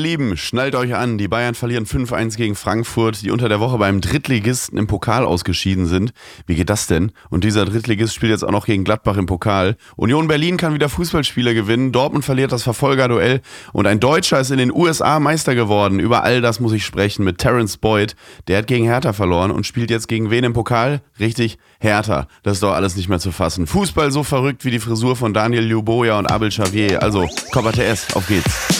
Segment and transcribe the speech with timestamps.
[0.00, 1.18] Ihr Lieben, schnallt euch an.
[1.18, 5.84] Die Bayern verlieren 5-1 gegen Frankfurt, die unter der Woche beim Drittligisten im Pokal ausgeschieden
[5.84, 6.14] sind.
[6.46, 7.12] Wie geht das denn?
[7.28, 9.76] Und dieser Drittligist spielt jetzt auch noch gegen Gladbach im Pokal.
[9.96, 11.92] Union Berlin kann wieder Fußballspiele gewinnen.
[11.92, 13.42] Dortmund verliert das Verfolgerduell.
[13.74, 16.00] Und ein Deutscher ist in den USA Meister geworden.
[16.00, 18.16] Über all das muss ich sprechen mit Terence Boyd.
[18.48, 21.02] Der hat gegen Hertha verloren und spielt jetzt gegen wen im Pokal?
[21.18, 22.26] Richtig, Hertha.
[22.42, 23.66] Das ist doch alles nicht mehr zu fassen.
[23.66, 27.02] Fußball so verrückt wie die Frisur von Daniel Luboja und Abel Xavier.
[27.02, 28.79] Also, Copa TS, auf geht's.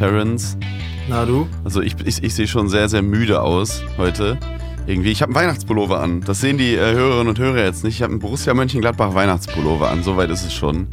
[0.00, 0.56] Terence.
[1.10, 1.46] Na du?
[1.62, 4.38] Also ich, ich, ich sehe schon sehr, sehr müde aus heute.
[4.86, 5.10] Irgendwie.
[5.10, 6.22] Ich habe einen Weihnachtspullover an.
[6.22, 7.96] Das sehen die äh, Hörerinnen und Hörer jetzt nicht.
[7.96, 10.02] Ich habe einen Borussia Mönchengladbach Weihnachtspullover an.
[10.02, 10.88] Soweit ist es schon.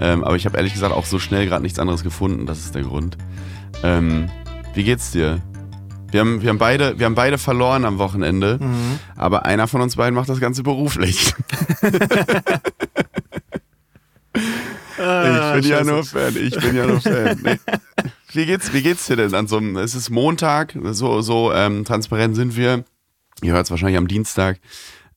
[0.00, 2.46] Ähm, aber ich habe ehrlich gesagt auch so schnell gerade nichts anderes gefunden.
[2.46, 3.18] Das ist der Grund.
[3.82, 4.30] Ähm,
[4.72, 5.42] wie geht's dir?
[6.10, 8.98] Wir haben, wir, haben beide, wir haben beide verloren am Wochenende, mhm.
[9.14, 11.34] aber einer von uns beiden macht das Ganze beruflich.
[14.98, 17.38] Ah, ich bin ja nur Fan, ich bin ja nur Fan.
[17.42, 17.58] Nee.
[18.38, 21.84] Wie geht's, wie geht's dir denn an so einem, es ist Montag, so, so ähm,
[21.84, 22.84] transparent sind wir.
[23.42, 24.60] Ihr hört es wahrscheinlich am Dienstag.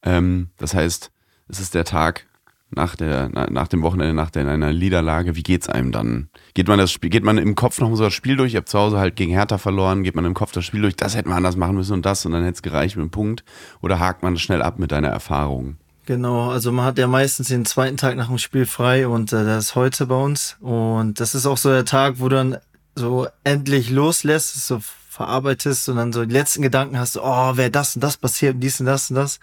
[0.01, 1.11] Ähm, das heißt,
[1.47, 2.25] es ist der Tag
[2.71, 5.35] nach, der, nach dem Wochenende, nach der, einer Niederlage.
[5.35, 6.29] Wie geht's einem dann?
[6.55, 8.55] Geht man das Spiel, geht man im Kopf noch so das Spiel durch?
[8.55, 10.95] Ihr habt zu Hause halt gegen Hertha verloren, geht man im Kopf das Spiel durch,
[10.95, 13.11] das hätten wir anders machen müssen und das und dann hätte es gereicht mit einem
[13.11, 13.43] Punkt?
[13.83, 15.77] Oder hakt man schnell ab mit deiner Erfahrung?
[16.07, 19.45] Genau, also man hat ja meistens den zweiten Tag nach dem Spiel frei und äh,
[19.45, 20.57] das ist heute bei uns.
[20.59, 22.57] Und das ist auch so der Tag, wo dann
[22.95, 27.95] so endlich loslässt, so verarbeitest und dann so die letzten Gedanken hast, oh, wäre das
[27.95, 29.39] und das passiert und dies und das und das.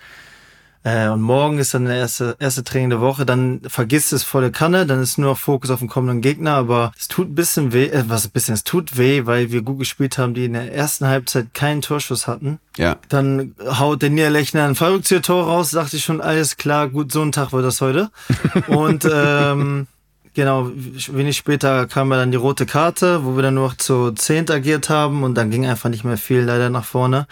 [0.84, 4.52] Äh, und morgen ist dann der erste, erste Training der Woche, dann vergisst es volle
[4.52, 7.72] Kanne, dann ist nur noch Fokus auf den kommenden Gegner, aber es tut ein bisschen
[7.72, 10.52] weh, äh, was ein bisschen, es tut weh, weil wir gut gespielt haben, die in
[10.52, 12.60] der ersten Halbzeit keinen Torschuss hatten.
[12.76, 12.96] Ja.
[13.08, 17.32] Dann haut der Niederlechner ein Fallrückzieher-Tor raus, dachte ich schon, alles klar, gut, so ein
[17.32, 18.10] Tag wird das heute.
[18.68, 19.88] und ähm,
[20.38, 24.12] Genau, wenig später kam ja dann die rote Karte, wo wir dann nur noch zu
[24.12, 27.26] zehnt agiert haben und dann ging einfach nicht mehr viel leider nach vorne.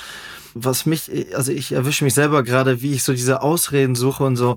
[0.54, 4.34] Was mich, also ich erwische mich selber gerade, wie ich so diese Ausreden suche und
[4.34, 4.56] so,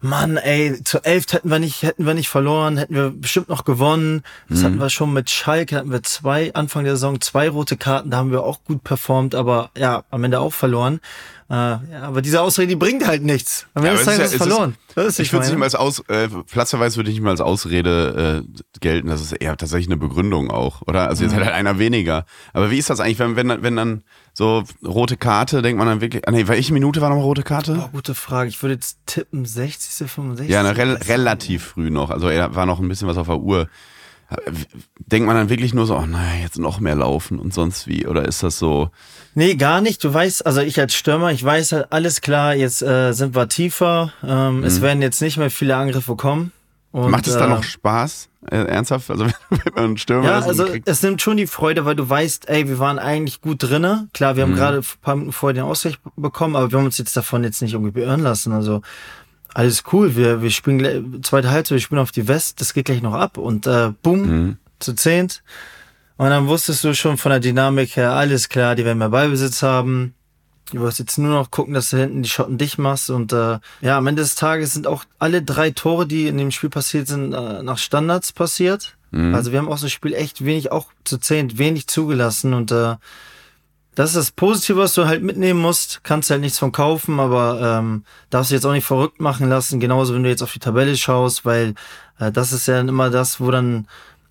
[0.00, 3.66] Mann, ey, zu elf hätten wir nicht, hätten wir nicht verloren, hätten wir bestimmt noch
[3.66, 4.22] gewonnen.
[4.48, 4.64] Das mhm.
[4.64, 8.16] hatten wir schon mit Schalke, hatten wir zwei, Anfang der Saison zwei rote Karten, da
[8.16, 11.00] haben wir auch gut performt, aber ja, am Ende auch verloren.
[11.50, 13.66] Äh, ja, aber diese Ausrede, die bringt halt nichts.
[13.74, 14.76] Am Ende ja, des Tages ist verloren.
[14.94, 17.40] Ist, ich würde es nicht mal als Aus, äh, Platzverweis würde ich nicht mal als
[17.40, 19.08] Ausrede äh, gelten.
[19.08, 21.08] Das ist eher tatsächlich eine Begründung auch, oder?
[21.08, 21.40] Also jetzt mhm.
[21.40, 22.24] halt einer weniger.
[22.52, 26.00] Aber wie ist das eigentlich, wenn, wenn, wenn dann so rote Karte, denkt man dann
[26.00, 27.82] wirklich, ah, nee, welche Minute war noch rote Karte?
[27.84, 28.48] Oh, gute Frage.
[28.48, 30.48] Ich würde jetzt tippen, 60., 65.
[30.48, 32.10] Ja, na, re relativ früh noch.
[32.10, 33.66] Also er war noch ein bisschen was auf der Uhr
[34.98, 38.06] denkt man dann wirklich nur so, oh naja, jetzt noch mehr laufen und sonst wie?
[38.06, 38.90] Oder ist das so?
[39.34, 40.02] Nee, gar nicht.
[40.04, 43.48] Du weißt, also ich als Stürmer, ich weiß halt alles klar, jetzt äh, sind wir
[43.48, 44.12] tiefer.
[44.22, 44.64] Ähm, mhm.
[44.64, 46.52] Es werden jetzt nicht mehr viele Angriffe kommen.
[46.92, 48.28] Und, Macht es äh, dann noch Spaß?
[48.50, 49.10] Äh, ernsthaft?
[49.10, 52.48] Also wenn man einen Stürmer Ja, also es nimmt schon die Freude, weil du weißt,
[52.48, 54.08] ey, wir waren eigentlich gut drinne.
[54.12, 54.56] Klar, wir haben mhm.
[54.56, 57.62] gerade ein paar Minuten vorher den Ausgleich bekommen, aber wir haben uns jetzt davon jetzt
[57.62, 58.52] nicht irgendwie beirren lassen.
[58.52, 58.82] Also
[59.54, 63.02] alles cool, wir, wir spielen zweite Halbzeit, wir spielen auf die West, das geht gleich
[63.02, 64.56] noch ab und äh, bumm, mhm.
[64.78, 65.42] zu zehnt.
[66.16, 69.62] Und dann wusstest du schon von der Dynamik her, alles klar, die werden mehr Ballbesitz
[69.62, 70.14] haben.
[70.72, 73.10] Du wirst jetzt nur noch gucken, dass du hinten die Schotten dicht machst.
[73.10, 76.50] Und äh, ja, am Ende des Tages sind auch alle drei Tore, die in dem
[76.50, 78.96] Spiel passiert sind, äh, nach Standards passiert.
[79.10, 79.34] Mhm.
[79.34, 82.54] Also wir haben auch das Spiel echt wenig, auch zu zehnt, wenig zugelassen.
[82.54, 82.96] Und äh,
[84.00, 86.02] das ist das Positive, was du halt mitnehmen musst.
[86.04, 89.78] Kannst halt nichts von kaufen, aber ähm, darfst du jetzt auch nicht verrückt machen lassen.
[89.78, 91.74] Genauso, wenn du jetzt auf die Tabelle schaust, weil
[92.18, 93.86] äh, das ist ja dann immer das, wo dann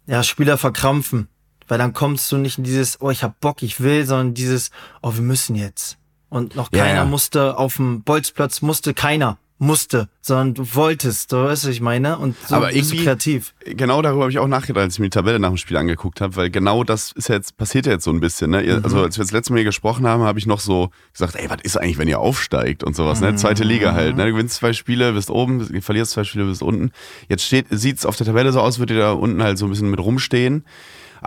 [0.07, 1.27] ja Spieler verkrampfen.
[1.67, 4.71] Weil dann kommst du nicht in dieses, oh, ich hab Bock, ich will, sondern dieses,
[5.03, 5.99] oh, wir müssen jetzt.
[6.29, 7.05] Und noch keiner ja, ja.
[7.05, 12.17] musste auf dem Bolzplatz, musste keiner musste, sondern du wolltest, du weißt, was ich meine?
[12.17, 13.53] Und so Aber bist du kreativ.
[13.65, 16.21] Genau darüber habe ich auch nachgedacht, als ich mir die Tabelle nach dem Spiel angeguckt
[16.21, 18.51] habe, weil genau das ist jetzt, passiert ja jetzt so ein bisschen.
[18.51, 18.63] Ne?
[18.63, 18.83] Mhm.
[18.83, 21.59] Also als wir das letzte Mal gesprochen haben, habe ich noch so gesagt, ey, was
[21.61, 23.35] ist eigentlich, wenn ihr aufsteigt und sowas, ne?
[23.35, 24.15] Zweite Liga halt.
[24.15, 24.25] Ne?
[24.25, 26.91] Du gewinnst zwei Spiele, bist oben, verlierst zwei Spiele, bist unten.
[27.27, 29.69] Jetzt steht, sieht's auf der Tabelle so aus, würdet ihr da unten halt so ein
[29.69, 30.63] bisschen mit rumstehen.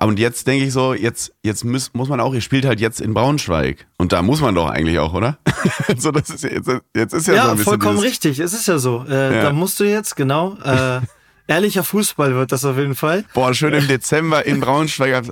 [0.01, 3.01] Und jetzt denke ich so, jetzt, jetzt muss, muss man auch, ihr spielt halt jetzt
[3.01, 3.87] in Braunschweig.
[3.99, 5.39] Und da muss man doch eigentlich auch, oder?
[5.97, 7.65] so, das ist jetzt, jetzt ist ja, ja so ein bisschen.
[7.65, 8.39] vollkommen dieses, richtig.
[8.39, 9.05] Es ist ja so.
[9.09, 9.43] Äh, ja.
[9.43, 10.57] Da musst du jetzt, genau.
[10.65, 11.01] Äh,
[11.49, 13.25] Ehrlicher Fußball wird das auf jeden Fall.
[13.35, 15.13] Boah, schön im Dezember in Braunschweig.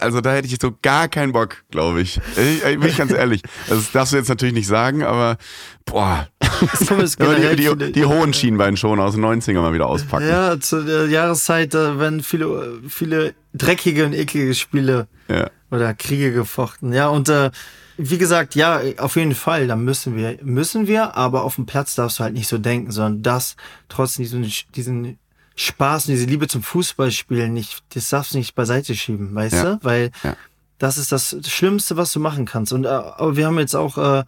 [0.00, 2.20] Also da hätte ich so gar keinen Bock, glaube ich.
[2.36, 2.62] ich.
[2.62, 3.42] Bin ich ganz ehrlich.
[3.68, 5.36] Das darfst du jetzt natürlich nicht sagen, aber
[5.84, 6.28] boah.
[6.40, 10.28] die, die, die, hohen Schienbein schon aus den 90ern mal wieder auspacken.
[10.28, 15.50] Ja, zu der Jahreszeit da werden viele, viele dreckige und eklige Spiele ja.
[15.70, 16.92] oder Kriege gefochten.
[16.92, 17.50] Ja, und äh,
[17.96, 21.94] wie gesagt, ja, auf jeden Fall, da müssen wir, müssen wir, aber auf dem Platz
[21.94, 23.56] darfst du halt nicht so denken, sondern das
[23.88, 25.18] trotzdem diesen, diesen
[25.60, 29.62] Spaß und diese Liebe zum Fußballspielen nicht, das darfst du nicht beiseite schieben, weißt ja.
[29.64, 29.78] du?
[29.82, 30.36] Weil ja.
[30.78, 32.72] das ist das Schlimmste, was du machen kannst.
[32.72, 34.24] Und äh, aber wir haben jetzt auch äh,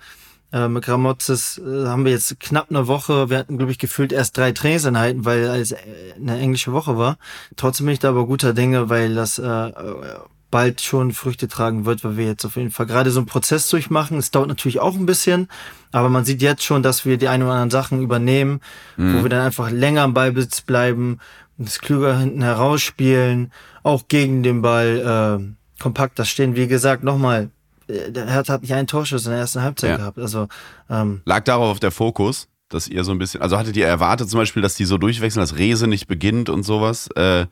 [0.53, 4.13] äh, mit Gramotzes äh, haben wir jetzt knapp eine Woche, wir hatten, glaube ich, gefühlt
[4.13, 5.75] erst drei Trainingseinheiten, weil es
[6.17, 7.17] eine englische Woche war.
[7.57, 9.73] Trotzdem bin ich da aber guter Dinge, weil das äh,
[10.53, 13.69] bald schon Früchte tragen wird, weil wir jetzt auf jeden Fall gerade so einen Prozess
[13.69, 14.19] durchmachen.
[14.19, 15.49] Es dauert natürlich auch ein bisschen,
[15.91, 18.61] aber man sieht jetzt schon, dass wir die ein oder anderen Sachen übernehmen,
[18.97, 19.19] mhm.
[19.19, 21.19] wo wir dann einfach länger am Ballbesitz bleiben,
[21.57, 23.51] das klüger hinten herausspielen,
[23.83, 26.55] auch gegen den Ball äh, kompakter stehen.
[26.55, 27.51] Wie gesagt, nochmal,
[27.89, 29.97] äh, der Hertha hat nicht einen Torschuss in der ersten Halbzeit ja.
[29.97, 30.19] gehabt.
[30.19, 30.49] Also
[30.91, 34.39] ähm, lag darauf der Fokus, dass ihr so ein bisschen, also hattet ihr erwartet zum
[34.39, 37.09] Beispiel, dass die so durchwechseln, dass Rese nicht beginnt und sowas?
[37.17, 37.47] Äh,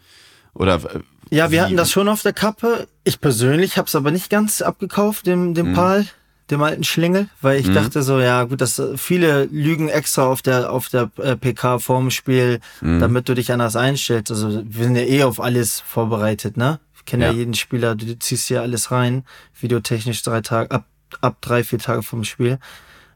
[0.52, 1.00] oder äh,
[1.30, 2.88] ja, wir hatten das schon auf der Kappe.
[3.04, 5.74] Ich persönlich habe es aber nicht ganz abgekauft, dem, dem mhm.
[5.74, 6.06] Pal,
[6.50, 7.74] dem alten Schlingel, weil ich mhm.
[7.74, 12.10] dachte so, ja gut, dass viele lügen extra auf der auf der äh, PK vorm
[12.10, 12.98] Spiel, mhm.
[12.98, 14.30] damit du dich anders einstellst.
[14.30, 16.80] Also wir sind ja eh auf alles vorbereitet, ne?
[16.96, 17.30] Ich kenne ja.
[17.30, 17.36] ja.
[17.38, 19.24] jeden Spieler, du ziehst hier alles rein,
[19.58, 20.84] videotechnisch drei Tage, ab,
[21.20, 22.58] ab drei, vier Tage vom Spiel.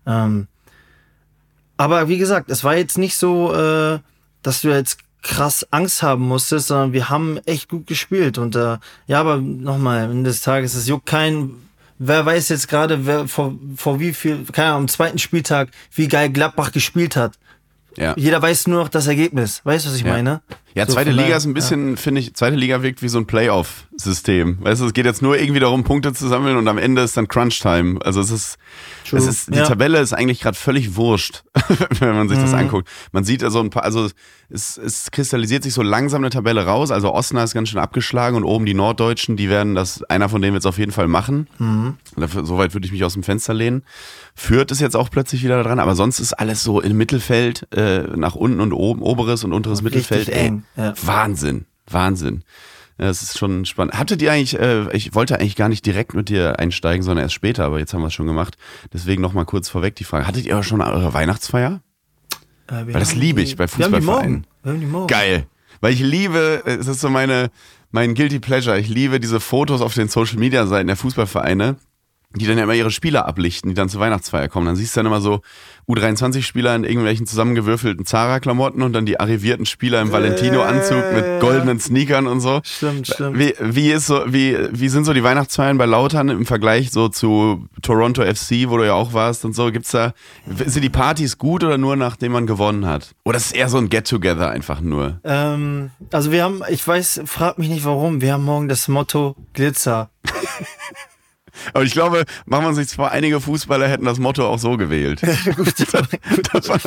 [0.06, 0.46] Ähm,
[1.76, 3.98] aber wie gesagt, es war jetzt nicht so, äh,
[4.42, 8.38] dass du jetzt krass Angst haben musstest, sondern wir haben echt gut gespielt.
[8.38, 11.50] Und äh, ja, aber nochmal, Ende des Tages, es juckt kein,
[11.98, 16.06] wer weiß jetzt gerade, wer vor, vor wie viel, keine Ahnung, am zweiten Spieltag, wie
[16.06, 17.32] geil Gladbach gespielt hat.
[17.96, 18.14] Ja.
[18.16, 19.60] Jeder weiß nur noch das Ergebnis.
[19.64, 20.12] Weißt du, was ich ja.
[20.12, 20.42] meine?
[20.74, 21.96] Ja, so zweite Liga ist ein bisschen, ja.
[21.96, 24.58] finde ich, zweite Liga wirkt wie so ein Playoff-System.
[24.60, 27.16] Weißt du, es geht jetzt nur irgendwie darum, Punkte zu sammeln und am Ende ist
[27.16, 28.00] dann Crunch-Time.
[28.04, 28.58] Also es ist,
[29.08, 29.20] True.
[29.20, 29.66] es ist, die ja.
[29.66, 31.44] Tabelle ist eigentlich gerade völlig wurscht,
[32.00, 32.42] wenn man sich mhm.
[32.42, 32.88] das anguckt.
[33.12, 34.08] Man sieht also ein paar, also
[34.50, 36.90] es, es kristallisiert sich so langsam eine Tabelle raus.
[36.90, 40.42] Also Osnabrück ist ganz schön abgeschlagen und oben die Norddeutschen, die werden das, einer von
[40.42, 41.46] denen wird es auf jeden Fall machen.
[41.58, 41.94] Mhm.
[42.16, 43.84] Dafür, soweit würde ich mich aus dem Fenster lehnen.
[44.34, 48.02] Führt ist jetzt auch plötzlich wieder dran, aber sonst ist alles so im Mittelfeld, äh,
[48.16, 50.28] nach unten und oben, oberes und unteres Richtig Mittelfeld.
[50.28, 50.63] Eng.
[50.76, 50.94] Ja.
[51.02, 52.44] Wahnsinn, Wahnsinn.
[52.96, 53.98] Das ist schon spannend.
[53.98, 57.34] Hattet ihr eigentlich, äh, ich wollte eigentlich gar nicht direkt mit dir einsteigen, sondern erst
[57.34, 58.56] später, aber jetzt haben wir es schon gemacht.
[58.92, 60.26] Deswegen nochmal kurz vorweg die Frage.
[60.28, 61.80] Hattet ihr schon eure Weihnachtsfeier?
[62.68, 64.46] Äh, Weil das liebe ich bei Fußballvereinen.
[65.08, 65.46] Geil.
[65.80, 67.50] Weil ich liebe, es ist so meine,
[67.90, 68.78] mein Guilty Pleasure.
[68.78, 71.76] Ich liebe diese Fotos auf den Social Media Seiten der Fußballvereine
[72.34, 74.66] die dann ja immer ihre Spieler ablichten, die dann zur Weihnachtsfeier kommen.
[74.66, 75.40] Dann siehst du dann immer so
[75.88, 82.26] U23-Spieler in irgendwelchen zusammengewürfelten Zara-Klamotten und dann die arrivierten Spieler im Valentino-Anzug mit goldenen Sneakern
[82.26, 82.60] und so.
[82.64, 83.38] Stimmt, stimmt.
[83.38, 87.08] Wie, wie, ist so, wie, wie sind so die Weihnachtsfeiern bei Lautern im Vergleich so
[87.08, 89.70] zu Toronto FC, wo du ja auch warst und so?
[89.70, 90.14] Gibt's da,
[90.46, 93.14] sind die Partys gut oder nur nachdem man gewonnen hat?
[93.24, 95.20] Oder ist es eher so ein Get-Together einfach nur?
[95.24, 99.36] Ähm, also wir haben, ich weiß, frag mich nicht warum, wir haben morgen das Motto
[99.52, 100.10] Glitzer.
[101.72, 105.20] Aber ich glaube, machen wir sich vor, einige Fußballer hätten das Motto auch so gewählt.
[105.56, 106.82] gut, das, das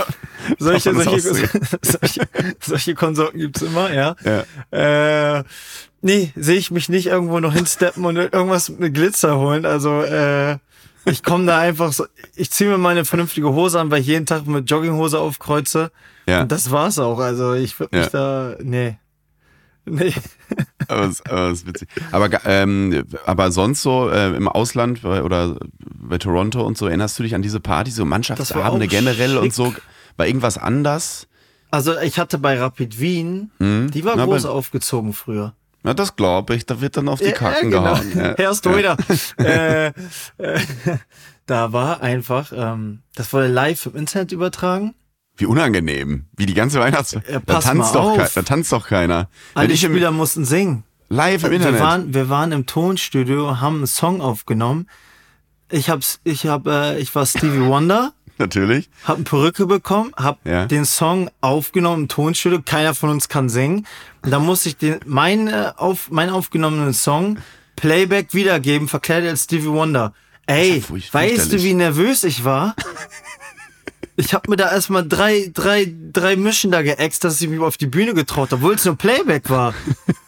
[0.60, 1.22] solche, solche,
[1.82, 2.22] solche,
[2.62, 4.16] solche Konsorten gibt's immer, ja.
[4.24, 5.38] ja.
[5.38, 5.44] Äh,
[6.02, 9.66] nee, sehe ich mich nicht irgendwo noch hinsteppen und irgendwas mit Glitzer holen.
[9.66, 10.58] Also äh,
[11.06, 14.26] ich komme da einfach so, ich ziehe mir meine vernünftige Hose an, weil ich jeden
[14.26, 15.92] Tag mit Jogginghose aufkreuze.
[16.28, 16.42] Ja.
[16.42, 17.20] Und das war's auch.
[17.20, 18.12] Also ich würde mich ja.
[18.12, 18.98] da, nee.
[19.86, 20.14] Nee.
[20.88, 21.90] Aber, es, aber ist witzig.
[22.12, 27.24] Aber, ähm, aber sonst so äh, im Ausland oder bei Toronto und so, erinnerst du
[27.24, 29.42] dich an diese Party, so Mannschaftsabende generell schick.
[29.42, 29.74] und so?
[30.18, 31.28] War irgendwas anders?
[31.70, 33.92] Also ich hatte bei Rapid Wien, mhm.
[33.92, 35.54] die war Na, groß aufgezogen früher.
[35.84, 37.94] Na, das glaube ich, da wird dann auf die Kacken ja, genau.
[37.94, 38.12] gehauen.
[38.18, 38.36] Ja.
[38.38, 38.98] Herr Stoider.
[39.40, 39.46] Ja.
[39.46, 39.88] äh,
[40.38, 40.60] äh,
[41.46, 44.96] da war einfach, ähm, das wurde live im Internet übertragen.
[45.38, 46.26] Wie unangenehm.
[46.36, 47.14] Wie die ganze Weihnachts...
[47.14, 49.30] Äh, da, tanzt doch da tanzt doch keiner.
[49.54, 50.84] Alle die Spieler mussten singen.
[51.10, 51.80] Live im Internet.
[51.80, 54.88] Wir waren, wir waren im Tonstudio, haben einen Song aufgenommen.
[55.70, 58.14] Ich hab's, ich hab, äh, ich war Stevie Wonder.
[58.40, 58.90] Natürlich.
[59.04, 60.66] Hab eine Perücke bekommen, hab ja.
[60.66, 62.62] den Song aufgenommen im Tonstudio.
[62.64, 63.88] Keiner von uns kann singen.
[64.22, 67.40] Und dann musste ich den, mein, äh, auf, meinen aufgenommenen Song
[67.76, 70.14] Playback wiedergeben, verkleidet als Stevie Wonder.
[70.46, 72.76] Ey, weißt du, wie nervös ich war?
[74.20, 77.78] Ich habe mir da erstmal drei, drei, drei Mischen da geäxt, dass ich mich auf
[77.78, 79.76] die Bühne getraut habe, obwohl es nur Playback war.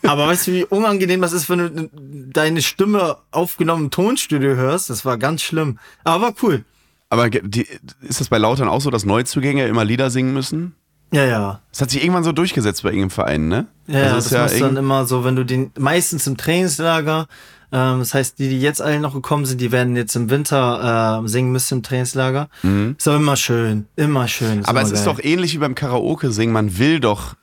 [0.03, 1.89] Aber weißt du, wie unangenehm das ist, wenn du
[2.31, 4.91] deine Stimme aufgenommen im Tonstudio hörst?
[4.91, 5.79] Das war ganz schlimm.
[6.03, 6.63] Aber war cool.
[7.09, 7.65] Aber die,
[8.01, 10.75] ist das bei Lautern auch so, dass Neuzugänge immer Lieder singen müssen?
[11.11, 11.61] Ja, ja.
[11.71, 13.65] Das hat sich irgendwann so durchgesetzt bei irgendeinem Verein, ne?
[13.87, 17.27] Ja, also das ist ja dann immer so, wenn du den, meistens im Trainingslager,
[17.71, 21.21] ähm, das heißt, die, die jetzt alle noch gekommen sind, die werden jetzt im Winter
[21.23, 22.49] äh, singen müssen im Trainingslager.
[22.97, 24.59] Ist aber immer schön, immer schön.
[24.59, 24.65] Mhm.
[24.65, 25.13] aber es immer ist geil.
[25.15, 26.53] doch ähnlich wie beim Karaoke singen.
[26.53, 27.35] Man will doch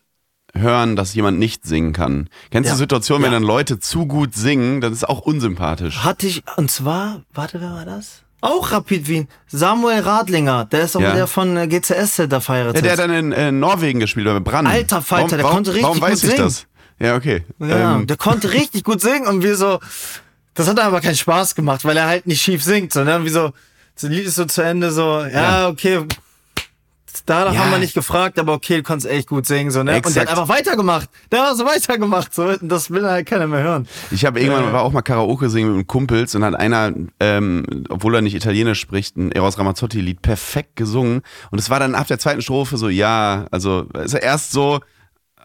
[0.54, 2.28] hören, dass jemand nicht singen kann.
[2.50, 2.78] Kennst du Ja.
[2.78, 3.38] Situationen, wenn Ja.
[3.38, 6.02] dann Leute zu gut singen, das ist auch unsympathisch.
[6.02, 8.22] Hatte ich, und zwar, warte, wer war das?
[8.40, 9.28] Auch Rapid Wien.
[9.48, 11.14] Samuel Radlinger, der ist auch Ja.
[11.14, 12.74] der von äh, GCS da feiert.
[12.76, 14.66] Ja, der hat dann in äh, Norwegen gespielt, bei Brann.
[14.66, 16.44] Alter Falter, warum, der warum, konnte richtig Warum weiß gut ich singen.
[16.44, 16.66] das?
[16.98, 17.44] Ja, okay.
[17.58, 19.80] Ja, Ähm, der konnte richtig gut singen und wir so,
[20.54, 23.52] das hat aber keinen Spaß gemacht, weil er halt nicht schief singt, sondern wie so,
[23.94, 25.68] das Lied ist so zu Ende so, ja, Ja.
[25.68, 26.04] okay,
[27.24, 27.58] da Ja.
[27.58, 29.96] haben wir nicht gefragt, aber okay, du kannst echt gut singen, so, ne?
[29.96, 31.08] Und der hat einfach weitergemacht.
[31.32, 33.88] Der hat so weitergemacht, so, und das will halt keiner mehr hören.
[34.10, 37.64] Ich habe irgendwann war auch mal Karaoke singen mit einem Kumpels und hat einer, ähm,
[37.88, 41.94] obwohl er nicht Italienisch spricht, ein Eros Ramazzotti Lied perfekt gesungen und es war dann
[41.94, 44.80] ab der zweiten Strophe so, ja, also ist er erst so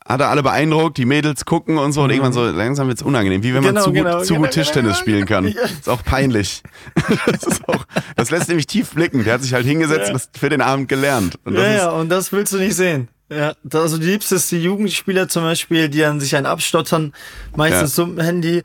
[0.08, 3.44] hat er alle beeindruckt, die Mädels gucken und so und irgendwann so langsam wird's unangenehm,
[3.44, 5.48] wie wenn man Genau, zu, genau, gut, zu genau, gut Tischtennis genau, spielen kann.
[5.54, 5.64] Ja.
[5.64, 6.64] Ist auch peinlich.
[7.28, 9.24] das, ist auch, das lässt nämlich tief blicken.
[9.24, 11.38] Der hat sich halt hingesetzt und das für den Abend gelernt.
[11.46, 13.08] Und das Ja, ja, und das willst du nicht sehen.
[13.30, 17.14] Ja, das- also die liebste ist die Jugendspieler zum Beispiel, die dann sich einen abstottern,
[17.56, 18.64] meistens so mit dem Handy.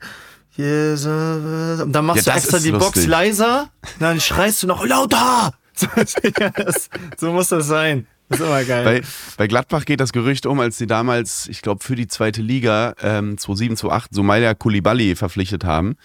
[0.57, 3.07] So, Und dann machst Ja, du extra die Box lustig.
[3.07, 5.53] leiser, dann schreist du noch lauter.
[6.39, 6.51] Ja,
[7.17, 8.07] so muss das sein.
[8.29, 8.83] Das ist immer geil.
[8.83, 9.01] Bei,
[9.37, 12.93] bei Gladbach geht das Gerücht um, als sie damals, ich glaube, für die zweite Liga
[13.01, 15.95] ähm, 2007, 2008 Somalia Kulibali verpflichtet haben,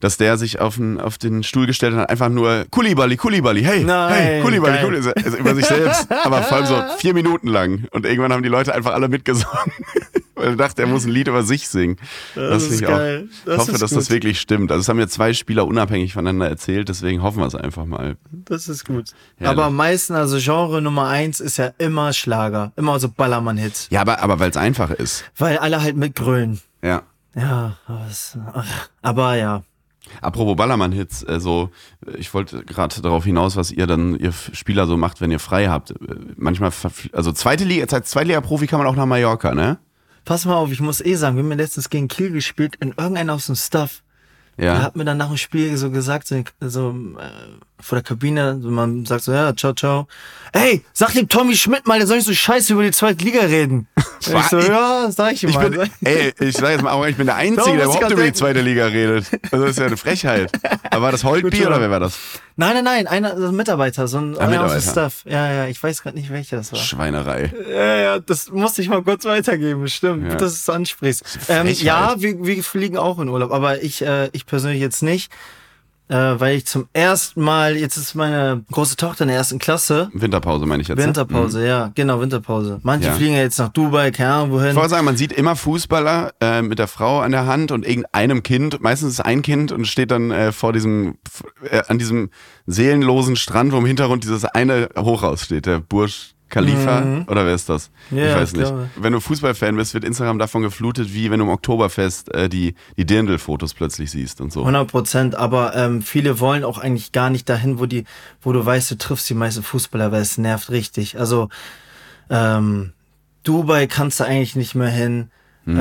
[0.00, 3.84] dass der sich auf den, auf den Stuhl gestellt hat, einfach nur Kulibali, Kulibali, hey,
[3.84, 4.84] Nein, hey, Kulibali.
[4.84, 7.86] Kulibali, also über sich selbst, aber vor allem so vier Minuten lang.
[7.92, 9.72] Und irgendwann haben die Leute einfach alle mitgesungen.
[10.36, 11.96] Weil er dachte, er muss ein Lied über sich singen.
[12.34, 13.28] Das finde ist ich geil.
[13.28, 13.44] Auch.
[13.46, 14.14] Das ich hoffe, ist dass das gut.
[14.14, 14.70] wirklich stimmt.
[14.70, 18.16] Also es haben mir zwei Spieler unabhängig voneinander erzählt, deswegen hoffen wir es einfach mal.
[18.30, 19.10] das ist gut.
[19.36, 19.50] Herrlich.
[19.58, 22.72] Aber am meisten, also Genre Nummer eins ist ja immer Schlager.
[22.76, 23.88] Immer so Ballermann-Hits.
[23.90, 25.24] Ja, aber, aber weil es einfach ist.
[25.36, 26.60] Weil alle halt mitgrölen.
[26.82, 27.02] Ja.
[27.34, 27.76] Ja,
[29.02, 29.62] aber, ja.
[30.20, 31.70] Apropos Ballermann-Hits, also
[32.16, 35.66] ich wollte gerade darauf hinaus, was ihr dann, ihr Spieler so macht, wenn ihr frei
[35.68, 35.90] habt.
[35.90, 35.94] Äh,
[36.36, 36.70] Manchmal,
[37.12, 39.78] also zweite Liga, als Zweitliga-Profi kann man auch nach Mallorca, ne?
[40.26, 43.32] Pass mal auf, ich muss eh sagen, wir haben letztens gegen Kiel gespielt in irgendeiner
[43.32, 44.02] aus dem Stuff.
[44.58, 44.82] Der Ja.
[44.82, 49.04] hat mir dann nach dem Spiel so gesagt, so, so äh, vor der Kabine, man
[49.06, 50.06] sagt so, ja, ciao, ciao.
[50.52, 53.40] Ey, sag dem Tommy Schmidt mal, der soll nicht so scheiße über die zweite Liga
[53.40, 53.86] reden.
[54.28, 55.70] Ich so, ja, sag ich ihm Ich mal.
[55.70, 58.32] bin, ey, ich sag jetzt mal, auch, ich bin der Einzige, der überhaupt über die
[58.32, 59.26] zweite Liga redet.
[59.52, 60.50] Also das ist ja eine Frechheit.
[60.90, 62.18] Aber war das Holtbier oder wer war das?
[62.56, 64.90] Nein, nein, nein, einer, so ein Mitarbeiter, so ein, einer aus dem Mitarbeiter.
[65.10, 65.22] Stuff.
[65.26, 66.78] Ja, ja, ich weiß gerade nicht, welcher das war.
[66.80, 67.52] Schweinerei.
[67.70, 70.30] Ja, ja, das musste ich mal kurz weitergeben, stimmt, Ja.
[70.36, 71.22] dass du es ansprichst.
[71.48, 75.30] Ähm, ja, wir, wir fliegen auch in Urlaub, aber ich, äh, ich persönlich jetzt nicht,
[76.08, 80.08] äh, weil ich zum ersten Mal, jetzt ist meine große Tochter in der ersten Klasse,
[80.12, 80.98] Winterpause meine ich jetzt.
[80.98, 81.04] ne?
[81.06, 82.78] Winterpause, ja, genau, Winterpause.
[82.82, 83.14] Manche Ja.
[83.14, 84.68] fliegen ja jetzt nach Dubai, keine Ahnung wohin.
[84.70, 87.86] Ich wollte sagen, man sieht immer Fußballer äh, mit der Frau an der Hand und
[87.86, 91.16] irgendeinem Kind, meistens ist es ein Kind und steht dann äh, vor diesem,
[91.70, 92.30] äh, an diesem
[92.66, 97.68] seelenlosen Strand, wo im Hintergrund dieses eine Hochhaus steht, der Burj Khalifa oder wer ist
[97.68, 97.90] das?
[98.10, 98.18] Mhm.
[98.18, 98.66] Ja, ich weiß ich nicht.
[98.68, 98.88] glaube.
[98.96, 102.74] Wenn du Fußballfan bist, wird Instagram davon geflutet, wie wenn du im Oktoberfest äh, die,
[102.96, 104.60] die Dirndl-Fotos plötzlich siehst und so.
[104.60, 108.04] 100 Prozent, aber ähm, viele wollen auch eigentlich gar nicht dahin, wo die,
[108.42, 111.18] wo du weißt, du triffst die meisten Fußballer, weil es nervt richtig.
[111.18, 111.48] Also
[112.30, 112.92] ähm,
[113.42, 115.30] Dubai kannst du eigentlich nicht mehr hin.
[115.68, 115.72] Äh,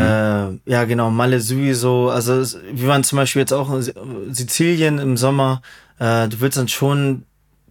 [0.65, 2.09] ja, genau, Malle sowieso.
[2.09, 2.41] Also
[2.73, 3.93] wir waren zum Beispiel jetzt auch in Si-
[4.31, 5.61] Sizilien im Sommer.
[5.99, 7.23] Äh, du willst dann schon,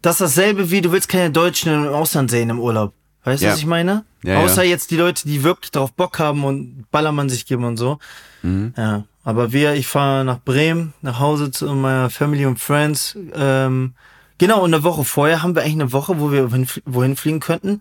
[0.04, 2.92] das ist dasselbe wie, du willst keine Deutschen im Ausland sehen im Urlaub.
[3.24, 3.52] Weißt du, Ja.
[3.52, 4.04] was ich meine?
[4.22, 4.70] Ja, Außer ja.
[4.70, 7.98] jetzt die Leute, die wirklich drauf Bock haben und Ballermann sich geben und so.
[8.42, 8.74] Mhm.
[8.76, 13.16] Ja, aber wir, ich fahre nach Bremen, nach Hause zu meiner Family und Friends.
[13.34, 13.94] Ähm,
[14.38, 16.50] genau, und eine Woche vorher haben wir eigentlich eine Woche, wo wir
[16.84, 17.80] wohin, fliegen könnten.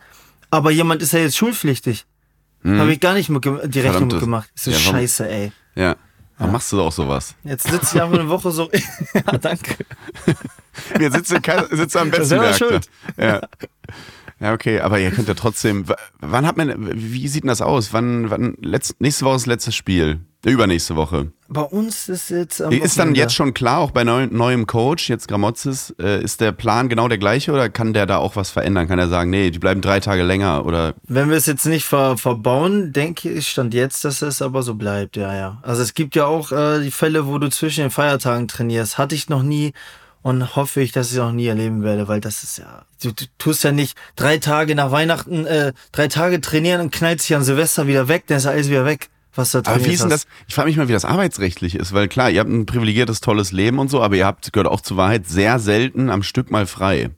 [0.50, 2.06] Aber jemand ist ja jetzt schulpflichtig.
[2.65, 4.08] Habe ich gar nicht mit, die Rechnung Mhm.
[4.13, 4.50] Mitgemacht.
[4.56, 5.51] Ist so scheiße, ey.
[5.75, 5.98] Ja.
[6.38, 7.36] Warum machst du doch sowas?
[7.44, 8.70] Jetzt sitze ich einfach eine Woche so.
[9.13, 9.86] ja, danke.
[10.98, 12.56] Wir sitzen, sitzen am besten Werk.
[12.56, 12.90] schuld.
[13.18, 13.42] Ja.
[14.40, 15.86] ja, okay, aber ihr könnt ja trotzdem.
[16.20, 17.94] Wann hat man, wie sieht denn das aus?
[17.94, 20.22] Wann, wann, letzt, nächste Woche ist das letzte Spiel.
[20.46, 21.32] Übernächste Woche.
[21.48, 22.60] Bei uns ist jetzt.
[22.60, 26.52] Ist dann jetzt schon klar, auch bei neu, neuem Coach, jetzt Gramozis, äh, ist der
[26.52, 28.88] Plan genau der gleiche oder kann der da auch was verändern?
[28.88, 31.86] Kann er sagen, nee, die bleiben drei Tage länger oder Wenn wir es jetzt nicht
[31.86, 35.60] ver verbauen, denke ich, stand jetzt, dass es aber so bleibt, ja, ja.
[35.62, 38.98] Also es gibt ja auch äh, die Fälle, wo du zwischen den Feiertagen trainierst.
[38.98, 39.72] Hatte ich noch nie
[40.24, 43.12] und hoffe ich, dass ich es auch nie erleben werde, weil das ist ja, du,
[43.12, 47.36] du tust ja nicht drei Tage nach Weihnachten, äh, drei Tage trainieren und knallst dich
[47.36, 49.94] an Silvester wieder weg, dann ist ja alles wieder weg, was du Aber trainiert wie
[49.94, 50.28] ist denn das?
[50.48, 53.52] Ich frage mich mal, wie das arbeitsrechtlich ist, weil klar, ihr habt ein privilegiertes, tolles
[53.52, 56.66] Leben und so, aber ihr habt, gehört auch zur Wahrheit, sehr selten am Stück mal
[56.66, 57.10] frei.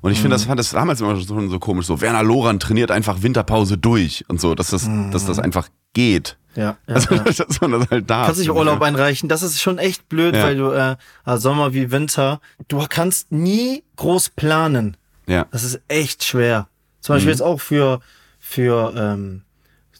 [0.00, 1.86] Und ich finde, das fand das damals immer schon so komisch.
[1.86, 6.36] So, Werner Loran trainiert einfach Winterpause durch und so, dass das, dass das einfach geht.
[6.56, 7.22] Ja, ja, Also, ja.
[7.22, 9.28] dass man das halt da Kannst dich Urlaub einreichen.
[9.30, 10.42] Das ist schon echt blöd, Ja.
[10.42, 14.96] weil du äh, äh, Sommer wie Winter, du kannst nie groß planen.
[15.26, 15.46] Ja.
[15.52, 16.68] Das ist echt schwer.
[17.00, 18.00] Zum Beispiel jetzt auch für
[18.38, 19.42] für ähm,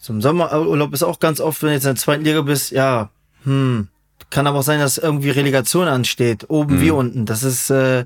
[0.05, 3.09] zum Sommerurlaub ist auch ganz oft, wenn du jetzt in der zweiten Liga bist, ja,
[3.43, 3.87] hm,
[4.29, 7.25] kann aber auch sein, dass irgendwie Relegation ansteht, oben wie unten.
[7.25, 8.05] Das ist, äh,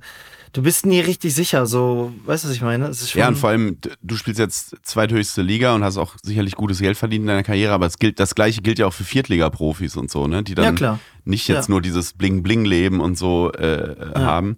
[0.53, 1.65] du bist nie richtig sicher.
[1.65, 2.87] So, weißt du, was ich meine?
[2.87, 6.15] Das ist schon, Ja, und vor allem, du spielst jetzt zweithöchste Liga und hast auch
[6.23, 8.93] sicherlich gutes Geld verdient in deiner Karriere, aber es gilt, das gleiche gilt ja auch
[8.93, 10.41] für Viertliga-Profis und so, ne?
[10.41, 11.71] Die dann Ja, nicht jetzt Ja.
[11.73, 14.57] nur dieses Bling-Bling-Leben und so äh, haben,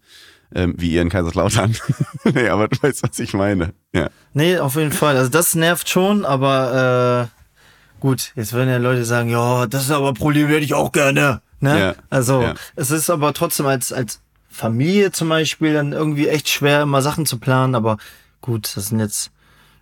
[0.53, 1.75] ähm, wie ihr in Kaiserslautern.
[2.33, 3.73] nee, aber du weißt, was ich meine.
[3.93, 4.09] Ja.
[4.33, 5.17] Nee, auf jeden Fall.
[5.17, 9.91] Also das nervt schon, aber äh, gut, jetzt werden ja Leute sagen, ja, das ist
[9.91, 11.41] aber ein Problem, hätte ich auch gerne.
[11.59, 11.79] Ne?
[11.79, 12.55] Ja, Also ja.
[12.75, 17.25] es ist aber trotzdem als, als Familie zum Beispiel dann irgendwie echt schwer, immer Sachen
[17.25, 17.97] zu planen, aber
[18.41, 19.31] gut, das sind jetzt,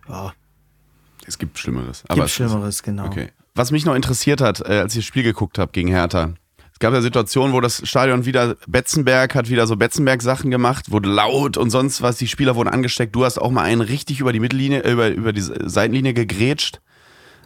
[0.08, 0.32] ja,
[1.26, 2.04] Es gibt Schlimmeres.
[2.08, 3.06] Aber gibt Schlimmeres, genau.
[3.06, 3.30] Okay.
[3.54, 6.34] Was mich noch interessiert hat, äh, als ich das Spiel geguckt habe gegen Hertha,
[6.80, 11.56] gab ja Situationen, wo das Stadion wieder, Betzenberg hat wieder so Betzenberg-Sachen gemacht, wurde laut
[11.56, 13.14] und sonst was, die Spieler wurden angesteckt.
[13.14, 16.80] Du hast auch mal einen richtig über die Mittellinie, äh, über, über die Seitenlinie gegrätscht.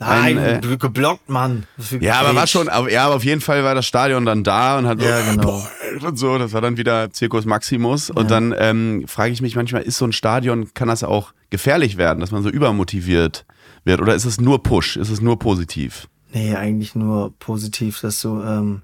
[0.00, 1.66] Nein, Ein, äh, geblockt, Mann.
[2.00, 4.78] Ja, aber war schon, aber, ja, aber auf jeden Fall war das Stadion dann da
[4.78, 5.64] und hat so, Ja, genau.
[6.02, 8.10] und so, das war dann wieder Zirkus Maximus.
[8.10, 11.96] Und dann ähm, frage ich mich manchmal, ist so ein Stadion, kann das auch gefährlich
[11.96, 13.46] werden, dass man so übermotiviert
[13.84, 14.00] wird?
[14.00, 14.96] Oder ist es nur Push?
[14.96, 16.08] Ist es nur positiv?
[16.32, 18.82] Nee, eigentlich nur positiv, dass du ähm,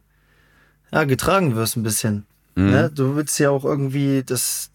[0.92, 2.26] ja, getragen wirst ein bisschen.
[2.54, 2.70] Mhm.
[2.70, 2.90] Ne?
[2.94, 4.70] Du willst ja auch irgendwie, das,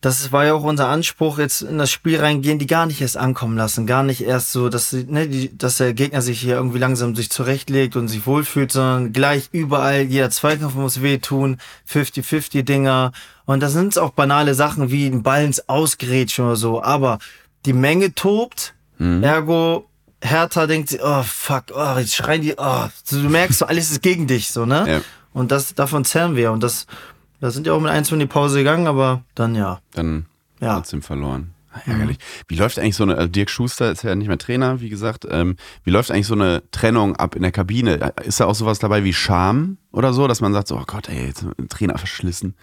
[0.00, 3.16] das war ja auch unser Anspruch, jetzt in das Spiel reingehen, die gar nicht erst
[3.16, 6.78] ankommen lassen, gar nicht erst so, dass, ne, die, dass der Gegner sich hier irgendwie
[6.78, 11.58] langsam sich zurechtlegt und sich wohlfühlt, sondern gleich überall, jeder Zweikampf muss wehtun,
[11.90, 13.12] 50-50 Dinger.
[13.46, 17.18] Und das sind auch banale Sachen wie ein Ball ins Ausgrätschen oder so, aber
[17.64, 19.88] die Menge tobt, ergo
[20.24, 24.02] Hertha denkt sie, oh fuck, oh, jetzt schreien die, oh, du merkst so, alles ist
[24.02, 24.84] gegen dich, so, ne?
[24.88, 25.00] Ja.
[25.34, 26.50] Und das, davon zerren wir.
[26.52, 26.86] Und das,
[27.40, 29.80] da sind ja auch mit eins in die Pause gegangen, aber dann ja.
[29.92, 30.24] Dann
[30.60, 30.76] Ja.
[30.76, 31.50] trotzdem verloren.
[31.72, 32.18] Ah, Ärgerlich.
[32.46, 35.26] Wie läuft eigentlich so eine, also Dirk Schuster ist ja nicht mehr Trainer, wie gesagt.
[35.28, 38.12] Ähm, wie läuft eigentlich so eine Trennung ab in der Kabine?
[38.22, 41.08] Ist da auch sowas dabei wie Scham oder so, dass man sagt, so, oh Gott,
[41.08, 42.54] ey, jetzt ein Trainer verschlissen?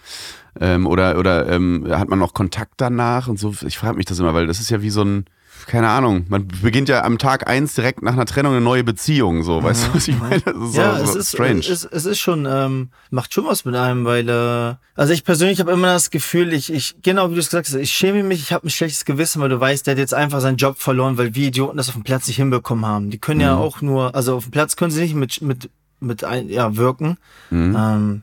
[0.58, 3.54] Ähm, oder oder ähm, hat man noch Kontakt danach und so?
[3.66, 5.26] Ich frage mich das immer, weil das ist ja wie so ein,
[5.66, 9.42] keine Ahnung, man beginnt ja am Tag eins direkt nach einer Trennung eine neue Beziehung,
[9.42, 10.40] so, weißt du, was ich meine?
[10.40, 11.60] Das ist ja, so, es so ist, strange.
[11.60, 15.24] Es, ist- es ist schon, ähm, macht schon was mit einem, weil, äh, also ich
[15.24, 18.22] persönlich habe immer das Gefühl, ich, ich, genau wie du es gesagt hast, ich schäme
[18.22, 20.78] mich, ich habe ein schlechtes Gewissen, weil du weißt, der hat jetzt einfach seinen Job
[20.78, 23.10] verloren, weil wir Idioten das auf dem Platz nicht hinbekommen haben.
[23.10, 23.46] Die können Mhm.
[23.46, 25.70] ja auch nur, also auf dem Platz können sie nicht mit, mit,
[26.00, 27.16] mit ein, ja, wirken.
[27.50, 27.76] Mhm.
[27.78, 28.22] Ähm,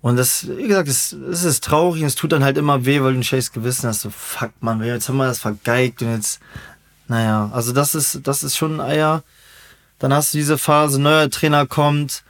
[0.00, 3.12] und das, wie gesagt, es, ist traurig und es tut dann halt immer weh, weil
[3.12, 4.02] du ein schlechtes Gewissen hast.
[4.02, 6.40] So, fuck, man, jetzt haben wir das vergeigt und jetzt,
[7.08, 9.22] naja, also das ist, das ist schon ein Eier.
[9.98, 12.22] Dann hast du diese Phase, neuer Trainer kommt,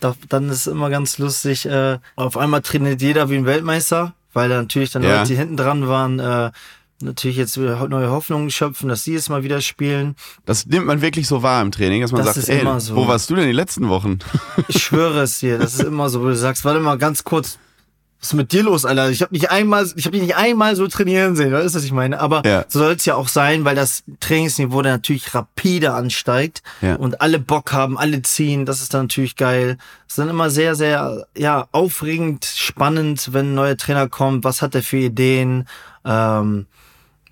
[0.00, 4.12] da, dann ist es immer ganz lustig, äh, auf einmal trainiert jeder wie ein Weltmeister,
[4.34, 5.16] weil da natürlich dann Ja.
[5.16, 6.50] Leute, die hinten dran waren, äh,
[7.02, 10.16] natürlich jetzt neue Hoffnungen schöpfen, dass sie es mal wieder spielen.
[10.44, 12.80] Das nimmt man wirklich so wahr im Training, dass man Das sagt, ist ey, immer
[12.80, 12.96] so.
[12.96, 14.18] wo warst du denn die letzten Wochen?
[14.68, 17.58] Ich schwöre es dir, das ist immer so, wo du sagst, warte mal ganz kurz,
[18.18, 19.10] was ist mit dir los, Alter?
[19.10, 21.84] Ich habe nicht einmal, ich habe dich nicht einmal so trainieren sehen, weißt du, was
[21.84, 22.18] ich meine?
[22.18, 22.64] Aber Ja.
[22.66, 26.94] so soll es ja auch sein, weil das Trainingsniveau dann natürlich rapide ansteigt Ja.
[26.96, 29.76] und alle Bock haben, alle ziehen, das ist dann natürlich geil.
[30.06, 34.62] Es ist dann immer sehr, sehr, ja, aufregend, spannend, wenn ein neuer Trainer kommt, was
[34.62, 35.68] hat er für Ideen,
[36.06, 36.64] ähm,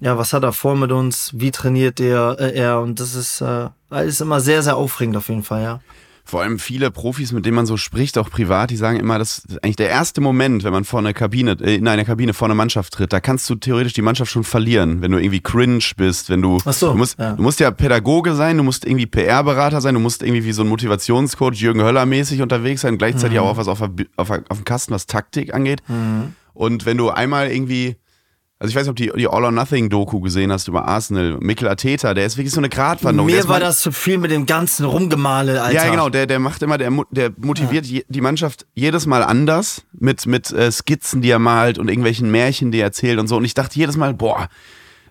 [0.01, 3.41] ja, was hat er vor mit uns, wie trainiert er, äh, er und das ist
[3.41, 5.81] äh, alles immer sehr, sehr aufregend auf jeden Fall, ja.
[6.27, 9.41] Vor allem viele Profis, mit denen man so spricht, auch privat, die sagen immer, das
[9.47, 12.47] ist eigentlich der erste Moment, wenn man vor einer Kabine, äh, in einer Kabine vor
[12.49, 15.85] eine Mannschaft tritt, da kannst du theoretisch die Mannschaft schon verlieren, wenn du irgendwie cringe
[15.99, 17.33] bist, wenn du, Ach so, du musst, ja.
[17.35, 20.63] du musst ja Pädagoge sein, du musst irgendwie PR-Berater sein, du musst irgendwie wie so
[20.63, 23.45] ein Motivationscoach Jürgen Höller mäßig unterwegs sein, gleichzeitig Mhm.
[23.45, 25.83] auch was auf, der auf, auf dem Kasten, was Taktik angeht.
[26.55, 27.97] Und wenn du einmal irgendwie
[28.65, 30.89] also ich weiß nicht, ob du die, die All or Nothing Doku gesehen hast über
[30.89, 31.37] Arsenal.
[31.39, 33.29] Mikkel Arteta, der ist wirklich so eine Gratwanderung.
[33.29, 35.85] Der Mir war das zu viel mit dem ganzen Rumgemale, Alter.
[35.85, 39.83] ja, genau, der, der macht immer, der, der motiviert je, die Mannschaft jedes Mal anders
[39.93, 43.37] mit, mit äh, Skizzen, die er malt und irgendwelchen Märchen, die er erzählt und so.
[43.37, 44.49] Und ich dachte jedes Mal, boah,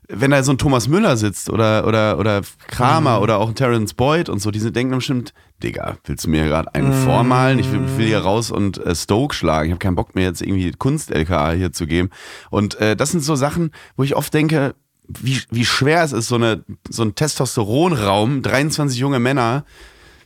[0.08, 3.94] wenn da so ein Thomas Müller sitzt oder, oder, oder Kramer oder auch ein Terence
[3.94, 7.58] Boyd und so, die denken dann bestimmt, Digga, willst du mir gerade einen vormalen?
[7.58, 9.68] Ich will, will hier raus und äh, Stoke schlagen.
[9.68, 12.10] Ich habe keinen Bock mehr jetzt irgendwie Kunst-LKA hier zu geben.
[12.50, 14.76] Und äh, das sind so Sachen, wo ich oft denke,
[15.08, 19.64] wie, wie schwer es ist, so, eine, so ein Testosteronraum, 23 junge Männer,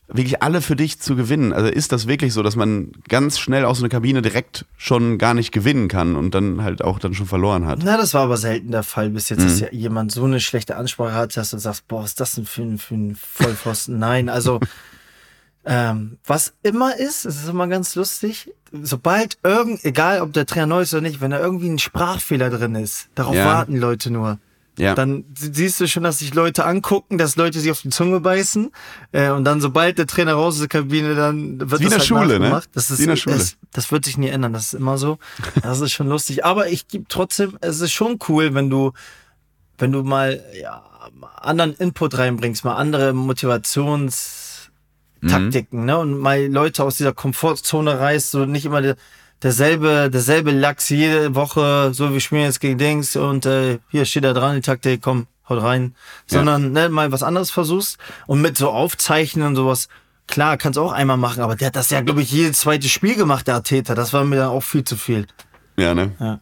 [0.07, 1.53] wirklich alle für dich zu gewinnen?
[1.53, 5.33] Also ist das wirklich so, dass man ganz schnell aus einer Kabine direkt schon gar
[5.33, 7.79] nicht gewinnen kann und dann halt auch dann schon verloren hat?
[7.83, 9.43] Na, das war aber selten der Fall bis jetzt, mhm.
[9.43, 12.35] dass ja jemand so eine schlechte Ansprache hat, dass du sagst, boah, was ist das
[12.35, 13.99] denn für ein, für ein Vollpfosten?
[13.99, 14.59] Nein, also
[15.69, 20.67] ähm, was immer ist, es ist immer ganz lustig, sobald irgend, egal ob der Trainer
[20.67, 23.45] neu ist oder nicht, wenn da irgendwie ein Sprachfehler drin ist, darauf ja.
[23.45, 24.39] warten Leute nur.
[24.77, 24.93] Ja.
[24.93, 28.69] Dann siehst du schon, dass sich Leute angucken, dass Leute sich auf die Zunge beißen.
[29.11, 31.89] Äh, und dann, sobald der Trainer raus ist der Kabine, dann wird Wie das in
[31.89, 32.61] der halt Schule, ne?
[32.73, 33.37] Das ist, Wie in der Schule.
[33.37, 34.53] Das, das wird sich nie ändern.
[34.53, 35.17] Das ist immer so.
[35.63, 36.45] Das ist schon lustig.
[36.45, 38.93] Aber ich gebe trotzdem, es ist schon cool, wenn du,
[39.79, 40.83] wenn du mal ja,
[41.35, 45.85] anderen Input reinbringst, mal andere Motivationstaktiken, mhm.
[45.85, 45.97] ne?
[45.97, 48.95] Und mal Leute aus dieser Komfortzone reißt, so nicht immer der
[49.43, 54.23] derselbe, derselbe Lachs jede Woche, so wir spielen jetzt gegen Dings und äh, hier steht
[54.23, 55.95] da dran, die Taktik, komm, haut rein.
[56.25, 56.83] Sondern ja.
[56.83, 59.87] ne, mal was anderes versuchst und mit so Aufzeichnen und sowas,
[60.27, 63.15] klar, kannst auch einmal machen, aber der hat das ja, glaube ich, jedes zweite Spiel
[63.15, 63.95] gemacht, der Arteta.
[63.95, 65.27] Das war mir dann auch viel zu viel.
[65.77, 66.11] Ja, ne?
[66.19, 66.39] Ja.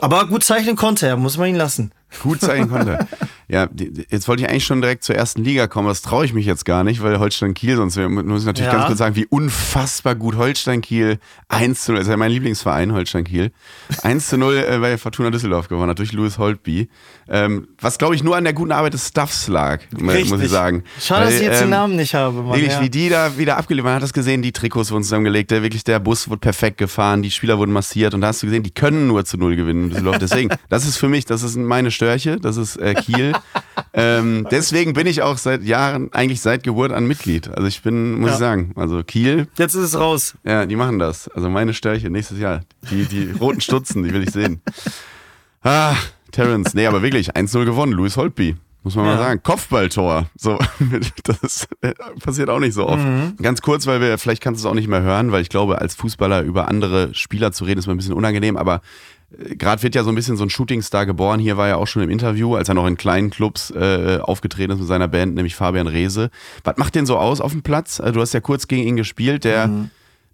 [0.00, 1.92] Aber gut zeichnen konnte er, muss man ihn lassen.
[2.22, 3.06] Gut zeichnen konnte.
[3.48, 3.68] Ja,
[4.10, 5.86] jetzt wollte ich eigentlich schon direkt zur ersten Liga kommen.
[5.86, 8.72] Das traue ich mich jetzt gar nicht, weil Holstein Kiel, sonst muss ich natürlich ja.
[8.72, 12.32] ganz kurz sagen, wie unfassbar gut Holstein Kiel 1 zu 0, das ist ja mein
[12.32, 13.52] Lieblingsverein, Holstein Kiel,
[14.02, 16.88] 1 zu 0 äh, bei Fortuna Düsseldorf gewonnen hat, durch Louis Holtby.
[17.28, 20.30] Ähm, was, glaube ich, nur an der guten Arbeit des Staffs lag, Richtig.
[20.30, 20.84] muss ich sagen.
[21.00, 22.42] Schade, weil, dass ich jetzt ähm, den Namen nicht habe.
[22.42, 22.80] Mann, wirklich, ja.
[22.80, 25.82] wie die da wieder abgeliefert Man hat das gesehen, die Trikots wurden zusammengelegt, der, wirklich
[25.82, 28.70] der Bus wurde perfekt gefahren, die Spieler wurden massiert und da hast du gesehen, die
[28.70, 29.90] können nur zu 0 gewinnen.
[30.20, 33.32] Deswegen, das ist für mich, das ist meine Störche, das ist äh, Kiel.
[33.92, 37.48] ähm, deswegen bin ich auch seit Jahren, eigentlich seit Geburt an Mitglied.
[37.48, 38.34] Also ich bin, muss ja.
[38.34, 39.48] ich sagen, also Kiel.
[39.58, 40.34] Jetzt ist es raus.
[40.44, 41.28] Ja, die machen das.
[41.28, 42.60] Also meine Störche nächstes Jahr.
[42.90, 44.60] Die, die roten Stutzen, die will ich sehen.
[45.62, 45.96] Ah,
[46.32, 46.74] Terence.
[46.74, 47.92] Nee, aber wirklich, 1-0 gewonnen.
[47.92, 48.56] Louis Holtby.
[48.82, 49.12] Muss man ja.
[49.12, 49.42] mal sagen.
[49.42, 50.26] Kopfballtor.
[50.36, 50.58] So,
[51.24, 51.66] das
[52.22, 53.02] passiert auch nicht so oft.
[53.04, 53.34] Mhm.
[53.42, 55.80] Ganz kurz, weil wir, vielleicht kannst du es auch nicht mehr hören, weil ich glaube,
[55.80, 58.80] als Fußballer über andere Spieler zu reden, ist mir ein bisschen unangenehm, aber
[59.30, 61.40] gerade wird ja so ein bisschen so ein Shootingstar geboren.
[61.40, 64.72] Hier war er auch schon im Interview, als er noch in kleinen Clubs äh, aufgetreten
[64.72, 66.30] ist mit seiner Band, nämlich Fabian Reese.
[66.64, 67.98] Was macht den so aus auf dem Platz?
[67.98, 69.44] Äh, du hast ja kurz gegen ihn gespielt.
[69.44, 69.90] Der, mhm.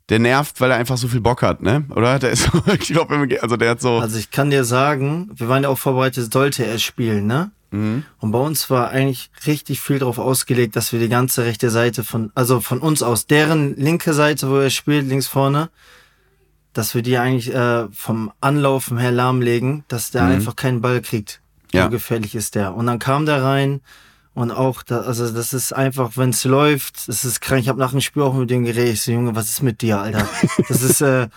[0.08, 1.84] Der nervt, weil er einfach so viel Bock hat, ne?
[1.90, 2.18] Oder?
[2.18, 3.98] Der ist, ich glaube, also der hat so.
[3.98, 7.50] Also ich kann dir sagen, wir waren ja auch vorbereitet, sollte er spielen, ne?
[7.70, 8.04] Mhm.
[8.20, 12.04] Und bei uns war eigentlich richtig viel darauf ausgelegt, dass wir die ganze rechte Seite
[12.04, 15.70] von, also von uns aus, deren linke Seite, wo er spielt, links vorne,
[16.72, 20.32] dass wir die eigentlich äh, vom Anlaufen her lahmlegen, dass der mhm.
[20.32, 21.40] einfach keinen Ball kriegt.
[21.72, 21.84] Ja.
[21.84, 22.74] So gefährlich ist der.
[22.74, 23.80] Und dann kam der rein
[24.34, 27.62] und auch, da, also das ist einfach, wenn es läuft, das ist krank.
[27.62, 28.94] Ich habe nach dem Spiel auch mit dem geredet.
[28.94, 30.26] Ich so, Junge, was ist mit dir, Alter?
[30.68, 31.28] Das ist äh,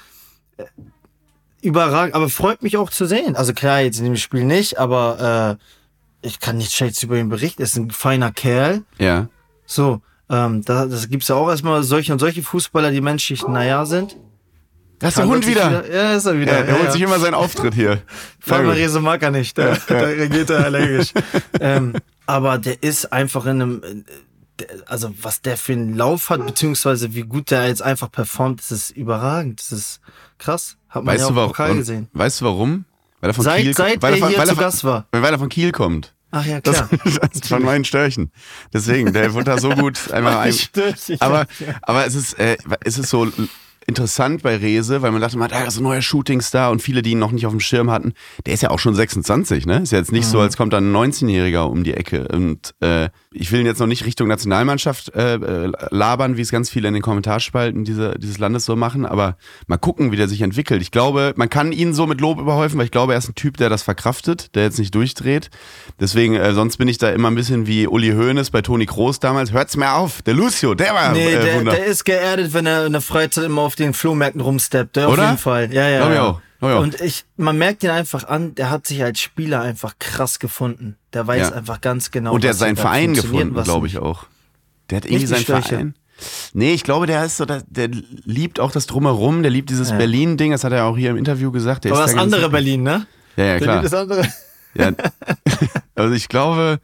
[1.61, 3.35] überragend, aber freut mich auch zu sehen.
[3.35, 7.29] Also klar, jetzt in dem Spiel nicht, aber äh, ich kann nichts Schlechtes über ihn
[7.29, 7.61] berichten.
[7.61, 8.83] Er ist ein feiner Kerl.
[8.97, 9.27] Ja.
[9.65, 13.85] So, ähm, da, das gibt's ja auch erstmal solche und solche Fußballer, die menschlich naja
[13.85, 14.15] sind.
[14.99, 15.83] Da ist der Hund wieder.
[15.85, 15.93] wieder.
[15.93, 16.53] Ja, ist er wieder.
[16.53, 16.91] Ja, er holt ja.
[16.91, 18.01] sich immer seinen Auftritt hier.
[18.47, 19.57] Rese mag er nicht.
[19.57, 21.11] Da, reagiert er allergisch.
[21.59, 21.93] ähm,
[22.25, 24.05] aber der ist einfach in einem,
[24.85, 28.71] also was der für einen Lauf hat, beziehungsweise wie gut der jetzt einfach performt, das
[28.71, 29.59] ist überragend.
[29.59, 30.01] Das ist
[30.37, 30.77] krass.
[30.89, 32.07] Hat man weißt ja auch du, warum, Pokal gesehen.
[32.13, 32.85] Weißt du warum?
[33.19, 35.07] Weil er von seit, Kiel seit weil er, von, hier weil zu Gast war.
[35.11, 36.13] Weil er von Kiel kommt.
[36.31, 36.89] Ach ja, klar.
[37.03, 38.31] Das, das ist von meinen Störchen.
[38.73, 40.55] Deswegen, der wurde da so gut einmal ein.
[41.19, 41.47] Aber,
[41.81, 43.31] aber es ist, äh, es ist so
[43.87, 47.01] interessant bei Rese, weil man dachte, man hat ah, so ein neuer Shootingstar und viele,
[47.01, 48.13] die ihn noch nicht auf dem Schirm hatten.
[48.45, 49.81] Der ist ja auch schon 26, ne?
[49.81, 50.31] Ist ja jetzt nicht mhm.
[50.31, 52.27] so, als kommt dann ein 19-Jähriger um die Ecke.
[52.27, 56.51] Und äh, ich will ihn jetzt noch nicht Richtung Nationalmannschaft äh, äh, labern, wie es
[56.51, 60.27] ganz viele in den Kommentarspalten diese, dieses Landes so machen, aber mal gucken, wie der
[60.27, 60.81] sich entwickelt.
[60.81, 63.35] Ich glaube, man kann ihn so mit Lob überhäufen, weil ich glaube, er ist ein
[63.35, 65.49] Typ, der das verkraftet, der jetzt nicht durchdreht.
[65.99, 69.19] Deswegen, äh, sonst bin ich da immer ein bisschen wie Uli Hoeneß bei Toni Kroos
[69.19, 69.51] damals.
[69.51, 72.85] Hört's mir auf, der Lucio, der war Nee, äh, der, der, ist geerdet, wenn er
[72.85, 74.97] in der Freizeit immer auf den Flohmärkten rumsteppt.
[74.99, 75.73] Auf jeden Fall.
[75.73, 75.97] Ja, ja.
[75.97, 76.41] Glaube ich auch.
[76.61, 76.77] Oh ja.
[76.77, 80.97] Und ich, man merkt ihn einfach an, der hat sich als Spieler einfach krass gefunden.
[81.13, 81.55] Der weiß ja.
[81.55, 82.33] einfach ganz genau.
[82.33, 84.25] Und der hat seinen Verein gefunden, glaube ich auch.
[84.89, 85.95] Der hat irgendwie seinen Verein.
[86.53, 89.89] Nee, ich glaube, der ist so, der, der liebt auch das Drumherum, der liebt dieses
[89.89, 89.97] ja.
[89.97, 91.83] Berlin-Ding, das hat er auch hier im Interview gesagt.
[91.83, 93.05] Der Aber das andere Berlin, ne?
[93.35, 93.81] Ja, ja, klar.
[93.81, 94.27] Das andere.
[94.73, 94.91] Ja.
[95.97, 96.81] Also ich glaube,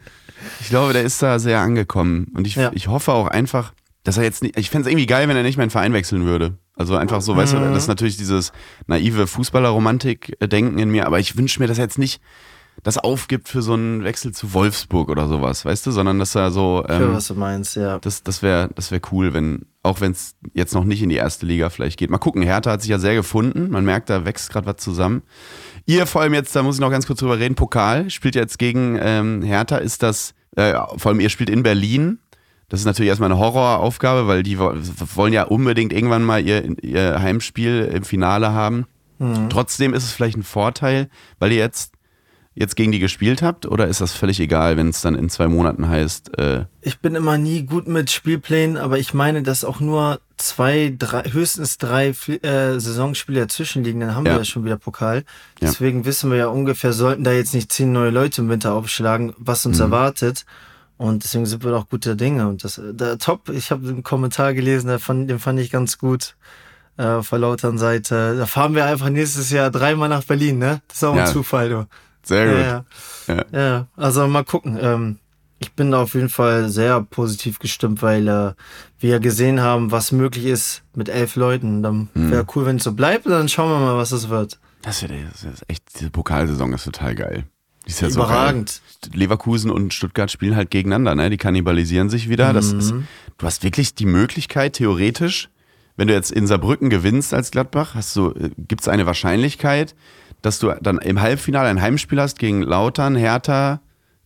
[0.62, 2.32] ich glaube, der ist da sehr angekommen.
[2.34, 3.74] Und ich, ich hoffe auch einfach,
[4.06, 6.24] dass er jetzt nicht, ich fände es irgendwie geil, wenn er nicht meinen Verein wechseln
[6.24, 6.58] würde.
[6.82, 7.38] Also einfach so, mhm.
[7.38, 7.74] weißt du, mhm.
[7.74, 8.52] das ist natürlich dieses
[8.88, 12.22] naive Fußballerromantik-Denken in mir, aber ich wünsche mir, dass er jetzt nicht
[12.84, 16.50] das aufgibt für so einen Wechsel zu Wolfsburg oder sowas, weißt du, sondern dass er
[16.50, 16.84] so.
[16.90, 18.00] Ähm, für was du meinst, ja.
[18.00, 21.16] Das, das wäre das wär cool, wenn, auch wenn es jetzt noch nicht in die
[21.16, 22.10] erste Liga vielleicht geht.
[22.10, 23.70] Mal gucken, Hertha hat sich ja sehr gefunden.
[23.70, 25.22] Man merkt, da wächst gerade was zusammen.
[25.86, 28.58] Ihr vor allem jetzt, da muss ich noch ganz kurz drüber reden, Pokal, spielt jetzt
[28.58, 32.20] gegen ähm, Hertha, ist das, äh, vor allem ihr spielt in Berlin.
[32.72, 37.22] Das ist natürlich erstmal eine Horroraufgabe, weil die wollen ja unbedingt irgendwann mal ihr, ihr
[37.22, 38.86] Heimspiel im Finale haben.
[39.20, 39.50] Mhm.
[39.50, 41.92] Trotzdem ist es vielleicht ein Vorteil, weil ihr jetzt
[42.54, 45.50] jetzt gegen die gespielt habt oder ist das völlig egal, wenn es dann in zwei
[45.50, 46.38] Monaten heißt?
[46.38, 50.96] Äh ich bin immer nie gut mit Spielplänen, aber ich meine, dass auch nur zwei,
[50.98, 54.34] drei, höchstens drei äh, Saisonspiele dazwischen liegen, dann haben ja.
[54.34, 55.26] wir ja schon wieder Pokal.
[55.60, 56.06] Deswegen ja.
[56.06, 59.66] wissen wir ja ungefähr, sollten da jetzt nicht zehn neue Leute im Winter aufschlagen, was
[59.66, 59.84] uns mhm.
[59.84, 60.46] erwartet.
[61.02, 62.48] Und deswegen sind wir auch guter Dinge.
[62.48, 65.98] Und das, der Top, ich habe einen Kommentar gelesen, den fand, den fand ich ganz
[65.98, 66.36] gut
[66.96, 68.38] äh, auf der Lautern Seite.
[68.38, 70.84] Da fahren wir einfach nächstes Jahr dreimal nach Berlin, ne?
[70.88, 71.88] Das ist auch ein Zufall, du.
[72.22, 72.60] Sehr gut.
[73.28, 73.46] Ja, ja.
[73.60, 73.88] ja.
[73.98, 74.78] also mal gucken.
[74.80, 75.18] Ähm,
[75.58, 78.54] ich bin auf jeden Fall sehr positiv gestimmt, weil äh,
[79.00, 81.82] wir gesehen haben, was möglich ist mit elf Leuten.
[81.82, 82.30] Dann mhm.
[82.30, 83.26] wäre cool, wenn es so bleibt.
[83.26, 84.60] Dann schauen wir mal, was es wird.
[84.84, 85.12] Das wird
[85.68, 87.46] echt, diese Pokalsaison ist total geil.
[87.86, 88.82] Ist ja Überragend.
[89.04, 91.30] So Leverkusen und Stuttgart spielen halt gegeneinander, ne?
[91.30, 92.50] Die kannibalisieren sich wieder.
[92.50, 92.54] Mhm.
[92.56, 92.94] Das ist,
[93.38, 95.50] du hast wirklich die Möglichkeit, theoretisch,
[95.98, 99.96] wenn du jetzt in Saarbrücken gewinnst als Gladbach, hast du, äh, gibt es eine Wahrscheinlichkeit,
[100.42, 103.82] dass du dann im Halbfinale ein Heimspiel hast gegen Lautern, Hertha,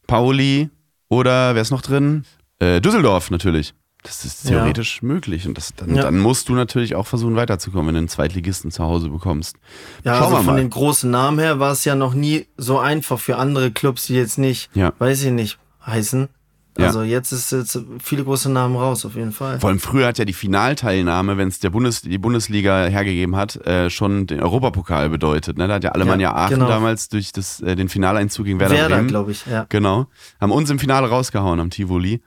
[0.07, 0.69] Pauli
[1.09, 2.25] oder wer ist noch drin?
[2.59, 3.73] Äh, Düsseldorf natürlich.
[4.05, 5.07] Das ist theoretisch ja.
[5.07, 5.47] möglich.
[5.47, 6.03] Und das, dann, ja.
[6.03, 9.57] dann, musst du natürlich auch versuchen, weiterzukommen, wenn du einen Zweitligisten zu Hause bekommst.
[10.03, 13.19] Ja, Schauen also von den großen Namen her war es ja noch nie so einfach
[13.19, 14.93] für andere Clubs, die jetzt nicht, ja.
[14.99, 16.29] weiß ich nicht, heißen.
[16.77, 17.09] Also ja.
[17.09, 19.59] jetzt ist jetzt viele große Namen raus, auf jeden Fall.
[19.59, 23.55] Vor allem früher hat ja die Finalteilnahme, wenn es der Bundes, die Bundesliga hergegeben hat,
[23.65, 25.57] äh, schon den Europapokal bedeutet.
[25.57, 25.67] Ne?
[25.67, 26.67] Da hat ja Alemannia ja, Aachen genau.
[26.67, 29.65] damals durch das, äh, den Finaleinzug gegen Werder, Werder glaube ich, ja.
[29.69, 30.07] Genau.
[30.41, 32.21] Haben uns im Finale rausgehauen am Tivoli.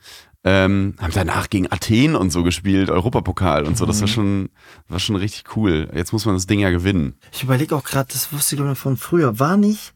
[0.50, 3.84] Ähm, haben danach gegen Athen und so gespielt, Europapokal und so.
[3.84, 4.12] Das war mhm.
[4.12, 4.48] schon,
[4.88, 5.90] war schon richtig cool.
[5.94, 7.16] Jetzt muss man das Ding ja gewinnen.
[7.32, 9.38] Ich überlege auch gerade, das wusste ich glaube ich von früher.
[9.38, 9.92] War nicht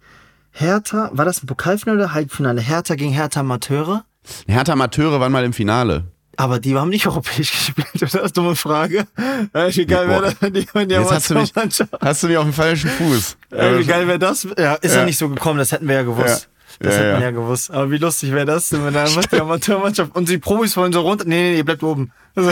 [0.50, 2.60] Hertha, war das ein Pokalfinale oder Halbfinale?
[2.60, 4.04] Hertha gegen Hertha Amateure?
[4.46, 6.04] Hertha Amateure waren mal im Finale.
[6.36, 9.06] Aber die haben nicht europäisch gespielt, Das ist eine dumme Frage.
[9.52, 12.52] wie geil wäre das, die haben ja hast, du mich, hast du mich auf dem
[12.52, 13.36] falschen Fuß.
[13.50, 14.46] Äh, wie geil wäre das?
[14.58, 15.00] Ja, ist ja.
[15.00, 15.04] ja.
[15.06, 16.48] nicht so gekommen, das hätten wir ja gewusst.
[16.50, 16.51] Ja.
[16.82, 17.70] Das ja, hätten wir ja gewusst.
[17.70, 21.24] Aber wie lustig wäre das, wenn dann die Amateurmannschaft und die Profis wollen so runter.
[21.26, 22.12] Nee, nee, nee, bleibt oben.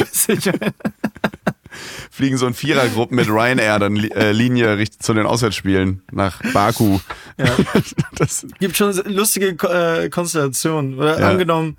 [2.11, 6.99] Fliegen so in Vierergruppen mit Ryanair dann äh, Linie zu den Auswärtsspielen nach Baku.
[7.39, 7.47] Ja.
[8.17, 10.99] das gibt schon lustige äh, Konstellationen.
[10.99, 11.29] Oder ja.
[11.29, 11.77] angenommen,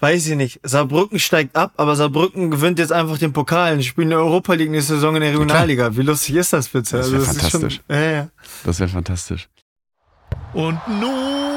[0.00, 4.06] weiß ich nicht, Saarbrücken steigt ab, aber Saarbrücken gewinnt jetzt einfach den Pokal und spielt
[4.06, 5.96] in der Europa League nächste Saison in der Regionalliga.
[5.96, 6.98] Wie lustig ist das bitte?
[6.98, 7.80] Das wäre also, fantastisch.
[7.86, 8.28] Schon, ja, ja.
[8.64, 9.48] Das wäre fantastisch.
[10.52, 11.49] Und nun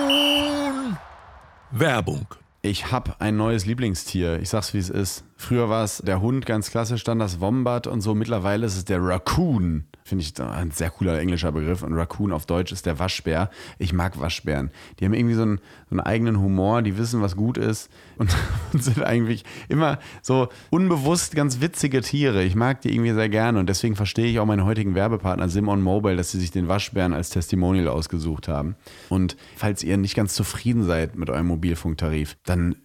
[1.76, 2.28] Werbung.
[2.62, 4.40] Ich habe ein neues Lieblingstier.
[4.40, 5.24] Ich sag's wie es ist.
[5.44, 8.16] Früher war es der Hund, ganz klassisch, dann das Wombat und so.
[8.16, 9.84] Mittlerweile ist es der Raccoon.
[10.06, 11.84] Finde ich ein sehr cooler englischer Begriff.
[11.84, 13.50] Und Raccoon auf Deutsch ist der Waschbär.
[13.78, 14.72] Ich mag Waschbären.
[15.00, 18.34] Die haben irgendwie so einen, so einen eigenen Humor, die wissen, was gut ist und,
[18.72, 22.42] und, sind eigentlich immer so unbewusst ganz witzige Tiere.
[22.42, 25.82] Ich mag die irgendwie sehr gerne und deswegen verstehe ich auch meinen heutigen Werbepartner Simon
[25.82, 28.78] Mobile, dass sie sich den Waschbären als Testimonial ausgesucht haben.
[29.10, 32.78] Und falls ihr nicht ganz zufrieden seid mit eurem Mobilfunktarif, dann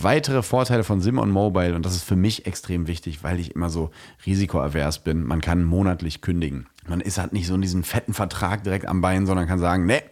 [0.00, 3.68] Weitere Vorteile von Simon Mobile, und das ist für mich extrem wichtig, weil ich immer
[3.68, 3.90] so
[4.26, 6.68] risikoavers bin, man kann monatlich kündigen.
[6.86, 9.86] Man ist halt nicht so in diesem fetten Vertrag direkt am Bein, sondern kann sagen,
[9.86, 10.02] ne,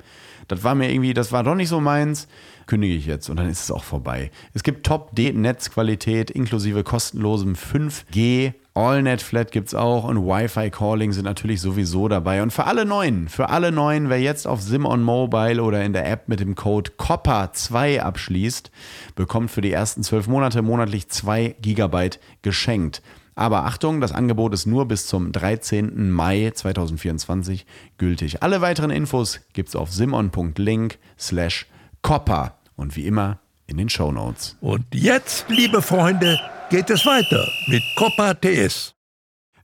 [0.49, 2.27] das war mir irgendwie, das war doch nicht so meins,
[2.67, 4.33] kündige ich jetzt und dann ist es auch vorbei.
[4.55, 8.55] Es gibt Top-Netzqualität inklusive kostenlosem 5G.
[8.77, 12.43] AllNet Flat gibt es auch und Wi-Fi Calling sind natürlich sowieso dabei.
[12.43, 16.11] Und für alle Neuen, für alle Neuen, wer jetzt auf Simon Mobile oder in der
[16.11, 18.71] App mit dem Code COPPA2 abschließt,
[19.15, 23.03] bekommt für die ersten zwölf Monate monatlich 2 Gigabyte geschenkt.
[23.35, 26.11] Aber Achtung, das Angebot ist nur bis zum 13.
[26.11, 28.43] Mai 2024 gültig.
[28.43, 31.67] Alle weiteren Infos gibt es auf simon.link slash
[32.03, 34.57] copper und wie immer in den Show Notes.
[34.61, 36.39] Und jetzt, liebe Freunde,
[36.71, 38.95] geht es weiter mit Copper TS.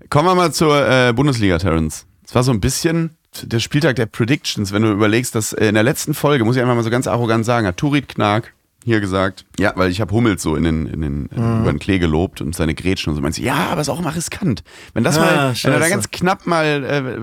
[0.09, 2.07] Kommen wir mal zur äh, Bundesliga, Terence.
[2.25, 5.75] Es war so ein bisschen der Spieltag der Predictions, wenn du überlegst, dass äh, in
[5.75, 8.53] der letzten Folge, muss ich einfach mal so ganz arrogant sagen, hat Turit Knag
[8.85, 11.61] hier gesagt, ja, weil ich habe Hummels so in den, in den Mhm.
[11.63, 14.15] über den Klee gelobt und seine Grätschen und so meinst, ja, aber ist auch immer
[14.15, 14.63] riskant.
[14.95, 15.91] Wenn das Ah, mal, wenn er da scheiße.
[15.91, 16.65] ganz knapp mal,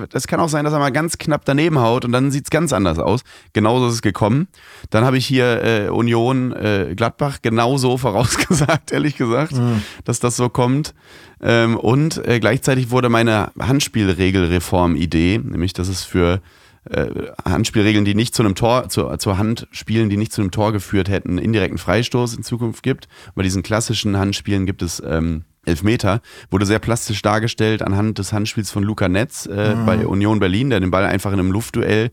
[0.04, 2.50] äh, das kann auch sein, dass er mal ganz knapp daneben haut und dann sieht's
[2.50, 3.22] ganz anders aus.
[3.54, 4.48] Genauso ist es gekommen.
[4.90, 9.82] Dann habe ich hier äh, Union äh, Gladbach genauso vorausgesagt, ehrlich gesagt, Mhm.
[10.06, 10.94] dass das so kommt.
[11.42, 16.42] Ähm, und äh, gleichzeitig wurde meine Handspielregelreform-Idee, nämlich dass es für
[16.90, 20.52] äh, Handspielregeln, die nicht zu einem Tor, zu, zur Hand spielen, die nicht zu einem
[20.52, 23.08] Tor geführt hätten, indirekten Freistoß in Zukunft gibt.
[23.36, 28.72] Bei diesen klassischen Handspielen gibt es ähm, Elfmeter, wurde sehr plastisch dargestellt anhand des Handspiels
[28.72, 32.12] von Luca Netz äh, bei Union Berlin, der den Ball einfach in einem Luftduell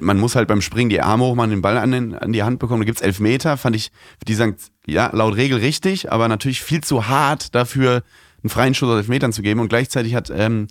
[0.00, 2.58] man muss halt beim Springen die Arme hochmachen, den Ball an, den, an die Hand
[2.58, 2.82] bekommen.
[2.82, 3.90] Da gibt's Elfmeter, fand ich,
[4.28, 8.02] die sagen, ja, laut Regel richtig, aber natürlich viel zu hart dafür,
[8.42, 9.60] einen freien Schuss aus Elfmetern zu geben.
[9.60, 10.68] Und gleichzeitig hat ähm,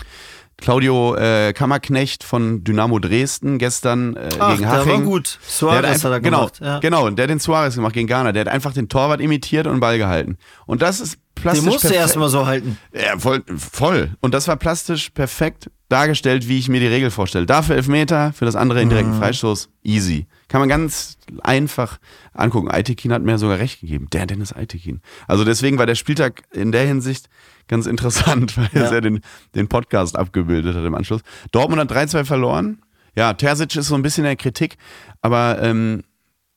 [0.62, 4.92] Claudio äh, Kammerknecht von Dynamo Dresden gestern äh, Ach, gegen der Haching.
[4.92, 5.40] war gut.
[5.42, 6.60] Der Suarez hat einfach, hat er genau, gemacht.
[6.62, 6.80] Ja.
[6.80, 8.32] genau, der hat den Suarez gemacht gegen Ghana.
[8.32, 10.38] Der hat einfach den Torwart imitiert und den Ball gehalten.
[10.66, 12.02] Und das ist plastisch Den musst du perfekt.
[12.02, 12.78] erst mal so halten.
[12.94, 14.12] Ja, voll, voll.
[14.22, 17.46] Und das war plastisch perfekt dargestellt, wie ich mir die Regel vorstelle.
[17.46, 20.28] Dafür Elfmeter, für das andere indirekten Freistoß, easy.
[20.48, 22.00] Kann man ganz einfach
[22.34, 22.70] angucken.
[22.72, 24.08] Aitekin hat mir sogar recht gegeben.
[24.12, 25.02] Der Dennis Aitekin.
[25.28, 27.30] Also deswegen war der Spieltag in der Hinsicht
[27.68, 28.90] ganz interessant, weil er Ja.
[28.90, 29.22] sehr den,
[29.56, 31.22] den Podcast abgebildet hat im Anschluss.
[31.52, 32.82] Dortmund hat 3-2 verloren.
[33.16, 34.78] Ja, Terzic ist so ein bisschen in der Kritik,
[35.22, 36.04] aber ähm,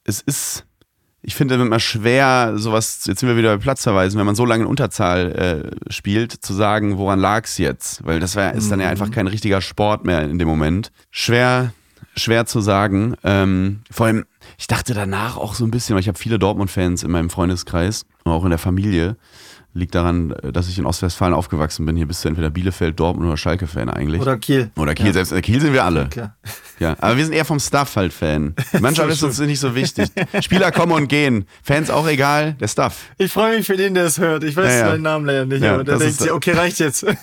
[0.05, 0.65] es ist,
[1.27, 4.65] ich finde immer schwer, sowas, jetzt sind wir wieder bei Platzverweisen, wenn man so lange
[4.65, 8.05] in Unterzahl äh, spielt, zu sagen, woran lag's jetzt?
[8.05, 10.93] Weil das wär, ist dann ja einfach kein richtiger Sport mehr in dem Moment.
[11.11, 11.73] Schwer,
[12.15, 13.15] schwer zu sagen.
[13.25, 14.27] Ähm, vor allem,
[14.59, 18.05] ich dachte danach auch so ein bisschen, weil ich habe viele Dortmund-Fans in meinem Freundeskreis,
[18.25, 19.17] auch in der Familie.
[19.77, 21.97] Liegt daran, dass ich in Ostwestfalen aufgewachsen bin.
[21.97, 24.21] Hier bist du entweder Bielefeld, Dortmund oder Schalke-Fan eigentlich.
[24.23, 24.71] Oder Kiel.
[24.77, 26.07] Oder Kiel, selbst äh, Kiel sind wir alle.
[26.09, 26.37] Klar.
[26.79, 28.55] Ja, aber wir sind eher vom Stuff halt Fan.
[28.73, 30.11] Die Mannschaft ist uns nicht so wichtig.
[30.41, 31.47] Spieler kommen und gehen.
[31.65, 33.07] Fans auch egal, der Stuff.
[33.19, 34.45] Ich freue mich für den, der es hört.
[34.45, 34.87] Ich weiß Ja, ja.
[34.91, 37.05] seinen Namen leider nicht, Ja, aber der denkt sich, okay, reicht jetzt.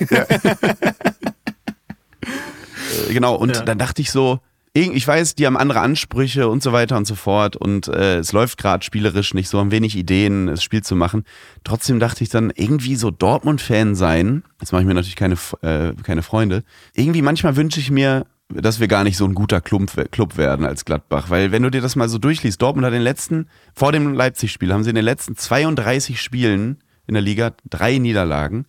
[3.09, 3.63] Äh, Genau, und Ja.
[3.63, 4.39] dann dachte ich so,
[4.73, 8.31] ich weiß, die haben andere Ansprüche und so weiter und so fort und äh, es
[8.31, 11.25] läuft gerade spielerisch nicht so, haben wenig Ideen, das Spiel zu machen.
[11.65, 15.93] Trotzdem dachte ich dann, irgendwie so Dortmund-Fan sein, jetzt mache ich mir natürlich keine, äh,
[16.03, 16.63] keine Freunde,
[16.95, 20.65] irgendwie manchmal wünsche ich mir, dass wir gar nicht so ein guter Club, Club werden
[20.65, 23.91] als Gladbach, weil wenn du dir das mal so durchliest, Dortmund hat den letzten, vor
[23.91, 28.65] dem Leipzig-Spiel, haben sie in den letzten 32 Spielen in der Liga drei Niederlagen,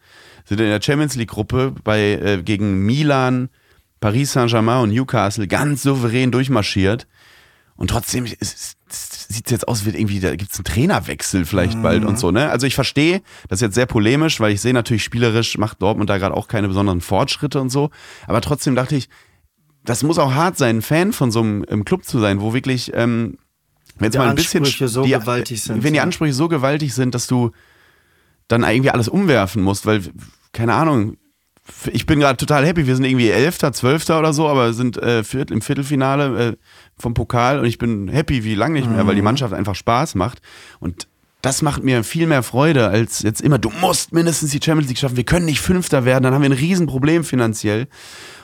[0.46, 3.50] sind in der Champions League-Gruppe äh, gegen Milan,
[4.02, 7.06] Paris Saint-Germain und Newcastle ganz souverän durchmarschiert.
[7.76, 12.04] Und trotzdem sieht es jetzt aus, wie irgendwie, da gibt es einen Trainerwechsel vielleicht bald
[12.04, 12.50] und so, ne?
[12.50, 16.10] Also ich verstehe, das ist jetzt sehr polemisch, weil ich sehe natürlich spielerisch macht Dortmund
[16.10, 17.90] da gerade auch keine besonderen Fortschritte und so.
[18.26, 19.08] Aber trotzdem dachte ich,
[19.84, 23.38] das muss auch hart sein, Fan von so einem Club zu sein, wo wirklich, ähm,
[23.98, 26.00] wenn jetzt Die mal ein bisschen Ansprüche so die, gewaltig sind, Wenn die.
[26.00, 27.52] Ansprüche so gewaltig sind, dass du
[28.48, 30.02] dann irgendwie alles umwerfen musst, weil,
[30.52, 31.16] keine Ahnung,
[31.92, 32.86] ich bin gerade total happy.
[32.86, 36.56] Wir sind irgendwie Elfter, Zwölfter oder so, aber sind äh, Viertel, im Viertelfinale äh,
[36.98, 40.14] vom Pokal und ich bin happy wie lange nicht mehr, weil die Mannschaft einfach Spaß
[40.16, 40.40] macht.
[40.80, 41.06] Und
[41.40, 44.98] das macht mir viel mehr Freude als jetzt immer, du musst mindestens die Champions League
[44.98, 47.88] schaffen, wir können nicht Fünfter werden, dann haben wir ein Riesenproblem finanziell.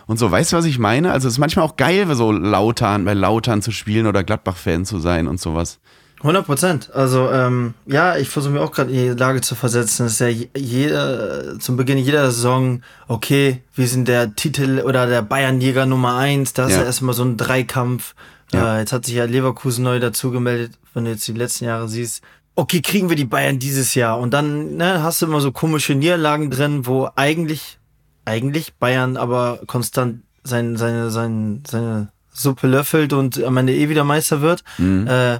[0.07, 1.12] Und so, weißt du, was ich meine?
[1.12, 4.98] Also es ist manchmal auch geil, so Lautern, bei Lautern zu spielen oder Gladbach-Fan zu
[4.98, 5.81] sein und sowas.
[6.22, 6.90] 100 Prozent.
[6.94, 10.07] Also, ähm, ja, ich versuche mir auch gerade in die Lage zu versetzen.
[10.07, 15.07] Es ist ja je- jeder, zum Beginn jeder Saison, okay, wir sind der Titel oder
[15.07, 16.52] der Bayernjäger Nummer eins.
[16.54, 16.78] Da ist Ja.
[16.78, 18.14] ja, erstmal so ein Dreikampf.
[18.52, 18.76] Ja.
[18.76, 21.88] Äh, jetzt hat sich ja Leverkusen neu dazu gemeldet, wenn du jetzt die letzten Jahre
[21.88, 22.22] siehst.
[22.57, 24.18] Okay, kriegen wir die Bayern dieses Jahr?
[24.18, 27.78] Und dann ne, hast du immer so komische Niederlagen drin, wo eigentlich,
[28.24, 34.02] eigentlich Bayern aber konstant sein, seine, sein, seine Suppe löffelt und am Ende eh wieder
[34.02, 34.64] Meister wird.
[34.78, 35.38] Äh,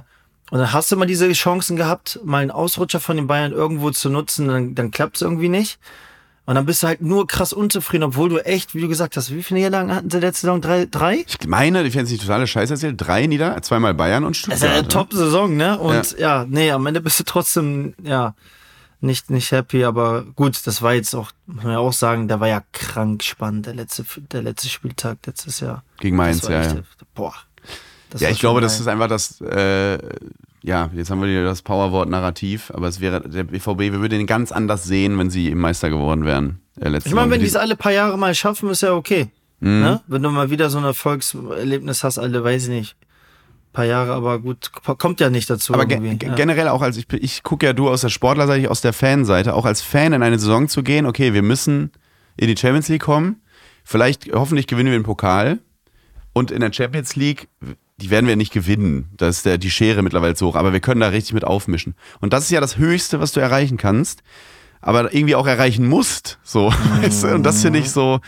[0.51, 3.91] und dann hast du mal diese Chancen gehabt, mal einen Ausrutscher von den Bayern irgendwo
[3.91, 5.79] zu nutzen, dann, dann klappt es irgendwie nicht.
[6.45, 9.31] Und dann bist du halt nur krass unzufrieden, obwohl du echt, wie du gesagt hast,
[9.31, 10.61] wie viele Niederlagen hatten sie letzte Saison?
[10.61, 10.87] Drei?
[10.89, 11.23] drei?
[11.27, 14.39] Ich meine, ich fände es nicht totale Scheiße erzählt, drei Nieder, zweimal Bayern und Das
[14.39, 14.57] Stuttgart.
[14.57, 14.87] ist ja eine ne?
[14.87, 15.77] Top-Saison, ne?
[15.77, 16.47] Und ja.
[16.49, 18.33] nee, am Ende bist du trotzdem, ja,
[18.99, 22.39] nicht, nicht happy, aber gut, das war jetzt auch, muss man ja auch sagen, der
[22.39, 25.83] war ja krank spannend, der letzte, der letzte Spieltag letztes Jahr.
[25.99, 26.81] Gegen Mainz, Das ja, echt, ja.
[27.13, 27.35] Boah.
[28.09, 28.81] Das Ja, ich glaube, schon das geil.
[28.81, 29.97] ist einfach das, äh,
[30.61, 34.19] ja, jetzt haben wir wieder das Powerwort Narrativ, aber es wäre, der BVB, wir würden
[34.19, 36.59] ihn ganz anders sehen, wenn sie Meister geworden wären.
[36.79, 39.27] Äh, Ich meine, wenn die es alle paar Jahre mal schaffen, ist ja okay.
[39.59, 39.79] Mhm.
[39.81, 40.01] Ne?
[40.07, 42.95] Wenn du mal wieder so ein Erfolgserlebnis hast, alle, weiß ich nicht.
[43.71, 45.73] Paar Jahre, aber gut, kommt ja nicht dazu.
[45.75, 46.33] aber ge ja.
[46.35, 49.53] generell auch, als ich, ich gucke ja du aus der Sportlerseite, ich aus der Fanseite,
[49.53, 51.91] auch als Fan in eine Saison zu gehen, okay, wir müssen
[52.35, 53.41] in die Champions League kommen,
[53.83, 55.59] vielleicht, hoffentlich gewinnen wir den Pokal
[56.33, 57.47] und in der Champions League
[58.01, 59.09] die werden wir nicht gewinnen.
[59.17, 61.95] Da ist der, die Schere mittlerweile so hoch, aber wir können da richtig mit aufmischen.
[62.21, 64.23] Und das ist ja das Höchste, was du erreichen kannst,
[64.81, 66.39] aber irgendwie auch erreichen musst.
[66.43, 66.71] So.
[67.01, 67.35] Weißt du?
[67.35, 68.19] Und das finde ich so,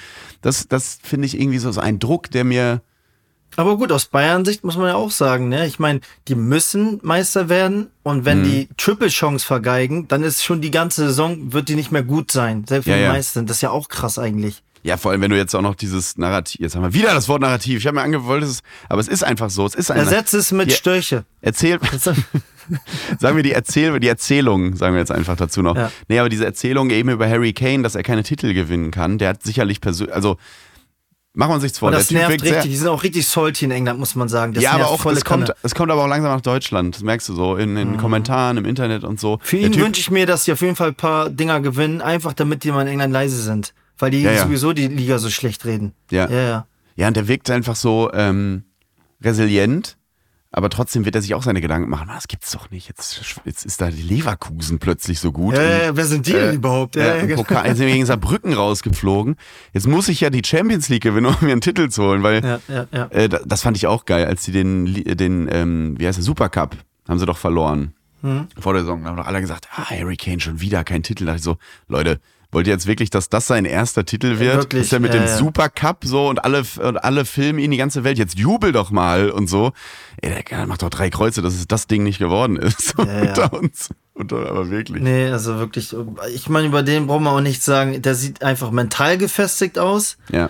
[0.42, 2.82] das, das finde ich irgendwie so, so ein Druck, der mir.
[3.58, 5.68] Aber gut, aus Bayern-Sicht muss man ja auch sagen, ne?
[5.68, 6.00] Ich meine,
[6.30, 8.44] die müssen Meister werden und wenn Mhm.
[8.46, 12.64] die Triple-Chance vergeigen, dann ist schon die ganze Saison, wird die nicht mehr gut sein.
[12.66, 13.12] Selbst wenn Ja, die ja.
[13.12, 13.50] Meister sind.
[13.50, 14.64] Das ist ja auch krass eigentlich.
[14.84, 17.30] Ja, vor allem, wenn du jetzt auch noch dieses Narrativ, jetzt haben wir wieder das
[17.30, 17.80] Wort Narrativ.
[17.80, 19.66] Ich habe mir angewollt, es ist, aber es ist einfach so.
[19.66, 20.76] Es ist ein Ersetzt es mit Ja.
[20.76, 21.26] Störche.
[21.42, 21.80] Erzähl,
[23.20, 25.76] sagen wir die Erzähl, die Erzählung, sagen wir jetzt einfach dazu noch.
[25.76, 25.92] Ja.
[26.08, 29.30] Nee, aber diese Erzählung eben über Harry Kane, dass er keine Titel gewinnen kann, der
[29.30, 30.38] hat sicherlich persönlich, also
[31.34, 31.90] machen wir uns nichts vor.
[31.90, 32.62] Und das nervt richtig.
[32.64, 34.54] Die sind auch richtig salty in England, muss man sagen.
[34.54, 36.96] Das ja, aber auch, es kommt, es kommt aber auch langsam nach Deutschland.
[36.96, 39.36] Das merkst du so in den Kommentaren, im Internet und so.
[39.36, 39.40] Mhm.
[39.44, 42.34] Für ihn wünsche ich mir, dass die auf jeden Fall ein paar Dinger gewinnen, einfach
[42.34, 43.74] damit die mal in England leise sind.
[44.02, 44.44] Weil die Ja, ja.
[44.44, 45.94] sowieso die Liga so schlecht reden.
[46.12, 46.30] Ja.
[46.30, 46.68] Ja, ja.
[46.96, 48.64] Ja, und der wirkt einfach so ähm,
[49.24, 49.98] resilient,
[50.52, 52.08] aber trotzdem wird er sich auch seine Gedanken machen.
[52.10, 52.88] "Ah, Das gibt's doch nicht.
[52.90, 55.56] Jetzt, jetzt ist da die Leverkusen plötzlich so gut.
[55.56, 56.96] Ja, Und- ja, wer sind die denn überhaupt?
[56.98, 57.36] Ja, Ja, ja.
[57.36, 59.36] Pokal, jetzt sind wir gegen Saarbrücken rausgeflogen.
[59.72, 62.44] Jetzt muss ich ja die Champions League gewinnen, um mir einen Titel zu holen, weil
[62.44, 63.06] ja, ja, ja.
[63.12, 66.26] äh, da- das fand ich auch geil, als sie den, den ähm, wie heißt der,
[66.26, 66.76] Supercup,
[67.08, 67.94] haben sie doch verloren.
[68.22, 68.48] Hm.
[68.60, 71.26] Vor der Saison haben doch alle gesagt, ah, Harry Kane schon wieder kein Titel.
[71.26, 72.20] Da dachte ich so, Leute,
[72.52, 74.56] wollt ihr jetzt wirklich, dass das sein erster Titel wird?
[74.56, 75.38] wirklich, dass er mit ja, dem ja.
[75.38, 79.30] Supercup so und alle, und alle filmen ihn die ganze Welt, jetzt jubel doch mal
[79.30, 79.72] und so.
[80.22, 82.96] Ey, der macht doch drei Kreuze, dass es das Ding nicht geworden ist.
[83.02, 83.30] Ja, ja.
[83.30, 83.90] unter uns.
[84.14, 85.02] Unter, aber wirklich.
[85.02, 85.96] Nee, also wirklich,
[86.34, 88.00] ich meine, über den brauchen wir auch nichts sagen.
[88.02, 90.18] Der sieht einfach mental gefestigt aus.
[90.30, 90.50] Ja.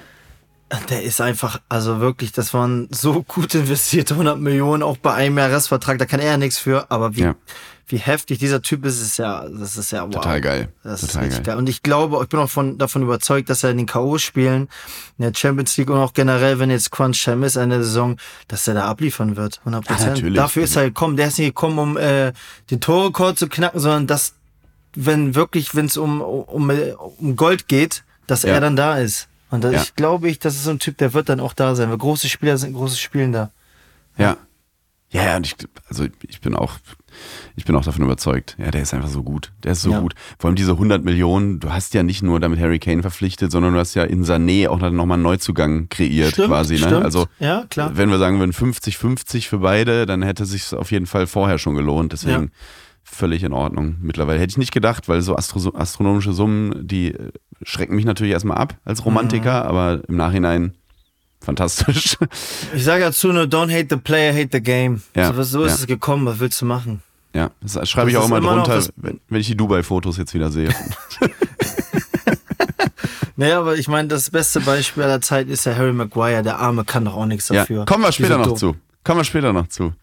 [0.89, 5.37] Der ist einfach, also wirklich, das waren so gut investierte 100 Millionen, auch bei einem
[5.37, 7.35] Jahresvertrag, da kann er ja nichts für, aber wie, Ja.
[7.87, 10.11] wie heftig dieser Typ ist, ist ja, das ist ja wow.
[10.11, 10.69] Total geil.
[10.83, 11.55] Das Total ist richtig geil.
[11.55, 11.57] geil.
[11.57, 14.69] Und ich glaube, ich bin auch von, davon überzeugt, dass er in den K.O.-Spielen,
[15.17, 18.15] in der Champions League und auch generell, wenn jetzt Crunch-Time ist, eine Saison,
[18.47, 19.59] dass er da abliefern wird.
[19.65, 20.35] 100 Ja, natürlich.
[20.35, 21.17] Dafür ist er gekommen.
[21.17, 22.31] Der ist nicht gekommen, um äh,
[22.69, 24.35] den Torrekord zu knacken, sondern dass,
[24.95, 26.69] wenn wirklich, wenn es um, um,
[27.17, 28.53] um Gold geht, dass Ja.
[28.53, 29.27] er dann da ist.
[29.51, 29.81] Und das, Ja.
[29.83, 31.97] ich glaube ich, das ist so ein Typ, der wird dann auch da sein, weil
[31.97, 33.51] große Spieler sind große Spielen da.
[34.17, 34.37] Ja.
[35.13, 35.55] Ja, ja, und ich,
[35.89, 36.75] also ich bin auch,
[37.57, 38.55] ich bin auch davon überzeugt.
[38.57, 39.51] Ja, der ist einfach so gut.
[39.63, 39.99] Der ist so Ja.
[39.99, 40.13] gut.
[40.39, 43.73] Vor allem diese 100 Millionen, du hast ja nicht nur damit Harry Kane verpflichtet, sondern
[43.73, 46.75] du hast ja in Sané auch nochmal einen Neuzugang kreiert Stimmt, quasi.
[46.75, 46.79] Ne?
[46.79, 47.03] stimmt.
[47.03, 47.91] Also, Ja, klar.
[47.97, 51.75] wenn wir sagen würden 50-50 für beide, dann hätte sich auf jeden Fall vorher schon
[51.75, 52.13] gelohnt.
[52.13, 52.49] Deswegen Ja.
[53.03, 53.97] völlig in Ordnung.
[53.99, 57.31] Mittlerweile hätte ich nicht gedacht, weil so astro astronomische Summen, die äh,
[57.63, 59.05] schrecken mich natürlich erstmal ab als Mhm.
[59.05, 60.73] Romantiker, aber im Nachhinein
[61.43, 62.17] fantastisch.
[62.75, 65.01] Ich sage dazu nur, don't hate the player, hate the game.
[65.15, 65.75] Ja, So, so ist ja.
[65.81, 67.01] es gekommen, was willst du machen?
[67.33, 70.17] Ja, das schreibe ich Das auch ist immer immer drunter, wenn, wenn ich die Dubai-Fotos
[70.17, 70.69] jetzt wieder sehe.
[73.37, 76.43] Naja, aber ich meine, das beste Beispiel aller Zeit ist ja Harry Maguire.
[76.43, 77.85] Der Arme kann doch auch nichts ja, dafür.
[77.85, 78.57] kommen wir später noch Dumm.
[78.57, 78.75] zu.
[79.03, 79.93] Kommen wir später noch zu.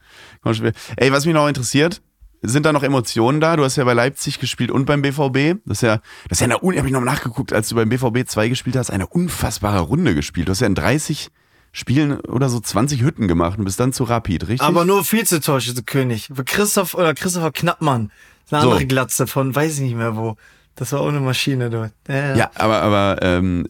[0.50, 0.76] Später.
[0.96, 2.00] Ey, was mich noch interessiert,
[2.42, 3.56] sind da noch Emotionen da?
[3.56, 5.60] Du hast ja bei Leipzig gespielt und beim BVB.
[5.64, 7.88] Das ist ja, das ist ja eine, un- hab ich noch nachgeguckt, als du beim
[7.88, 10.48] BVB 2 gespielt hast, eine unfassbare Runde gespielt.
[10.48, 11.28] Du hast ja in 30
[11.72, 14.62] Spielen oder so 20 Hütten gemacht und bist dann zu Rapid, richtig?
[14.66, 16.30] Aber nur Vizetorschütze-König.
[16.46, 18.10] Christoph oder Christopher Knappmann.
[18.50, 18.68] Eine So.
[18.70, 20.36] andere Glatze von, weiß ich nicht mehr wo.
[20.76, 21.92] Das war auch eine Maschine dort.
[22.08, 22.36] Ja, ja.
[22.36, 23.66] ja, aber, aber ähm,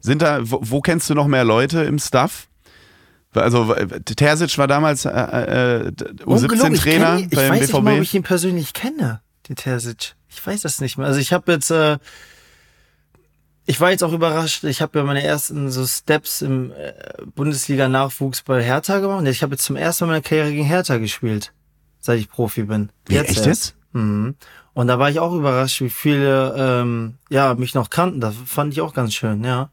[0.00, 2.48] sind da, wo, wo kennst du noch mehr Leute im Staff?
[3.34, 3.74] Also
[4.16, 7.84] Terzic war damals äh, äh, ich U17-Trainer kenn ihn- Ich beim weiß nicht mal, ob
[7.84, 8.02] BVB.
[8.02, 10.14] ich ihn persönlich kenne, den Terzic.
[10.28, 11.06] Ich weiß das nicht mehr.
[11.06, 11.98] Also ich habe jetzt, äh,
[13.66, 14.64] ich war jetzt auch überrascht.
[14.64, 16.92] Ich habe ja meine ersten so Steps im äh,
[17.34, 19.18] Bundesliga-Nachwuchs bei Hertha gemacht.
[19.20, 21.52] Und Ich habe jetzt zum ersten Mal in meiner Karriere gegen Hertha gespielt,
[22.00, 22.90] seit ich Profi bin.
[23.06, 23.46] Wie, echt erst.
[23.46, 23.74] jetzt?
[23.92, 24.36] Mhm.
[24.72, 28.20] Und da war ich auch überrascht, wie viele ähm, ja mich noch kannten.
[28.20, 29.70] Das fand ich auch ganz schön, ja.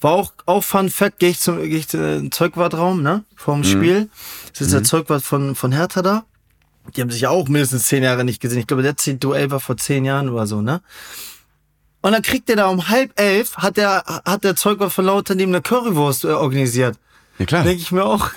[0.00, 3.24] War auch, auch Fun Fact, gehe ich zum geh ich zum Zeugwartraum, ne?
[3.34, 4.08] Vorm Spiel.
[4.54, 6.24] Es ist der Zeugwart von, von Hertha da.
[6.96, 8.60] Die haben sich ja auch mindestens zehn Jahre nicht gesehen.
[8.60, 10.80] Ich glaube, der letzte Duell war vor zehn Jahren oder so, ne?
[12.00, 15.34] Und dann kriegt der da um halb elf, hat der, hat der Zeugwart von Lauter
[15.34, 16.96] neben eine Currywurst äh, organisiert.
[17.38, 17.64] Ja klar.
[17.64, 18.30] Denke ich mir auch.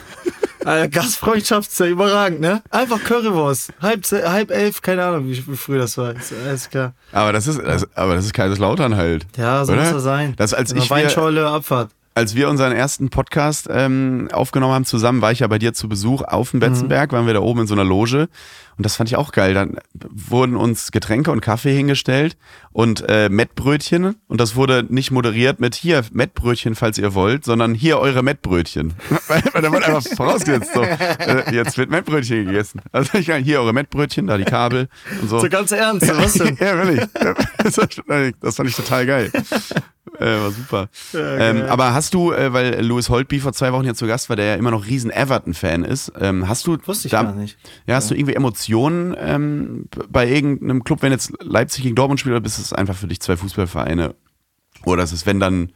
[0.66, 2.62] Äh, Gastfreundschaft ist ja überragend, ne?
[2.70, 3.74] Einfach Currywurst.
[3.82, 6.16] Halb, halb elf, keine Ahnung, wie, wie früh das war.
[6.16, 6.94] Ist, alles klar.
[7.12, 9.26] Aber das ist, das, aber das ist Kaiserslautern halt.
[9.38, 9.84] Ja, so Oder?
[9.84, 10.34] muss er sein.
[10.38, 11.90] Das, als, Eine ich wir, Weinschorle, Abfahrt.
[12.14, 15.88] Als wir unseren ersten Podcast ähm, aufgenommen haben zusammen, war ich ja bei dir zu
[15.88, 18.28] Besuch auf dem Betzenberg, waren wir da oben in so einer Loge.
[18.78, 19.54] Und das fand ich auch geil.
[19.54, 22.36] Dann wurden uns Getränke und Kaffee hingestellt
[22.72, 24.16] und äh, Mettbrötchen.
[24.28, 28.94] Und das wurde nicht moderiert mit hier Mettbrötchen, falls ihr wollt, sondern hier eure Mettbrötchen.
[29.28, 30.72] Weil da wurde einfach vorausgesetzt.
[30.74, 32.82] So, äh, jetzt wird Mettbrötchen gegessen.
[32.92, 34.90] Also ich hier eure Mettbrötchen, da die Kabel
[35.22, 35.40] und so.
[35.40, 36.58] So ganz ernst, was denn?
[36.60, 37.08] ja, wirklich.
[37.64, 39.32] Das, war- das fand ich total geil.
[40.20, 40.90] äh, war super.
[41.14, 44.36] ähm, aber hast du, äh, weil Louis Holtby vor zwei Wochen hier zu Gast war,
[44.36, 47.58] der ja immer noch riesen Everton-Fan ist, ähm, hast du Wusste ich da, gar nicht.
[47.88, 52.34] Ja, hast du irgendwie Emotionen ähm, bei irgendeinem Club, wenn jetzt Leipzig gegen Dortmund spielt,
[52.34, 54.16] oder bist es einfach für dich zwei Fußballvereine?
[54.86, 55.72] Oder ist es, wenn dann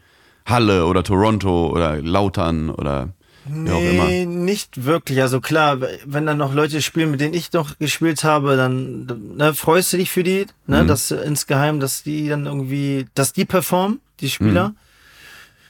[0.46, 3.14] Halle oder Toronto oder Lautern oder?
[3.48, 5.22] Nee, nicht wirklich.
[5.22, 9.06] Also klar, wenn dann noch Leute spielen, mit denen ich noch gespielt habe, dann
[9.38, 10.88] ne, freust du dich für die, ne, Mhm.
[10.88, 14.70] dass insgeheim, dass die dann irgendwie, dass die performen, die Spieler.
[14.70, 14.76] Mhm.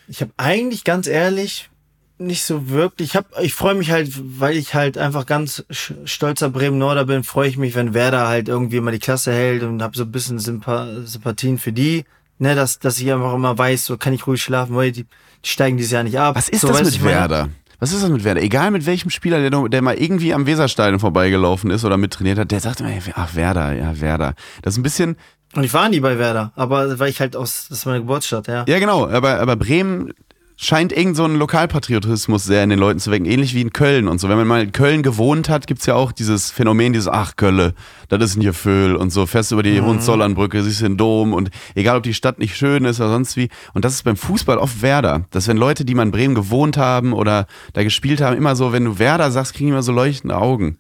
[0.08, 1.70] Ich habe eigentlich ganz ehrlich
[2.18, 3.10] nicht so wirklich.
[3.10, 4.10] Ich hab, ich freue mich halt,
[4.40, 5.66] weil ich halt einfach ganz
[6.06, 9.82] stolzer Bremen-Norder bin, freue ich mich, wenn Werder halt irgendwie mal die Klasse hält und
[9.82, 12.06] habe so ein bisschen Sympa Sympathien für die.
[12.38, 15.50] Ne, dass, dass ich einfach immer weiß, so kann ich ruhig schlafen, weil die, die
[15.50, 16.36] steigen dieses Jahr nicht ab.
[16.36, 17.50] Was ist so, das mit ich meine?
[17.80, 18.42] Was ist das mit Werder?
[18.42, 22.38] Egal mit welchem Spieler, der, noch- der mal irgendwie am Weserstadion vorbeigelaufen ist oder mittrainiert
[22.40, 24.34] hat, der sagt immer, ach Werder, ja Werder.
[24.62, 25.16] Das ist ein bisschen,
[25.56, 28.48] Und ich war nie bei Werder, aber weil ich halt aus, das ist meine Geburtsstadt,
[28.48, 28.66] ja.
[28.68, 30.12] ja genau, aber, aber Bremen
[30.58, 34.08] scheint irgend so einen Lokalpatriotismus sehr in den Leuten zu wecken, ähnlich wie in Köln
[34.08, 34.30] und so.
[34.30, 37.74] Wenn man mal in Köln gewohnt hat, gibt's ja auch dieses Phänomen, dieses, ach Kölle,
[38.08, 39.86] das ist ein Gefühl und so, fährst über die Mhm.
[39.86, 43.50] Hohenzollernbrücke, siehst den Dom und egal, ob die Stadt nicht schön ist oder sonst wie.
[43.74, 46.78] Und das ist beim Fußball oft Werder, dass wenn Leute, die mal in Bremen gewohnt
[46.78, 50.38] haben oder da gespielt haben, immer so, wenn du Werder sagst, kriegen immer so leuchtende
[50.38, 50.78] Augen.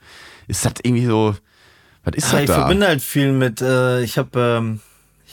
[0.47, 1.35] Ist das irgendwie so,
[2.05, 2.53] was ist Ja, das ich da?
[2.59, 4.79] verbinde halt viel mit, äh, ich habe ähm,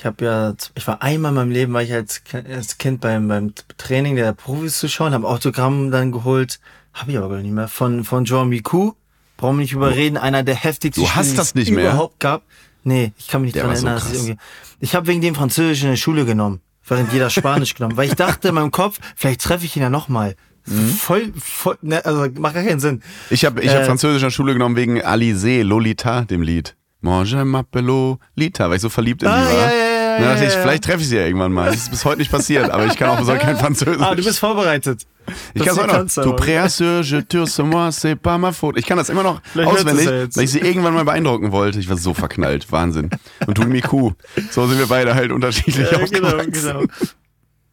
[0.02, 2.22] ich habe ja, ich war einmal in meinem Leben, war ich als,
[2.52, 6.58] als Kind beim, beim Training der Profis zu schauen, habe Autogramm dann geholt,
[6.92, 8.94] habe ich aber gar nicht mehr, von, von Jean Miku.
[9.36, 11.84] Brauchen wir nicht überreden, einer der heftigsten Du hast Spieler, das die nicht es mehr?
[11.90, 12.42] überhaupt gab.
[12.82, 14.02] Nee, ich kann mich nicht Der dran so erinnern.
[14.12, 14.36] dass ich
[14.80, 18.16] ich habe wegen dem Französisch in der Schule genommen, während jeder Spanisch genommen, weil ich
[18.16, 20.34] dachte in meinem Kopf, vielleicht treffe ich ihn ja nochmal.
[20.66, 20.88] Mhm.
[20.88, 23.02] Voll, voll, ne, also macht gar keinen Sinn.
[23.30, 26.74] Ich habe ich hab Äh, Französisch in der Schule genommen wegen Alizé, Lolita, dem Lied.
[27.02, 29.52] Moi, je m'appelle Lolita, weil ich so verliebt in Ah, die war.
[29.52, 30.62] ja, ja, ja, Dann dachte ja, ich, ja.
[30.62, 31.66] vielleicht treffe ich sie ja irgendwann mal.
[31.66, 34.00] Das ist bis heute nicht passiert, aber ich kann auch so kein Französisch.
[34.00, 35.06] Ah, du bist vorbereitet.
[35.54, 36.24] ich kann es auch noch.
[36.24, 38.78] du préassure, je tue sur moi, c'est pas ma faute.
[38.78, 41.78] Ich kann das immer noch Vielleicht auswendig, ja weil ich sie irgendwann mal beeindrucken wollte.
[41.80, 42.70] Ich war so verknallt.
[42.70, 43.10] Wahnsinn.
[43.46, 44.12] Und du Miku.
[44.50, 46.84] So sind wir beide halt unterschiedlich Ja, genau, genau.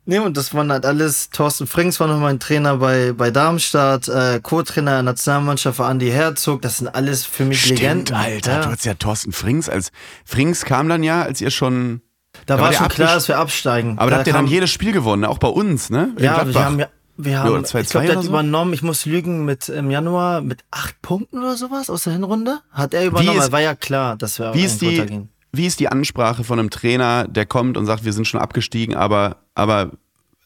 [0.09, 4.07] Nee, und das waren halt alles, Thorsten Frings war noch mein Trainer bei, bei Darmstadt,
[4.07, 8.15] äh, Co-Trainer der Nationalmannschaft war Andi Herzog, das sind alles für mich Stimmt, Legenden.
[8.15, 8.51] Alter.
[8.53, 8.59] ja.
[8.61, 9.91] Du hattest ja Thorsten Frings als,
[10.25, 12.01] Frings kam dann ja, als ihr schon,
[12.47, 13.99] Da, war war schon klar, dass wir absteigen.
[13.99, 16.11] aber da habt ihr dann jedes Spiel gewonnen, auch bei uns, ne?
[16.17, 16.63] In Ja, wir Gladbach.
[16.65, 16.87] haben ja,
[17.17, 18.29] wir Ja, haben, oder ich 2-2 glaube, der hat so?
[18.29, 22.59] übernommen, ich muss lügen, mit im Januar mit acht Punkten oder sowas aus der Hinrunde.
[22.71, 25.29] Hat er übernommen, ist- war ja klar, dass wir Wie ist, die, runtergehen.
[25.51, 28.95] Wie ist die Ansprache von einem Trainer, der kommt und sagt, wir sind schon abgestiegen,
[28.95, 29.91] aber, aber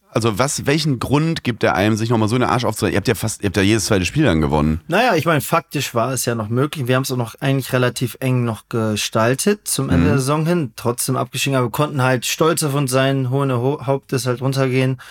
[0.09, 2.93] also was, welchen Grund gibt er einem, sich nochmal so in den Arsch aufzuhalten?
[2.93, 4.79] Ihr habt ja fast, ihr habt ja jedes zweite Spiel dann gewonnen.
[4.87, 6.87] Naja, ich meine, faktisch war es ja noch möglich.
[6.87, 10.09] Wir haben es auch noch eigentlich relativ eng noch gestaltet zum Ende Mhm.
[10.09, 10.73] der Saison hin.
[10.75, 15.01] Trotzdem abgestiegen, aber wir konnten halt stolz auf uns sein, hohen Ho Hauptes halt runtergehen.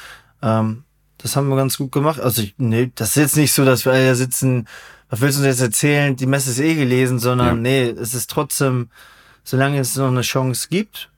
[0.40, 0.84] Ähm,
[1.18, 2.20] das haben wir ganz gut gemacht.
[2.20, 4.68] Also, ich, nee, das ist jetzt nicht so, dass wir alle sitzen,
[5.11, 6.14] was willst du uns jetzt erzählen?
[6.16, 7.55] Die Messe ist eh gelesen, sondern Ja.
[7.55, 8.88] nee, es ist trotzdem,
[9.45, 11.11] solange es noch eine Chance gibt,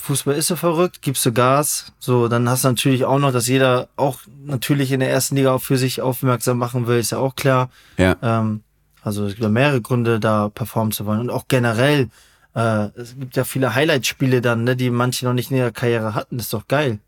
[0.00, 3.46] Fußball ist so verrückt, gibst du Gas, so, dann hast du natürlich auch noch, dass
[3.48, 7.18] jeder auch natürlich in der ersten Liga auch für sich aufmerksam machen will, ist ja
[7.18, 7.70] auch klar.
[7.98, 8.16] Ja.
[8.22, 8.62] Ähm,
[9.02, 11.20] also es gibt ja mehrere Gründe, da performen zu wollen.
[11.20, 12.08] Und auch generell,
[12.54, 16.14] äh, es gibt ja viele Highlight-Spiele dann, ne, die manche noch nicht in ihrer Karriere
[16.14, 16.38] hatten.
[16.38, 16.98] Das ist doch geil.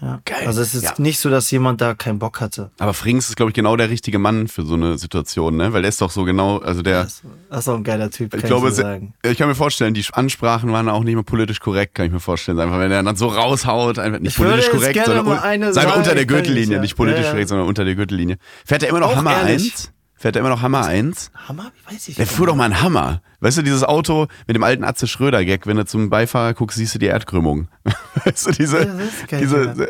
[0.00, 0.20] Ja.
[0.24, 0.46] Geil.
[0.46, 0.94] Also es ist Ja.
[0.98, 2.70] nicht so, dass jemand da keinen Bock hatte.
[2.78, 5.72] Aber Frings ist, glaube ich, genau der richtige Mann für so eine Situation, ne?
[5.72, 8.38] Weil der ist doch so genau, also der, Das, ist auch ein geiler Typ, kann
[8.40, 9.14] ich glaube, ich so sagen.
[9.24, 12.20] ich kann mir vorstellen, die Ansprachen waren auch nicht mehr politisch korrekt, kann ich mir
[12.20, 12.60] vorstellen.
[12.60, 15.42] Einfach, wenn er dann so raushaut, einfach nicht Ich politisch korrekt, gerne sondern mal un-
[15.42, 16.80] eine sagen wir sagen, unter der Gürtellinie, nicht, ja.
[16.80, 17.30] nicht politisch Ja, ja.
[17.32, 18.38] korrekt, sondern unter der Gürtellinie.
[18.64, 19.72] Fährt er immer noch Auch Hammer ehrlich.
[19.72, 19.92] 1?
[20.18, 21.30] Fährt er immer noch Hammer 1?
[21.46, 21.70] Hammer?
[21.86, 22.58] Wie weiß ich Der gar fuhr doch nicht.
[22.58, 23.22] mal einen Hammer.
[23.40, 26.94] Weißt du, dieses Auto mit dem alten Atze Schröder-Gag, wenn du zum Beifahrer guckst, siehst
[26.96, 27.68] du die Erdkrümmung.
[28.24, 29.88] Weißt du, diese, Ja, das diese,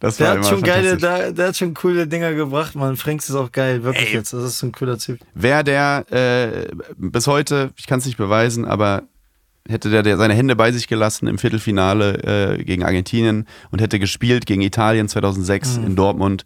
[0.00, 2.96] das Der hat schon geile, der, der hat schon coole Dinger gebracht, man.
[2.96, 4.14] Franks ist auch geil, wirklich Ey.
[4.14, 4.32] jetzt.
[4.32, 5.20] Das ist so ein cooler Typ.
[5.34, 9.04] Wäre der äh, bis heute, ich kann es nicht beweisen, aber
[9.68, 13.98] hätte der, der seine Hände bei sich gelassen im Viertelfinale äh, gegen Argentinien und hätte
[14.00, 15.86] gespielt gegen Italien 2006 Mhm.
[15.86, 16.44] in Dortmund,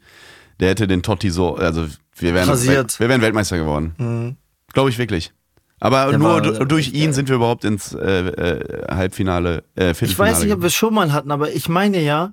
[0.61, 1.87] der hätte den Totti so, also
[2.17, 2.99] wir wären, Rasiert.
[3.01, 3.95] Wir wären Weltmeister geworden.
[3.99, 4.37] Mhm.
[4.73, 5.33] Glaube ich wirklich.
[5.81, 7.13] Aber Der nur war- du- durch ihn geil.
[7.13, 7.99] sind wir überhaupt ins äh,
[8.29, 10.11] äh, Halbfinale, äh, Viertelfinale.
[10.13, 12.33] Ich weiß nicht, ob wir es schon mal hatten, aber ich meine ja,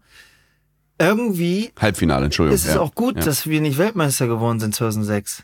[0.99, 2.55] irgendwie Halbfinale, Entschuldigung.
[2.55, 2.79] ist es ja.
[2.81, 3.23] auch gut, ja.
[3.23, 5.43] dass wir nicht Weltmeister geworden sind 2006.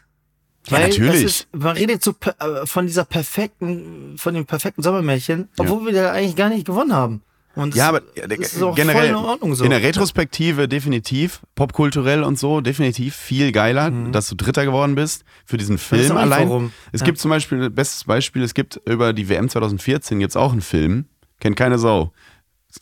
[0.69, 1.23] Ja, natürlich.
[1.23, 5.85] Es ist, man redet so per- äh, von dieser perfekten, von dem perfekten Sommermärchen, obwohl
[5.85, 7.21] wir da eigentlich gar nicht gewonnen haben.
[7.57, 9.63] Und Ja, aber das ist auch generell voll in Ordnung so.
[9.63, 15.23] in der Retrospektive definitiv, popkulturell und so, definitiv viel geiler, dass du Dritter geworden bist
[15.45, 15.79] für diesen Mhm.
[15.79, 16.47] Film allein.
[16.49, 16.71] warum.
[16.91, 17.05] Es Ja.
[17.05, 21.05] gibt zum Beispiel, bestes Beispiel, es gibt über die WM 2014 gibt's auch einen Film,
[21.39, 22.11] kennt keine Sau.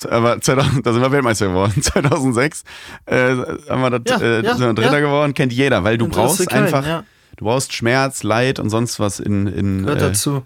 [0.10, 1.74] aber 2000, da sind wir Weltmeister geworden.
[1.82, 2.64] 2006
[3.06, 3.16] äh,
[3.70, 6.48] haben wir das, Ja, äh, ja, sind wir Dritter geworden, kennt jeder, weil du brauchst
[6.50, 7.04] keinen, einfach, ja.
[7.38, 10.44] du brauchst Schmerz, Leid und sonst was in, in Gehört äh, dazu.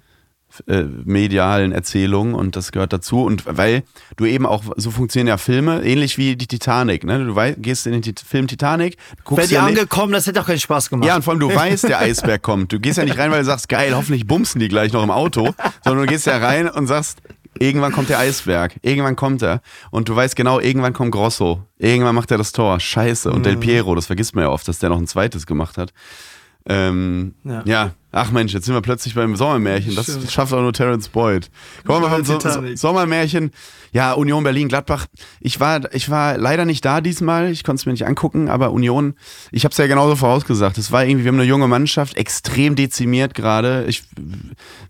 [0.68, 3.24] Äh, medialen Erzählungen und das gehört dazu.
[3.24, 3.84] Und weil
[4.18, 7.24] du eben auch, so funktionieren ja Filme, ähnlich wie die Titanic, ne?
[7.26, 10.42] Du wei- gehst in den Tit- Film Titanic, guckst Wäre die ja angekommen, das hätte
[10.42, 11.08] auch keinen Spaß gemacht.
[11.08, 12.72] ja, und vor allem du weißt, der Eisberg kommt.
[12.72, 15.12] Du gehst ja nicht rein, weil du sagst, geil, hoffentlich bumsen die gleich noch im
[15.12, 15.54] Auto,
[15.84, 17.20] sondern du gehst ja rein und sagst,
[17.58, 19.62] irgendwann kommt der Eisberg, irgendwann kommt er.
[19.92, 23.32] Und du weißt genau, irgendwann kommt Grosso, irgendwann macht er das Tor, scheiße.
[23.32, 23.60] Und Del Mhm.
[23.62, 25.92] Piero, das vergisst man ja oft, dass der noch ein zweites gemacht hat.
[26.66, 27.62] Ähm, ja.
[27.66, 27.92] Ja.
[28.12, 29.96] Ach Mensch, jetzt sind wir plötzlich beim Sommermärchen.
[29.96, 30.32] Das Stimmt.
[30.32, 31.50] schafft auch nur Terence Boyd.
[31.86, 33.52] Kommen wir mal vom so so Sommermärchen.
[33.92, 35.08] Ja, Union Berlin-Gladbach.
[35.40, 37.52] Ich war, ich war leider nicht da diesmal.
[37.52, 39.16] Ich konnte es mir nicht angucken, aber Union,
[39.52, 40.78] ich habe es ja genauso vorausgesagt.
[40.78, 43.86] Es war irgendwie, wir haben eine junge Mannschaft, extrem dezimiert gerade.
[43.88, 44.04] Ich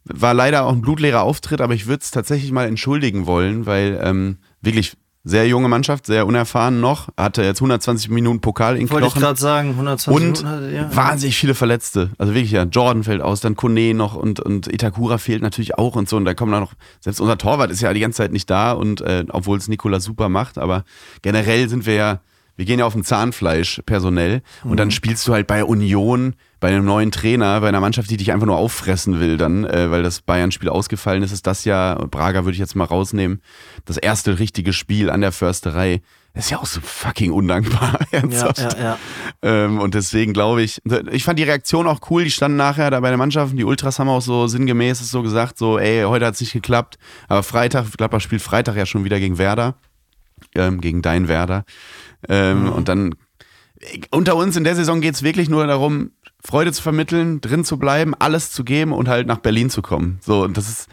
[0.03, 3.99] war leider auch ein blutleerer Auftritt, aber ich würde es tatsächlich mal entschuldigen wollen, weil
[4.03, 4.97] ähm, wirklich
[5.29, 7.09] sehr junge Mannschaft, sehr unerfahren noch.
[7.15, 9.21] Hatte jetzt 120 Minuten Pokal in Wollte ich Knochen.
[9.21, 10.95] gerade sagen, 120 Und Minuten hatte, ja.
[10.95, 12.09] wahnsinnig viele Verletzte.
[12.17, 15.95] Also wirklich, ja, Jordan fällt aus, dann Kone noch und, und Itakura fehlt natürlich auch
[15.95, 16.17] und so.
[16.17, 18.71] Und da kommen dann noch, selbst unser Torwart ist ja die ganze Zeit nicht da
[18.71, 20.83] und äh, obwohl es Nikola super macht, aber
[21.21, 22.19] generell sind wir ja,
[22.59, 26.67] wir gehen ja auf dem Zahnfleisch personell und dann spielst du halt bei Union, bei
[26.67, 30.03] einem neuen Trainer, bei einer Mannschaft, die dich einfach nur auffressen will dann, äh, weil
[30.03, 33.41] das Bayern-Spiel ausgefallen ist, ist das ja, Braga würde ich jetzt mal rausnehmen,
[33.85, 36.01] das erste richtige Spiel an der Försterei.
[36.33, 37.97] Das ist ja auch so fucking undankbar.
[38.11, 38.73] ja, ernsthaft.
[38.73, 38.97] ja, ja.
[39.41, 40.81] Ähm, und deswegen glaube ich,
[41.11, 42.25] ich fand die Reaktion auch cool.
[42.25, 43.51] Die standen nachher da bei der Mannschaft.
[43.51, 46.51] und Die Ultras haben auch so sinngemäß so gesagt, so, ey, heute hat es nicht
[46.51, 46.97] geklappt.
[47.29, 49.75] Aber Freitag, Gladbach spielt Freitag ja schon wieder gegen Werder.
[50.55, 51.65] Ähm, gegen dein Werder.
[52.27, 53.15] Ähm, Und dann,
[54.11, 56.11] unter uns in der Saison geht es wirklich nur darum,
[56.43, 60.19] Freude zu vermitteln, drin zu bleiben, alles zu geben und halt nach Berlin zu kommen.
[60.21, 60.87] So, und das ist,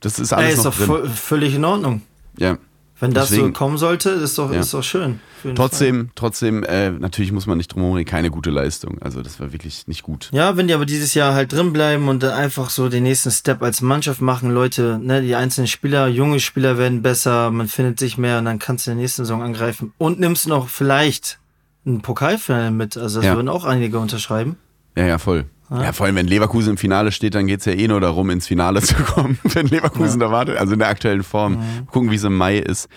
[0.00, 1.10] das ist alles Ey, ist noch doch drin.
[1.10, 2.02] völlig in Ordnung.
[2.38, 2.58] Ja.
[2.98, 4.60] Wenn das Deswegen- so kommen sollte, ist doch, Ja.
[4.60, 5.20] ist doch schön.
[5.38, 8.96] Auf jeden Trotzdem, trotzdem, äh, natürlich muss man nicht drum herum, keine gute Leistung.
[9.02, 10.26] Also das war wirklich nicht gut.
[10.30, 10.38] Fall.
[10.38, 13.30] Ja, wenn die aber dieses Jahr halt drin bleiben und dann einfach so den nächsten
[13.30, 17.98] Step als Mannschaft machen, Leute, ne, die einzelnen Spieler, junge Spieler werden besser, man findet
[17.98, 21.38] sich mehr und dann kannst du in der nächsten Saison angreifen und nimmst noch vielleicht
[21.84, 22.96] ein Pokalfinale mit.
[22.96, 23.36] Also das Ja.
[23.36, 24.56] würden auch einige unterschreiben.
[24.96, 25.44] Ja, ja, voll.
[25.70, 28.46] Ja, vor allem, wenn Leverkusen im Finale steht, dann geht's ja eh nur darum, ins
[28.46, 29.38] Finale zu kommen.
[29.42, 31.58] wenn Leverkusen da wartet, also in der aktuellen Form.
[31.90, 32.88] Gucken, wie es im Mai ist.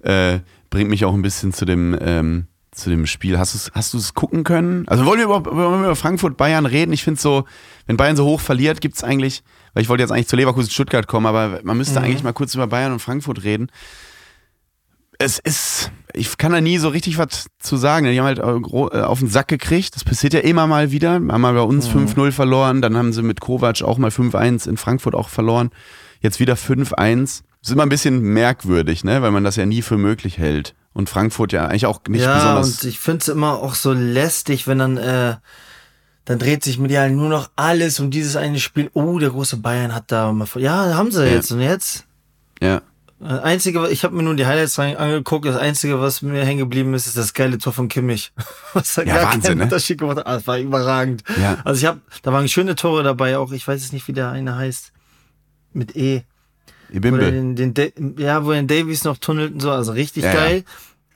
[0.00, 3.38] Äh, bringt mich auch ein bisschen zu dem, ähm, zu dem Spiel.
[3.38, 4.88] Hast du hast du es gucken können?
[4.88, 6.92] Also wollen wir über, wollen wir über Frankfurt Bayern reden?
[6.92, 7.44] Ich finde so,
[7.86, 11.06] wenn Bayern so hoch verliert, gibt's eigentlich, weil ich wollte jetzt eigentlich zu Leverkusen Stuttgart
[11.06, 13.70] kommen, aber man müsste eigentlich mal kurz über Bayern und Frankfurt reden.
[15.18, 18.06] Es ist, ich kann da nie so richtig was zu sagen.
[18.06, 19.94] Die haben halt äh, äh, auf den Sack gekriegt.
[19.96, 21.14] Das passiert ja immer mal wieder.
[21.14, 24.76] Haben mal bei uns 5-0 verloren, dann haben sie mit Kovac auch mal 5-1 in
[24.76, 25.70] Frankfurt auch verloren.
[26.20, 27.42] Jetzt wieder 5-1.
[27.60, 29.22] Das ist immer ein bisschen merkwürdig, ne?
[29.22, 30.74] weil man das ja nie für möglich hält.
[30.92, 32.82] Und Frankfurt ja eigentlich auch nicht ja, besonders.
[32.82, 35.34] und ich finde es immer auch so lästig, wenn dann, äh,
[36.24, 38.90] dann dreht sich medial nur noch alles um dieses eine Spiel.
[38.94, 40.46] Oh, der große Bayern hat da mal.
[40.56, 41.32] Ja, haben sie Ja.
[41.32, 41.50] jetzt.
[41.50, 42.04] Und jetzt?
[42.62, 42.82] ja.
[43.26, 45.46] Das Einzige, ich habe mir nur die Highlights angeguckt.
[45.46, 48.32] Das Einzige, was mir hängen geblieben ist, ist das geile Tor von Kimmich.
[48.74, 49.64] Was da Ja, gar Wahnsinn, keinen ne?
[49.64, 50.26] Unterschied gemacht hat.
[50.26, 51.22] Ah, Das war überragend.
[51.40, 51.56] Ja.
[51.64, 53.38] Also ich habe, da waren schöne Tore dabei.
[53.38, 54.92] Auch ich weiß jetzt nicht, wie der eine heißt.
[55.72, 56.22] Mit E.
[56.92, 57.32] Ibimbe.
[57.32, 59.70] den, den, ja, wo den Davies noch tunnelt und so.
[59.70, 60.40] Also richtig Ja, ja.
[60.40, 60.64] geil.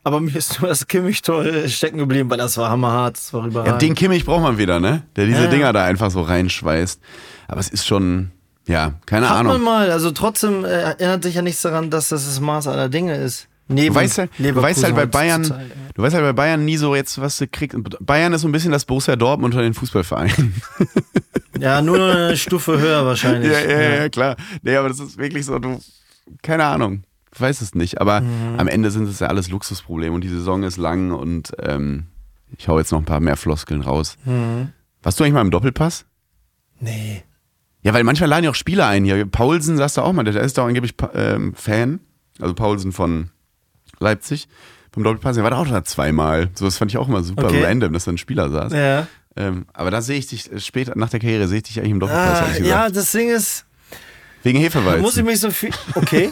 [0.02, 3.16] Aber mir ist nur das Kimmich-Tor äh, stecken geblieben, weil das war hammerhart.
[3.18, 5.02] Das war Ja, den Kimmich braucht man wieder, ne?
[5.16, 5.50] Der diese Ja, ja.
[5.50, 7.00] Dinger da einfach so reinschweißt.
[7.48, 8.30] Aber es ist schon,
[8.68, 9.62] ja, keine Hat man Ahnung.
[9.64, 9.90] mal.
[9.90, 13.48] Also trotzdem äh, erinnert sich ja nichts daran, dass das das Maß aller Dinge ist.
[13.70, 15.58] Neben Du weißt halt, du weißt halt bei Bayern, ja.
[15.94, 17.76] du weißt halt bei Bayern nie so jetzt, was du kriegst.
[18.00, 20.54] Bayern ist so ein bisschen das Borussia Dortmund unter den Fußballvereinen.
[21.60, 23.50] Ja, nur eine Stufe höher wahrscheinlich.
[23.50, 24.36] ja, ja, ja, klar.
[24.62, 25.80] Nee, aber das ist wirklich so, du,
[26.40, 27.02] keine Ahnung.
[27.34, 28.00] Ich weiß es nicht.
[28.00, 28.58] Aber Mhm.
[28.60, 32.06] am Ende sind es ja alles Luxusprobleme und die Saison ist lang und ähm,
[32.56, 34.16] ich hau jetzt noch ein paar mehr Floskeln raus.
[34.24, 34.68] Mhm.
[35.02, 36.04] Warst du eigentlich mal im Doppelpass?
[36.78, 37.24] Nee.
[37.88, 39.24] Ja, weil manchmal laden ja auch Spieler ein hier.
[39.24, 42.00] Paulsen sagst du auch mal, der ist doch angeblich ähm, Fan.
[42.38, 43.30] Also Paulsen von
[43.98, 44.46] Leipzig.
[44.92, 46.50] Vom Doppelpass, der war da auch da zweimal.
[46.54, 47.64] So, das fand ich auch immer super Okay.
[47.64, 48.74] random, dass da ein Spieler saß.
[48.74, 49.06] Ja.
[49.36, 51.92] Ähm, aber da sehe ich dich äh, später, nach der Karriere, sehe ich dich eigentlich
[51.92, 53.64] im Doppelpass, Ah, ja, das Ding ist,
[54.42, 55.00] Wegen Hefeweizen.
[55.00, 55.70] muss ich mich so viel.
[55.94, 56.28] Okay.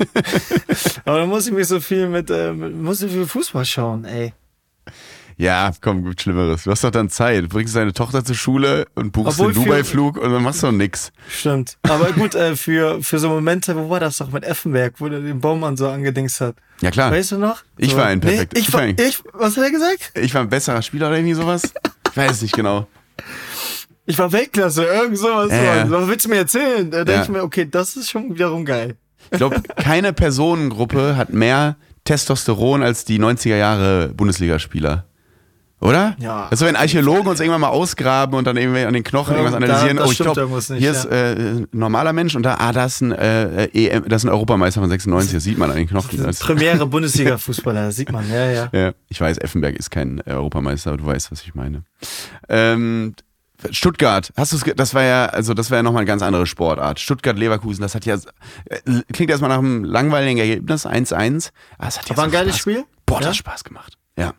[1.07, 4.35] Aber da muss ich mich so viel mit, äh, muss ich viel Fußball schauen, ey.
[5.39, 6.65] Ja, komm, gibt Schlimmeres.
[6.65, 7.45] Du hast doch dann Zeit.
[7.45, 10.67] Du bringst deine Tochter zur Schule und buchst Obwohl den Dubai-Flug und dann machst du
[10.69, 11.13] doch nix.
[11.29, 11.77] Stimmt.
[11.83, 15.21] Aber gut, äh, für, für so Momente, wo war das doch mit Effenberg, wo der
[15.21, 16.57] den Baumann so angedingst hat.
[16.81, 17.11] Ja, klar.
[17.13, 17.63] Weißt du noch?
[17.77, 20.13] Ich war ein perfekt- Nee, ich, ich war, ein- ich, was hat er gesagt?
[20.15, 21.63] Ich war ein besserer Spieler oder irgendwie sowas.
[22.11, 22.87] Ich weiß es nicht genau.
[24.07, 25.51] Ich war Weltklasse, irgend sowas.
[25.51, 25.91] Mann.
[25.91, 26.91] Was willst du mir erzählen?
[26.91, 27.23] Da denke Ja.
[27.25, 28.97] ich mir, okay, das ist schon wiederum geil.
[29.33, 35.05] Ich glaube, keine Personengruppe hat mehr Testosteron als die 90er Jahre Bundesligaspieler.
[35.79, 36.17] Oder?
[36.19, 36.47] Ja.
[36.51, 39.61] Also wenn Archäologen uns irgendwann mal ausgraben und dann irgendwie an den Knochen Ja, irgendwas
[39.61, 42.73] da- analysieren, das oh ich glaube, hier ist äh, ein normaler Mensch und da, ah,
[42.73, 45.77] da ist ein, äh, EM, das ist ein Europameister von 96, das sieht man an
[45.77, 46.23] den Knochen.
[46.23, 48.69] Das, Premiere Bundesliga-Fußballer, sieht man, ja, ja.
[48.73, 51.83] ja, ich weiß, Effenberg ist kein Europameister, aber du weißt, was ich meine.
[52.49, 53.15] Ähm,
[53.71, 57.01] Stuttgart, hast du das war ja, also das wäre ja nochmal eine ganz andere Sportart.
[57.01, 58.15] Stuttgart-Leverkusen, das hat ja,
[58.67, 58.81] äh,
[59.13, 61.51] klingt erstmal nach einem langweiligen Ergebnis, 1-1.
[61.79, 62.85] Aber es hat ja War ein so geiles Spaß- Spiel?
[63.07, 63.29] Boah, das Ja?
[63.31, 63.99] hat Spaß gemacht.
[64.19, 64.33] Ja.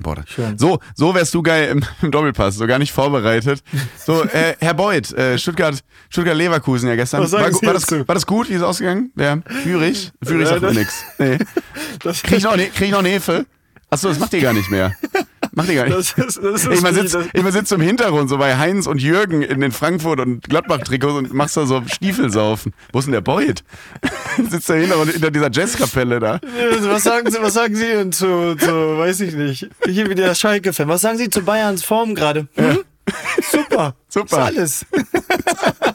[0.00, 0.58] Boah, Schön.
[0.58, 3.62] So, so wärst du geil im, im Doppelpass, so gar nicht vorbereitet.
[4.04, 7.20] So, äh, Herr Beuth, äh, Stuttgart, Stuttgart Leverkusen ja gestern.
[7.20, 8.48] War, war, das, war das gut?
[8.48, 9.12] Wie ist es ausgegangen?
[9.14, 10.12] Der Führig?
[10.22, 11.04] Führig Ja, sagt mir nix.
[11.18, 11.38] Nee.
[12.00, 13.46] Das, Krieg ich noch, ne, krieg ich noch eine Hefe?
[13.88, 14.92] Achso, das macht ihr gar nicht mehr.
[15.54, 15.96] Macht ihr gar nicht.
[15.96, 18.86] das, ist, das ist Ich wie- sitzt ich mal sitz im Hintergrund, so bei Heinz
[18.86, 22.72] und Jürgen in den Frankfurt und Gladbach-Trikots und machst da so Stiefelsaufen.
[22.92, 23.62] Wo ist denn der Beuth?
[24.50, 26.40] sitzt da hinter, hinter dieser Jazzkapelle da.
[26.82, 28.66] Was sagen Sie, was sagen Sie denn zu, zu,
[28.98, 30.88] weiß ich nicht, hier wieder der Schalke-Fan.
[30.88, 32.48] Was sagen Sie zu Bayerns Form gerade?
[32.54, 32.78] Hm?
[33.50, 33.94] Super.
[34.08, 34.48] Super.
[34.50, 34.86] Ist alles.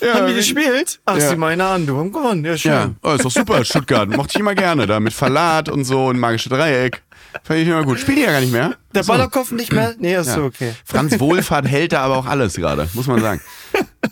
[0.00, 1.00] Ja, Haben die gespielt?
[1.04, 1.30] Ach, Ja.
[1.30, 2.44] Sie meine an, du haben gewonnen.
[2.44, 2.72] Ja, schön.
[2.72, 4.08] Ja, oh, ist doch super, Stuttgart.
[4.08, 7.02] Mochte ich immer gerne da mit Verlat und so und magische Dreieck.
[7.44, 8.00] Fand ich immer gut.
[8.00, 8.74] Spielen die ja gar nicht mehr.
[8.94, 9.12] Der So.
[9.12, 9.94] Ballerkopf nicht mehr?
[9.98, 10.34] Nee, ist Ja.
[10.34, 10.74] so okay.
[10.84, 13.40] Franz Wohlfahrt hält da aber auch alles gerade, muss man sagen.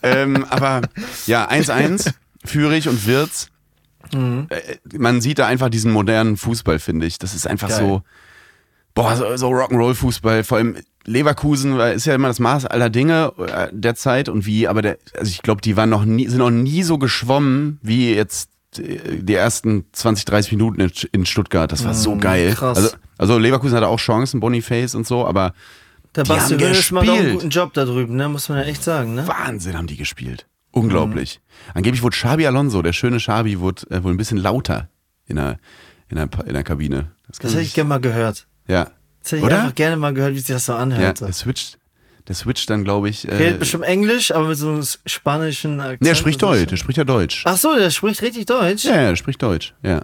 [0.03, 0.83] ähm, aber
[1.27, 2.13] ja, 1-1,
[2.45, 3.49] Führig und Wirz.
[4.13, 4.47] Mhm.
[4.51, 7.19] Äh, man sieht da einfach diesen modernen Fußball, finde ich.
[7.19, 7.79] Das ist einfach Geil.
[7.81, 8.03] so,
[8.95, 10.45] boah, so, so Rock'n'Roll-Fußball.
[10.45, 10.77] Vor allem
[11.09, 14.83] Leverkusen weil ist ja immer das Maß aller Dinge äh, der Zeit und wie, aber
[14.83, 18.51] der, also ich glaube, die waren noch nie, sind noch nie so geschwommen wie jetzt
[18.79, 20.81] äh, die ersten 20, 30 Minuten
[21.13, 21.73] in, Stuttgart.
[21.73, 22.51] Das war so geil.
[22.51, 22.77] Mhm, krass.
[22.79, 25.55] Also, also Leverkusen hatte auch Chancen, Boniface und so, aber
[26.15, 28.29] Der Basti haben Hönes macht auch einen guten Job da drüben, ne?
[28.29, 29.15] muss man ja echt sagen.
[29.15, 29.27] Ne?
[29.27, 30.47] Wahnsinn haben die gespielt.
[30.71, 31.41] Unglaublich.
[31.75, 34.89] Angeblich wurde Xabi Alonso, der schöne Xabi, wurde äh, wohl ein bisschen lauter
[35.27, 35.59] in der,
[36.09, 37.13] in der, in der Kabine.
[37.27, 38.47] Das, Das hätte ich- ich gerne mal gehört.
[38.69, 38.89] Ja.
[39.23, 39.61] Das hätte ich Oder?
[39.63, 41.21] einfach gerne mal gehört, wie sich das so Ja, anhört.
[41.21, 41.79] der switcht,
[42.29, 43.29] der switcht dann, glaube ich.
[43.29, 46.03] Äh, Redet bestimmt Englisch, aber mit so einem spanischen Akzent.
[46.03, 47.43] nee, er spricht Das Deutsch, der spricht ja Deutsch.
[47.45, 48.85] Ach so, der spricht richtig Deutsch?
[48.85, 50.03] Ja, ja, der spricht Deutsch, ja.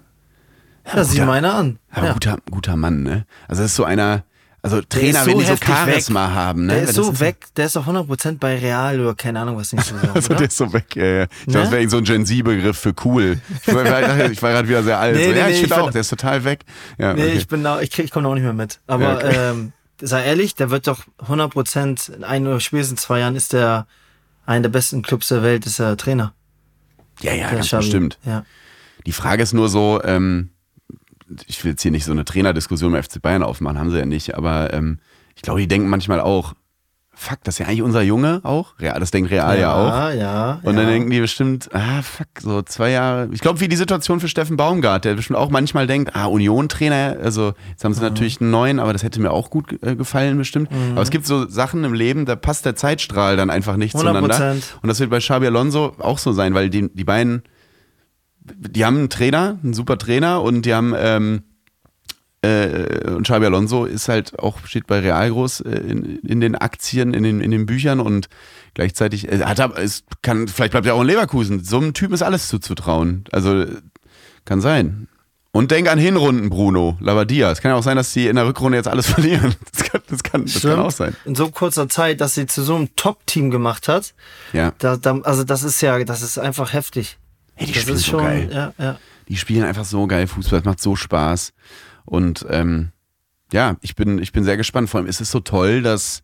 [0.94, 1.78] Ja, sieh guter- meiner an.
[1.90, 2.12] Aber ja.
[2.12, 3.24] guter, guter Mann, ne?
[3.48, 4.24] Also das ist so einer,
[4.64, 6.34] also Trainer, ist wenn die so Charisma weg.
[6.34, 6.72] haben, ne?
[6.74, 9.84] Der ist so weg, der ist doch 100% bei Real oder keine Ahnung, was nicht
[9.84, 11.22] so sagen, Also der ist so weg, ja, ja.
[11.24, 11.62] Ich glaube, Ne?
[11.64, 13.40] das wäre so ein Gen Z-Begriff für cool.
[13.66, 15.16] Ich war, gerade wieder sehr alt.
[15.16, 16.64] Nee, so, nee, ja, nee, ich finde auch, der ist total weg.
[16.98, 17.32] Ja, Nee, okay.
[17.36, 18.80] ich bin da, ich, krieg, ich komme auch nicht mehr mit.
[18.86, 19.50] Aber Ja, okay.
[19.50, 23.86] ähm, sei ehrlich, der wird doch 100% in ein oder spätestens zwei Jahren ist der
[24.46, 26.34] einer der besten Clubs der Welt, ist der Trainer.
[27.20, 28.18] ja, ja, Der ganz bestimmt.
[28.24, 28.44] Ja.
[29.06, 30.50] Die Frage ist nur so, ähm,
[31.46, 34.06] ich will jetzt hier nicht so eine Trainerdiskussion beim FC Bayern aufmachen, haben sie ja
[34.06, 34.98] nicht, aber ähm,
[35.36, 36.54] ich glaube, die denken manchmal auch,
[37.16, 38.78] fuck, das ist ja eigentlich unser Junge auch.
[38.78, 39.88] Real, das denkt Real ja, auch.
[39.88, 40.60] Ja, ja.
[40.62, 40.82] Und ja.
[40.82, 43.28] dann denken die bestimmt, ah, fuck, so zwei Jahre.
[43.32, 47.16] Ich glaube, wie die Situation für Steffen Baumgart, der bestimmt auch manchmal denkt, ah, Union-Trainer,
[47.22, 50.36] also jetzt haben sie natürlich einen neuen, aber das hätte mir auch gut äh, gefallen
[50.36, 50.70] bestimmt.
[50.92, 54.00] Aber es gibt so Sachen im Leben, da passt der Zeitstrahl dann einfach nicht 100%.
[54.00, 54.56] zueinander.
[54.82, 57.42] Und das wird bei Xabi Alonso auch so sein, weil die, die beiden,
[58.44, 61.42] die haben einen Trainer, einen super Trainer und die haben, ähm,
[62.42, 66.54] äh, und Xabi Alonso ist halt auch, steht bei Real groß äh, in, in den
[66.54, 68.28] Aktien, in den, in den Büchern und
[68.74, 71.64] gleichzeitig, äh, hat er, es kann, vielleicht bleibt er auch in Leverkusen.
[71.64, 73.24] So einem Typen ist alles zuzutrauen.
[73.32, 73.64] Also,
[74.44, 75.08] kann sein.
[75.52, 77.50] Und denk an Hinrunden, Bruno, Labadia.
[77.50, 79.54] Es kann ja auch sein, dass die in der Rückrunde jetzt alles verlieren.
[79.72, 81.16] Das kann, das kann, das kann auch sein.
[81.24, 84.14] In so kurzer Zeit, dass sie zu so einem Top-Team gemacht hat,
[84.52, 84.72] Ja.
[84.78, 87.18] da, da, also das ist ja, das ist einfach heftig.
[87.54, 88.50] Hey, die das spielen ist so schon, geil.
[88.52, 88.98] ja, ja.
[89.28, 91.52] Die spielen einfach so geil Fußball, es macht so Spaß.
[92.04, 92.90] Und ähm,
[93.52, 94.90] ja, ich bin, ich bin sehr gespannt.
[94.90, 96.22] Vor allem ist es so toll, dass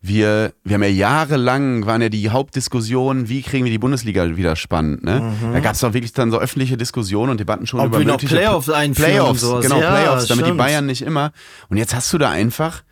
[0.00, 4.56] wir, wir haben ja jahrelang, waren ja die Hauptdiskussionen, wie kriegen wir die Bundesliga wieder
[4.56, 5.04] spannend.
[5.04, 5.32] Ne?
[5.52, 8.06] Da gab es doch wirklich dann so öffentliche Diskussionen und Debatten schon Ob über wir
[8.06, 10.58] noch Playoffs einführen Playoffs, genau, Ja, Playoffs, damit die stimmt.
[10.58, 11.32] Bayern nicht immer.
[11.68, 12.82] Und jetzt hast du da einfach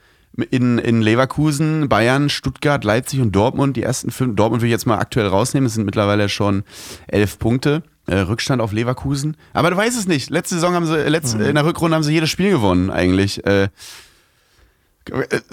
[0.50, 4.36] in, in Leverkusen, Bayern, Stuttgart, Leipzig und Dortmund die ersten fünf.
[4.36, 6.64] Dortmund will ich jetzt mal aktuell rausnehmen, es sind mittlerweile schon
[7.08, 7.82] elf Punkte.
[8.06, 9.36] Äh, Rückstand auf Leverkusen.
[9.52, 10.30] Aber du weißt es nicht.
[10.30, 11.42] Letzte Saison haben sie, äh, letzt, Mhm.
[11.44, 13.44] in der Rückrunde haben sie jedes Spiel gewonnen, eigentlich.
[13.46, 13.68] Äh, äh,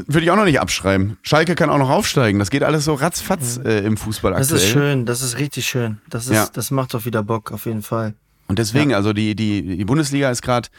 [0.07, 1.17] Würde ich auch noch nicht abschreiben.
[1.21, 2.39] Schalke kann auch noch aufsteigen.
[2.39, 4.37] Das geht alles so ratzfatz äh, im Fußball Mhm.
[4.37, 4.63] Das aktuell.
[4.63, 5.99] ist schön, das ist richtig schön.
[6.09, 6.47] Das ist, Ja.
[6.51, 8.13] das macht doch wieder Bock, auf jeden Fall.
[8.47, 10.69] Und deswegen, also die, die, die Bundesliga ist gerade,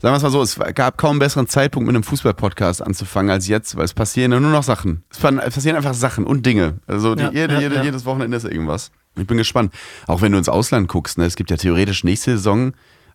[0.00, 3.30] sagen wir es mal so, es gab kaum einen besseren Zeitpunkt mit einem Fußball-Podcast anzufangen
[3.30, 5.02] als jetzt, weil es passieren ja nur noch Sachen.
[5.10, 6.78] Es pa- es passieren einfach Sachen und Dinge.
[6.86, 7.82] Also die, Ja, jede, ja, jede, ja.
[7.82, 8.90] jedes Wochenende ist irgendwas.
[9.18, 9.72] Ich bin gespannt.
[10.06, 12.72] Auch wenn du ins Ausland guckst, ne, es gibt ja theoretisch nächste Saison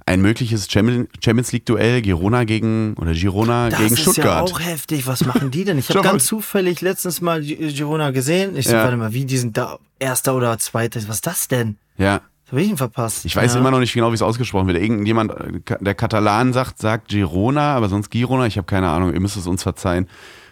[0.07, 4.47] ein mögliches Champion- Champions League-Duell, Girona gegen oder Girona Das gegen ist Stuttgart.
[4.49, 5.07] ja auch heftig.
[5.07, 5.79] Was machen die denn?
[5.79, 8.55] Ich habe ganz zufällig letztens mal Gi- Girona gesehen.
[8.55, 8.83] Ich so, Ja.
[8.83, 10.99] warte mal, wie die sind da Erster oder Zweiter?
[11.07, 11.77] Was ist das denn?
[11.97, 12.21] Ja.
[12.45, 13.25] Was hab ich ihn verpasst?
[13.25, 13.59] Ich weiß ja.
[13.59, 14.77] immer noch nicht genau, wie es ausgesprochen wird.
[14.77, 18.45] Irgendjemand, äh, der Katalan sagt, sagt Girona, aber sonst Girona.
[18.45, 19.13] Ich habe keine Ahnung.
[19.13, 20.07] Ihr müsst es uns verzeihen.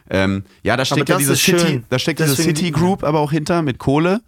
[0.10, 3.04] Ähm, ja, da steckt ja das diese ist City, da steckt diese Deswegen- City Group
[3.04, 4.22] aber auch hinter mit Kohle.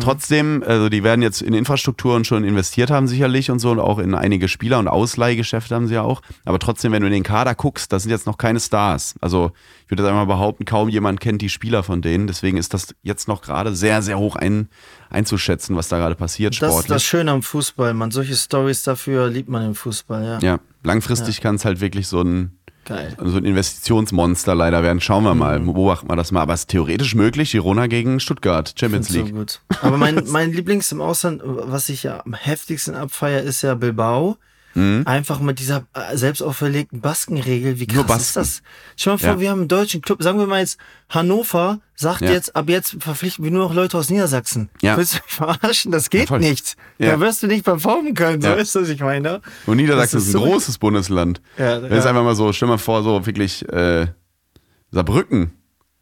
[0.00, 3.98] Trotzdem, also die werden jetzt in Infrastrukturen schon investiert haben sicherlich und so und auch
[3.98, 6.22] in einige Spieler und Ausleihgeschäfte haben sie ja auch.
[6.44, 9.14] Aber trotzdem, wenn du in den Kader guckst, das sind jetzt noch keine Stars.
[9.20, 9.52] Also
[9.84, 12.26] ich würde jetzt einmal behaupten, kaum jemand kennt die Spieler von denen.
[12.26, 14.68] Deswegen ist das jetzt noch gerade sehr, sehr hoch ein,
[15.10, 16.84] einzuschätzen, was da gerade passiert Das sportlich.
[16.84, 18.10] ist das Schöne am Fußball, man.
[18.10, 20.38] Solche Stories dafür liebt man im Fußball, ja.
[20.40, 22.52] Ja, langfristig kann es halt wirklich so ein,
[22.84, 23.16] Geil.
[23.22, 25.00] so ein Investitionsmonster leider werden.
[25.00, 25.72] Schauen wir mal, Mhm.
[25.74, 26.40] beobachten wir das mal.
[26.42, 29.28] Aber es ist theoretisch möglich, Girona gegen Stuttgart, Champions League.
[29.28, 29.60] So gut.
[29.82, 34.36] Aber mein, mein Lieblings im Ausland, was ich ja am heftigsten abfeier, ist ja Bilbao.
[34.74, 37.78] Einfach mit dieser äh, selbst auferlegten Baskenregel.
[37.78, 37.88] Wie Mhm.
[38.06, 38.40] Krass ist Basken.
[38.40, 38.62] das?
[38.96, 39.40] Stell dir mal vor, Ja.
[39.40, 40.22] wir haben einen deutschen Club.
[40.22, 40.78] Sagen wir mal jetzt,
[41.10, 42.30] Hannover sagt Ja.
[42.30, 44.70] jetzt, ab jetzt verpflichten wir nur noch Leute aus Niedersachsen.
[44.80, 44.96] Ja.
[44.96, 45.92] Willst du mich verarschen?
[45.92, 46.38] Das geht voll.
[46.40, 46.76] nicht.
[46.98, 47.12] Ja.
[47.12, 48.40] Da wirst du nicht performen können.
[48.40, 48.54] So Ja.
[48.54, 49.40] ist das, ich meine.
[49.66, 51.40] Und Niedersachsen Das ist ist ein so- großes Bundesland.
[51.58, 52.10] Ja, es ja.
[52.10, 54.06] einfach mal so, stell mal vor, so wirklich äh,
[54.90, 55.52] Saarbrücken.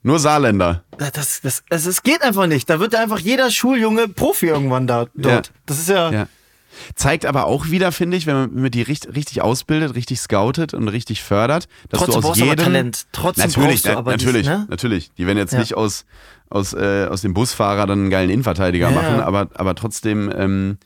[0.03, 0.85] Nur Saarländer.
[0.97, 2.71] Das, das, das, es geht einfach nicht.
[2.71, 5.49] Da wird einfach jeder Schuljunge Profi irgendwann da, dort.
[5.49, 5.53] Ja.
[5.66, 6.29] Das ist ja, Ja.
[6.95, 10.73] Zeigt aber auch wieder, finde ich, wenn man mit die richtig, richtig ausbildet, richtig scoutet
[10.75, 13.07] und richtig fördert, dass Trotzdem du aus jedem Talent.
[13.12, 14.66] Trotzdem natürlich, na- natürlich, dies, ne?
[14.68, 15.11] natürlich.
[15.18, 15.59] Die werden jetzt Ja.
[15.61, 16.05] nicht aus
[16.49, 20.79] aus äh, aus dem Busfahrer dann einen geilen Innenverteidiger Ja, machen, aber aber trotzdem ähm,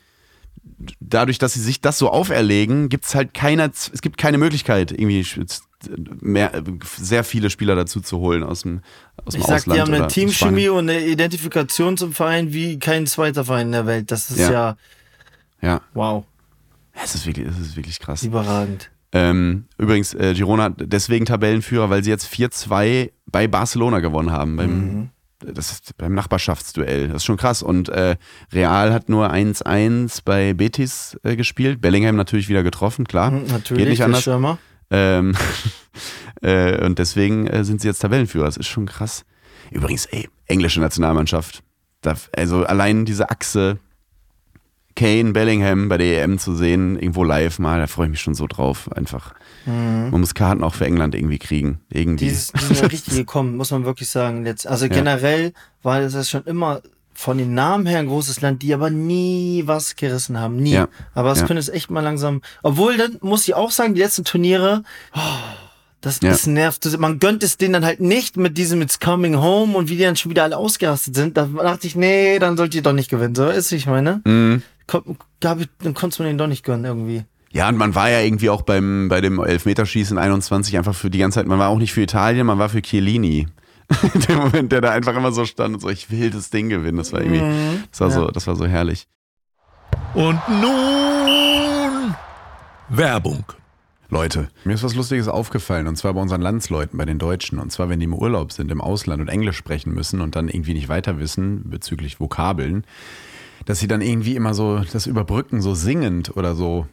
[0.99, 4.91] dadurch, dass sie sich das so auferlegen, gibt es halt keine, es gibt keine Möglichkeit,
[4.91, 5.25] irgendwie
[6.21, 6.51] mehr,
[6.97, 8.81] sehr viele Spieler dazu zu holen aus dem,
[9.25, 9.77] aus dem Ich sag, Ausland.
[9.77, 13.85] die haben eine Teamchemie und eine Identifikation zum Verein wie kein zweiter Verein in der
[13.85, 14.11] Welt.
[14.11, 14.51] Das ist Ja.
[14.51, 14.77] ja,
[15.65, 16.23] Ja, wow,
[17.03, 18.23] es ist wirklich, es ist wirklich krass.
[18.23, 18.91] überragend.
[19.11, 24.57] Ähm, übrigens, äh, Girona deswegen Tabellenführer, weil sie jetzt 4-2 bei Barcelona gewonnen haben.
[24.57, 25.09] Beim, Mhm.
[25.39, 27.07] das ist beim Nachbarschaftsduell.
[27.07, 27.63] Das ist schon krass.
[27.63, 28.17] Und äh,
[28.53, 31.79] Real hat nur 1-1 bei Betis äh, gespielt.
[31.81, 33.31] Bellingham natürlich wieder getroffen, klar.
[33.31, 34.21] Mhm, Natürlich, Geht nicht der anders.
[34.21, 34.57] Stürmer.
[34.91, 35.35] Ähm,
[36.41, 38.45] äh, und deswegen äh, sind sie jetzt Tabellenführer.
[38.45, 39.25] Das ist schon krass.
[39.71, 41.63] Übrigens, ey, englische Nationalmannschaft.
[42.01, 43.79] Da, also allein diese Achse
[44.95, 48.33] Kane, Bellingham bei der EM zu sehen, irgendwo live mal, da freue ich mich schon
[48.35, 48.89] so drauf.
[48.93, 49.33] Einfach.
[49.65, 51.79] Man muss Karten auch für England irgendwie kriegen.
[51.89, 52.25] Irgendwie.
[52.25, 54.45] Dieses, die sind ja richtig gekommen, muss man wirklich sagen.
[54.45, 56.81] Jetzt, also generell war das schon immer
[57.13, 60.57] von den Namen her ein großes Land, die aber nie was gerissen haben.
[60.57, 60.73] Nie.
[60.73, 60.87] Ja.
[61.13, 61.47] Aber es Ja.
[61.47, 62.41] könnte es echt mal langsam.
[62.61, 64.83] Obwohl, dann muss ich auch sagen, die letzten Turniere,
[65.15, 65.19] oh,
[66.01, 66.29] das, Ja.
[66.31, 66.85] das nervt.
[66.99, 70.03] Man gönnt es denen dann halt nicht mit diesem It's Coming Home und wie die
[70.03, 71.37] dann schon wieder alle ausgerastet sind.
[71.37, 73.33] Da dachte ich, nee, dann sollt ihr doch nicht gewinnen.
[73.35, 74.21] So ist, ich meine.
[74.25, 74.61] Mhm.
[74.87, 75.05] Gab,
[75.39, 77.25] dann konntest man den doch nicht gönnen irgendwie.
[77.51, 81.19] Ja, und man war ja irgendwie auch beim, bei dem Elfmeterschießen 21 einfach für die
[81.19, 83.47] ganze Zeit, man war auch nicht für Italien, man war für Chiellini.
[84.13, 86.69] In dem Moment, der da einfach immer so stand und so, ich will das Ding
[86.69, 86.97] gewinnen.
[86.97, 89.07] Das war irgendwie, das war so, das war so herrlich.
[90.13, 92.15] Und nun
[92.89, 93.45] Werbung.
[94.09, 97.57] Leute, mir ist was Lustiges aufgefallen und zwar bei unseren Landsleuten, bei den Deutschen.
[97.59, 100.47] Und zwar, wenn die im Urlaub sind, im Ausland und Englisch sprechen müssen und dann
[100.47, 102.85] irgendwie nicht weiter wissen bezüglich Vokabeln,
[103.65, 106.87] dass sie dann irgendwie immer so das überbrücken, so singend oder so.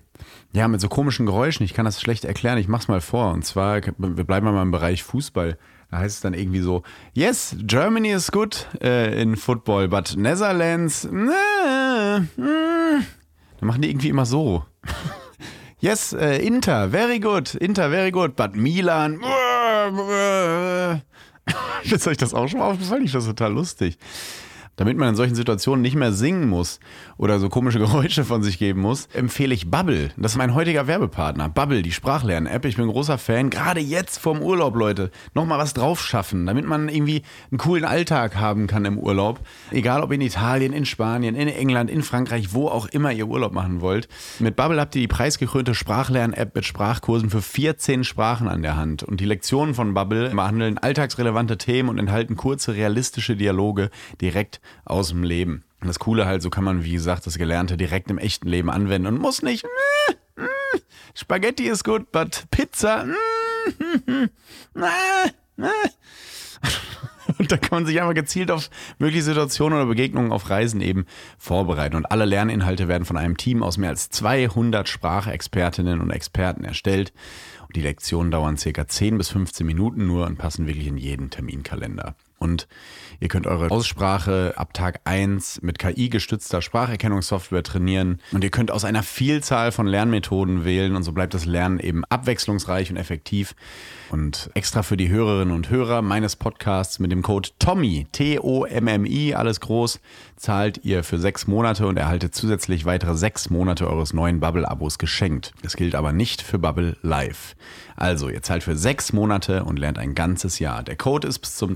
[0.53, 1.65] Ja, mit so komischen Geräuschen.
[1.65, 2.59] Ich kann das schlecht erklären.
[2.59, 3.33] Ich mach's mal vor.
[3.33, 5.59] Und zwar, wir bleiben mal im Bereich Fußball.
[5.91, 11.05] Da heißt es dann irgendwie so: Yes, Germany is good äh, in football, but Netherlands.
[11.05, 13.07] Äh, mm.
[13.61, 14.65] Dann machen die irgendwie immer so.
[15.83, 17.57] Yes, äh, Inter, very good.
[17.57, 18.37] Inter, very good.
[18.37, 19.21] But Milan.
[21.83, 23.03] Ist euch das auch schon mal aufgefallen?
[23.03, 23.99] Ich finde das total lustig.
[24.83, 26.81] Damit man in solchen Situationen nicht mehr singen muss
[27.17, 30.11] oder so komische Geräusche von sich geben muss, empfehle ich Bubble.
[30.17, 31.49] Das ist mein heutiger Werbepartner.
[31.49, 32.65] Bubble, die Sprachlern-App.
[32.65, 33.49] Ich bin großer Fan.
[33.49, 35.13] Gerade jetzt vorm Urlaub, Leute.
[35.35, 37.23] Nochmal was drauf schaffen, damit man irgendwie
[37.53, 39.39] einen coolen Alltag haben kann im Urlaub.
[39.71, 43.53] Egal ob in Italien, in Spanien, in England, in Frankreich, wo auch immer ihr Urlaub
[43.53, 44.09] machen wollt.
[44.41, 49.05] Mit Bubble habt ihr die preisgekrönte Sprachlern-App mit Sprachkursen für 14 Sprachen an der Hand.
[49.05, 53.89] Und die Lektionen von Bubble behandeln alltagsrelevante Themen und enthalten kurze, realistische Dialoge
[54.21, 55.65] direkt aus dem Leben.
[55.81, 58.71] Und das Coole halt, so kann man, wie gesagt, das Gelernte direkt im echten Leben
[58.71, 59.65] anwenden und muss nicht.
[59.65, 60.81] "Mm, mm,
[61.15, 63.05] Spaghetti ist gut, but Pizza.
[63.05, 64.29] mm,
[64.77, 64.83] äh,
[65.63, 65.89] äh."
[67.39, 71.07] Und da kann man sich einfach gezielt auf mögliche Situationen oder Begegnungen auf Reisen eben
[71.39, 71.97] vorbereiten.
[71.97, 77.13] Und alle Lerninhalte werden von einem Team aus mehr als 200 Sprachexpertinnen und Experten erstellt.
[77.67, 81.31] Und die Lektionen dauern circa 10 bis 15 Minuten nur und passen wirklich in jeden
[81.31, 82.15] Terminkalender.
[82.43, 82.67] Und
[83.21, 88.21] ihr könnt eure Aussprache ab Tag 1 mit KI-gestützter Spracherkennungssoftware trainieren.
[88.33, 92.05] Und ihr könnt aus einer Vielzahl von Lernmethoden wählen und so bleibt das Lernen eben
[92.07, 93.55] abwechslungsreich und effektiv.
[94.11, 99.61] Und extra für die Hörerinnen und Hörer meines Podcasts mit dem Code TOMMY, T-O-M-M-I, alles
[99.61, 100.01] groß,
[100.37, 105.55] zahlt ihr für sechs Monate und erhaltet zusätzlich weitere sechs Monate eures neuen Bubble-Abos geschenkt.
[105.63, 107.55] Das gilt aber nicht für Bubble Live.
[107.95, 110.83] Also, ihr zahlt für sechs Monate und lernt ein ganzes Jahr.
[110.83, 111.73] Der Code ist bis zum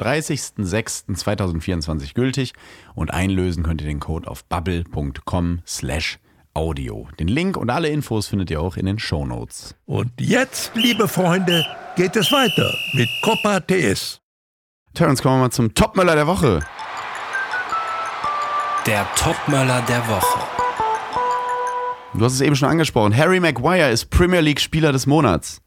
[0.59, 2.53] 30.06.2024 gültig
[2.95, 6.19] und einlösen könnt ihr den Code auf bubble.com slash
[6.55, 7.09] Audio.
[7.21, 9.75] Den Link und alle Infos findet ihr auch in den Show Notes.
[9.85, 11.65] Und jetzt, liebe Freunde,
[11.97, 14.21] geht es weiter mit Copa TS.
[14.95, 16.61] Terence, kommen wir mal zum Topmöller der Woche.
[18.87, 20.41] Der Topmöller der Woche.
[22.15, 23.15] Du hast es eben schon angesprochen.
[23.15, 25.61] Harry Maguire ist Premier League Spieler des Monats.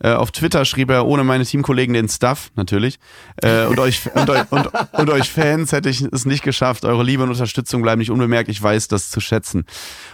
[0.00, 2.98] Äh, auf Twitter schrieb er ohne meine Teamkollegen den Stuff, natürlich.
[3.42, 6.84] Äh, und, euch, und, und, und euch Fans hätte ich es nicht geschafft.
[6.84, 8.48] Eure Liebe und Unterstützung bleiben nicht unbemerkt.
[8.48, 9.64] Ich weiß das zu schätzen.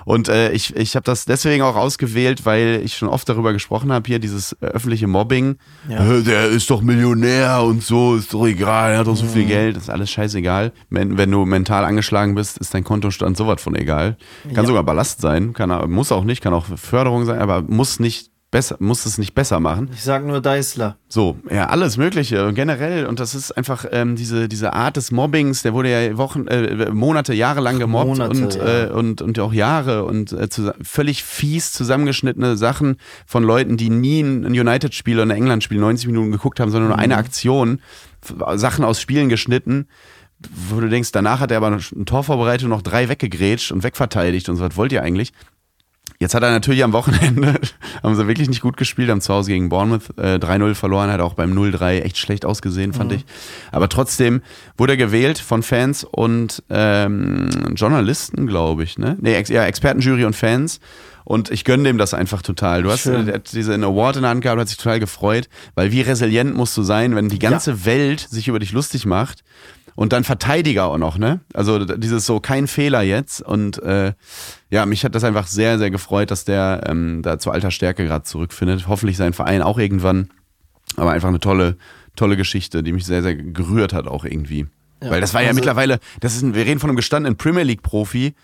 [0.05, 3.93] Und äh, ich, ich habe das deswegen auch ausgewählt, weil ich schon oft darüber gesprochen
[3.93, 5.57] habe, hier dieses äh, öffentliche Mobbing.
[5.89, 6.05] Ja.
[6.05, 9.45] Äh, der ist doch Millionär und so, ist doch egal, er hat doch so viel
[9.45, 10.72] Geld, ist alles scheißegal.
[10.91, 14.16] Wenn, wenn du mental angeschlagen bist, ist dein Kontostand sowas von egal.
[14.45, 14.66] Kann Ja.
[14.66, 18.76] sogar Ballast sein, kann, muss auch nicht, kann auch Förderung sein, aber muss nicht besser,
[18.78, 19.90] muss es nicht besser machen.
[19.92, 20.96] Ich sag nur Deißler.
[21.09, 23.05] So, ja, alles Mögliche und generell.
[23.07, 26.90] Und das ist einfach ähm, diese, diese Art des Mobbings, der wurde ja Wochen, äh,
[26.92, 28.84] Monate, Jahre lang gemobbt Monate, und, ja.
[28.84, 30.48] äh, und, und auch Jahre und äh,
[30.82, 32.96] völlig fies zusammengeschnittene Sachen
[33.26, 36.96] von Leuten, die nie ein United-Spiel oder ein England-Spiel 90 Minuten geguckt haben, sondern nur
[36.96, 37.02] Mhm.
[37.02, 37.80] eine Aktion,
[38.22, 39.88] f- Sachen aus Spielen geschnitten.
[40.68, 43.82] Wo du denkst, danach hat er aber ein Tor vorbereitet und noch drei weggegrätscht und
[43.82, 45.32] wegverteidigt und so, was wollt ihr eigentlich?
[46.25, 47.61] Jetzt hat er natürlich am Wochenende,
[48.03, 51.20] haben sie wirklich nicht gut gespielt, haben zu Hause gegen Bournemouth äh, 3-0 verloren, hat
[51.20, 53.27] auch beim 0-3 echt schlecht ausgesehen, fand ich.
[53.72, 54.41] Aber trotzdem
[54.79, 59.18] wurde er gewählt von Fans und ähm, Journalisten, glaube ich, ne?
[59.20, 60.81] Nee, Ex ja, Expertenjury und Fans.
[61.25, 62.85] Und ich gönne dem das einfach total.
[62.85, 63.29] Du hast Schön.
[63.29, 66.75] äh, diesen Award in der Hand gehabt, hat sich total gefreut, weil wie resilient musst
[66.79, 69.45] du sein, wenn die ganze Welt sich über dich lustig macht
[69.97, 71.40] und dann Verteidiger auch noch, ne?
[71.53, 74.12] Also dieses so kein Fehler jetzt und äh,
[74.70, 78.05] ja, mich hat das einfach sehr, sehr gefreut, dass der ähm, da zu alter Stärke
[78.05, 78.88] gerade zurückfindet.
[78.88, 80.30] Hoffentlich sein Verein auch irgendwann,
[80.97, 81.76] aber einfach eine tolle,
[82.16, 84.66] tolle Geschichte, die mich sehr, sehr gerührt hat auch irgendwie.
[85.03, 87.36] Ja, Weil das war ja also- mittlerweile, das ist ein, wir reden von einem gestandenen
[87.36, 88.34] Premier League Profi.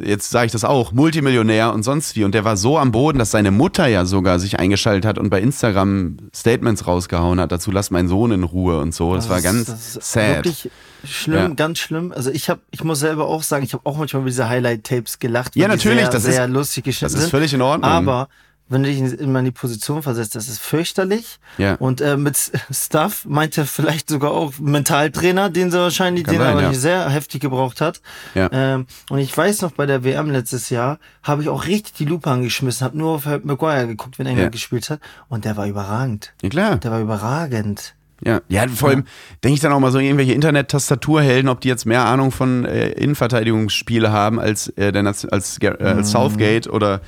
[0.00, 2.22] Jetzt sage ich das auch, Multimillionär und sonst wie.
[2.22, 5.28] Und der war so am Boden, dass seine Mutter ja sogar sich eingeschaltet hat und
[5.28, 7.50] bei Instagram Statements rausgehauen hat.
[7.50, 9.16] Dazu lass meinen Sohn in Ruhe und so.
[9.16, 10.36] Das, war ganz das ist sad.
[10.44, 10.70] Wirklich
[11.04, 11.48] schlimm, Ja.
[11.48, 12.12] ganz schlimm.
[12.14, 15.18] Also ich habe, ich muss selber auch sagen, ich habe auch manchmal über diese Highlight-Tapes
[15.18, 15.56] gelacht.
[15.56, 17.90] Ja, natürlich, sehr, das sehr ist- lustig geschnitten das ist völlig in Ordnung.
[17.90, 18.28] Aber
[18.68, 21.38] wenn du dich in- immer in die Position versetzt, das ist fürchterlich.
[21.56, 21.74] Ja.
[21.76, 22.36] Und äh, mit
[22.70, 26.74] Stuff meinte vielleicht sogar auch Mentaltrainer, den sie wahrscheinlich, Kann den sein, er aber ja.
[26.74, 28.00] sehr heftig gebraucht hat.
[28.34, 28.48] Ja.
[28.52, 32.04] Ähm, und ich weiß noch, bei der WM letztes Jahr habe ich auch richtig die
[32.04, 34.50] Lupe angeschmissen, habe nur auf Maguire geguckt, wenn England Ja.
[34.50, 35.00] gespielt hat.
[35.28, 36.32] Und der war überragend.
[36.42, 36.76] Ja, klar.
[36.76, 37.94] Der war überragend.
[38.20, 39.04] Ja, ja vor allem
[39.44, 42.88] denke ich dann auch mal so irgendwelche Internet-Tastaturhelden, ob die jetzt mehr Ahnung von äh,
[42.90, 47.00] Innenverteidigungsspiele haben als, äh, der als, äh, als Southgate oder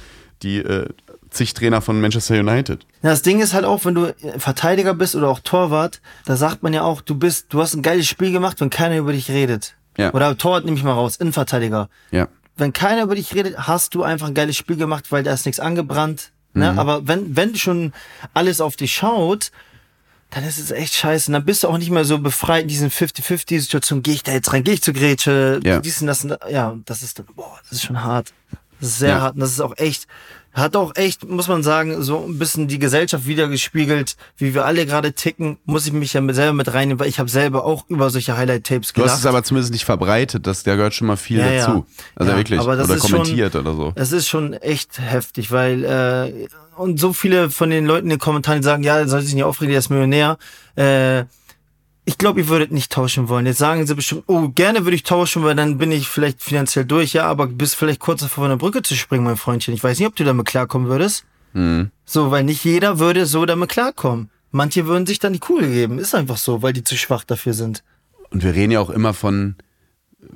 [0.42, 0.88] die äh,
[1.31, 2.87] zig Trainer von Manchester United.
[3.03, 6.62] Ja, das Ding ist halt auch, wenn du Verteidiger bist oder auch Torwart, da sagt
[6.62, 9.31] man ja auch, du bist, du hast ein geiles Spiel gemacht, wenn keiner über dich
[9.31, 9.76] redet.
[9.97, 10.12] Ja.
[10.12, 11.89] Oder Torwart nehme ich mal raus, Innenverteidiger.
[12.11, 12.28] Ja.
[12.57, 15.47] Wenn keiner über dich redet, hast du einfach ein geiles Spiel gemacht, weil da ist
[15.47, 16.33] nichts angebrannt.
[16.53, 16.61] Mhm.
[16.62, 16.78] Ne?
[16.78, 17.93] Aber wenn, wenn schon
[18.35, 19.51] alles auf dich schaut,
[20.31, 21.28] dann ist es echt scheiße.
[21.31, 24.03] Und dann bist du auch nicht mehr so befreit in diesen 50-50-Situationen.
[24.03, 25.81] Gehe ich da jetzt rein, gehe ich zu Grätsche, Ja.
[25.81, 26.22] dies und das.
[26.22, 26.39] Und das.
[26.51, 28.33] Ja, das ist, boah, das ist schon hart.
[28.81, 29.20] Das ist sehr Ja.
[29.22, 30.07] hart und das ist auch echt,
[30.53, 34.84] hat auch echt, muss man sagen, so ein bisschen die Gesellschaft wiedergespiegelt, wie wir alle
[34.84, 37.84] gerade ticken, muss ich mich ja mit, selber mit reinnehmen, weil ich habe selber auch
[37.88, 39.12] über solche Highlight-Tapes Du gelacht.
[39.12, 41.86] hast es aber zumindest nicht verbreitet, das, da gehört schon mal viel Ja, dazu.
[42.16, 42.59] Also Ja, wirklich.
[42.61, 43.92] aber das oder ist schon- kommentiert oder so.
[43.94, 48.18] Es ist schon echt heftig, weil äh, und so viele von den Leuten in den
[48.18, 50.38] Kommentaren sagen, ja, soll sich nicht aufregen, der ist Millionär.
[50.76, 51.24] Äh,
[52.11, 53.46] ich glaube, ihr würdet nicht tauschen wollen.
[53.46, 56.84] Jetzt sagen sie bestimmt, oh, gerne würde ich tauschen, weil dann bin ich vielleicht finanziell
[56.84, 59.72] durch, ja, aber bist vielleicht kurz davor, von der Brücke zu springen, mein Freundchen.
[59.74, 61.24] Ich weiß nicht, ob du damit klarkommen würdest.
[61.52, 61.92] Mhm.
[62.04, 64.28] So, weil nicht jeder würde so damit klarkommen.
[64.50, 66.00] Manche würden sich dann die Kugel geben.
[66.00, 67.84] Ist einfach so, weil die zu schwach dafür sind.
[68.30, 69.54] Und wir reden ja auch immer von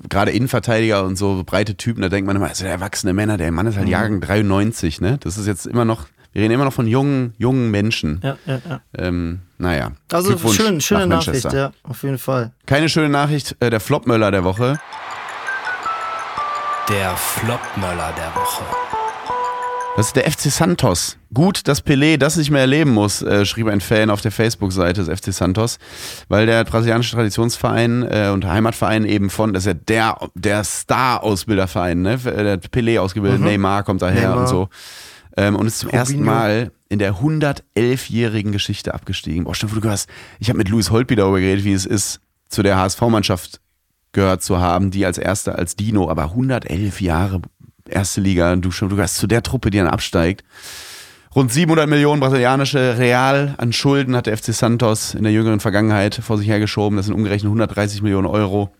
[0.08, 3.50] gerade Innenverteidiger und so breite Typen, da denkt man immer, das sind erwachsene Männer, der
[3.50, 3.80] Mann ist Mhm.
[3.80, 5.18] halt Jahrgang 93, ne?
[5.20, 8.20] Das ist jetzt immer noch, wir reden immer noch von jungen, jungen Menschen.
[8.22, 8.80] Ja, ja, ja.
[8.96, 9.90] Ähm, naja.
[10.12, 12.52] Also schön, schöne nach Nachricht, ja, auf jeden Fall.
[12.66, 14.78] Keine schöne Nachricht, äh, der Flopmöller der Woche.
[16.88, 18.62] Der Flopmöller der Woche.
[19.96, 21.16] Das ist der FC Santos.
[21.32, 25.04] Gut, dass Pelé das nicht mehr erleben muss, äh, schrieb ein Fan auf der Facebook-Seite
[25.04, 25.78] des FC Santos,
[26.28, 32.02] weil der brasilianische Traditionsverein äh, und Heimatverein eben von, das ist ja der, der Star-Ausbilderverein,
[32.02, 32.18] ne?
[32.18, 33.46] Der hat Pelé ausgebildet, Mhm.
[33.46, 34.38] Neymar kommt daher Neymar.
[34.40, 34.68] und so.
[35.36, 36.32] Ähm, und ist zum ersten Robinho.
[36.32, 39.44] Mal in der 111-jährigen Geschichte abgestiegen.
[39.44, 40.08] Boah, stimmt, du gehörst.
[40.38, 43.60] Ich habe mit Louis Holtby darüber geredet, wie es ist, zu der HSV-Mannschaft
[44.12, 47.40] gehört zu haben, die als erster als Dino, aber 111 Jahre
[47.88, 50.44] erste Liga, du schon, du gehörst zu der Truppe, die dann absteigt.
[51.34, 56.14] Rund 700 Millionen brasilianische Real an Schulden hat der FC Santos in der jüngeren Vergangenheit
[56.14, 56.96] vor sich hergeschoben.
[56.96, 58.72] Das sind umgerechnet 130 Millionen Euro.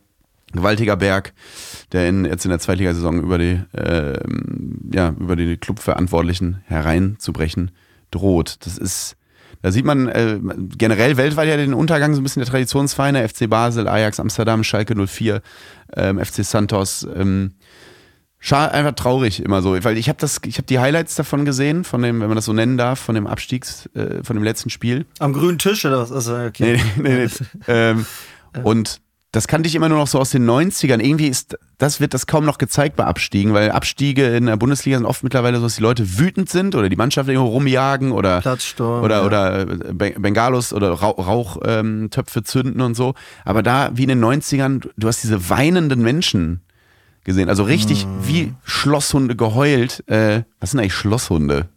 [0.52, 1.32] Gewaltiger Berg,
[1.92, 7.70] der in, jetzt in der Zweitligasaison über die, ähm, ja, über die Clubverantwortlichen hereinzubrechen
[8.10, 8.56] droht.
[8.64, 9.16] Das ist,
[9.62, 10.38] da sieht man äh,
[10.76, 14.94] generell weltweit ja den Untergang so ein bisschen der Traditionsvereine, FC Basel, Ajax Amsterdam, Schalke
[15.06, 15.42] 04,
[15.96, 17.06] ähm, FC Santos.
[17.14, 17.52] Ähm,
[18.46, 21.82] Schade, einfach traurig immer so, weil ich habe das, ich habe die Highlights davon gesehen,
[21.82, 24.68] von dem, wenn man das so nennen darf, von dem Abstiegs, äh, von dem letzten
[24.68, 25.06] Spiel.
[25.18, 26.12] Am grünen Tisch oder was?
[26.12, 26.78] Also, okay.
[26.96, 27.46] Nee, nee, nee.
[27.68, 28.04] ähm,
[28.62, 29.00] und
[29.34, 31.00] das kannte ich immer nur noch so aus den 90ern.
[31.00, 34.96] Irgendwie ist, das wird das kaum noch gezeigt bei Abstiegen, weil Abstiege in der Bundesliga
[34.96, 38.40] sind oft mittlerweile so, dass die Leute wütend sind oder die Mannschaft irgendwo rumjagen oder
[38.40, 39.02] Platzsturm.
[39.02, 39.26] oder, ja.
[39.26, 42.10] oder äh, Ben- Bengalos oder Rauchtöpfe Rauch, ähm,
[42.44, 43.14] zünden und so.
[43.44, 46.60] Aber da, wie in den 90ern, du hast diese weinenden Menschen
[47.24, 47.48] gesehen.
[47.48, 48.08] Also richtig Mm.
[48.26, 50.04] wie Schlosshunde geheult.
[50.08, 51.68] Äh, was sind eigentlich Schlosshunde?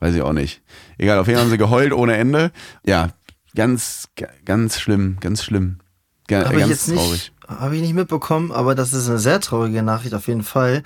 [0.00, 0.62] Weiß ich auch nicht.
[0.98, 2.52] Egal, auf jeden Fall haben sie geheult ohne Ende.
[2.84, 3.08] Ja,
[3.56, 5.78] ganz, ga- ganz schlimm, ganz schlimm.
[6.40, 7.10] Ga, Habe ich jetzt traurig.
[7.10, 10.82] nicht, habe ich nicht mitbekommen, aber das ist eine sehr traurige Nachricht auf jeden Fall.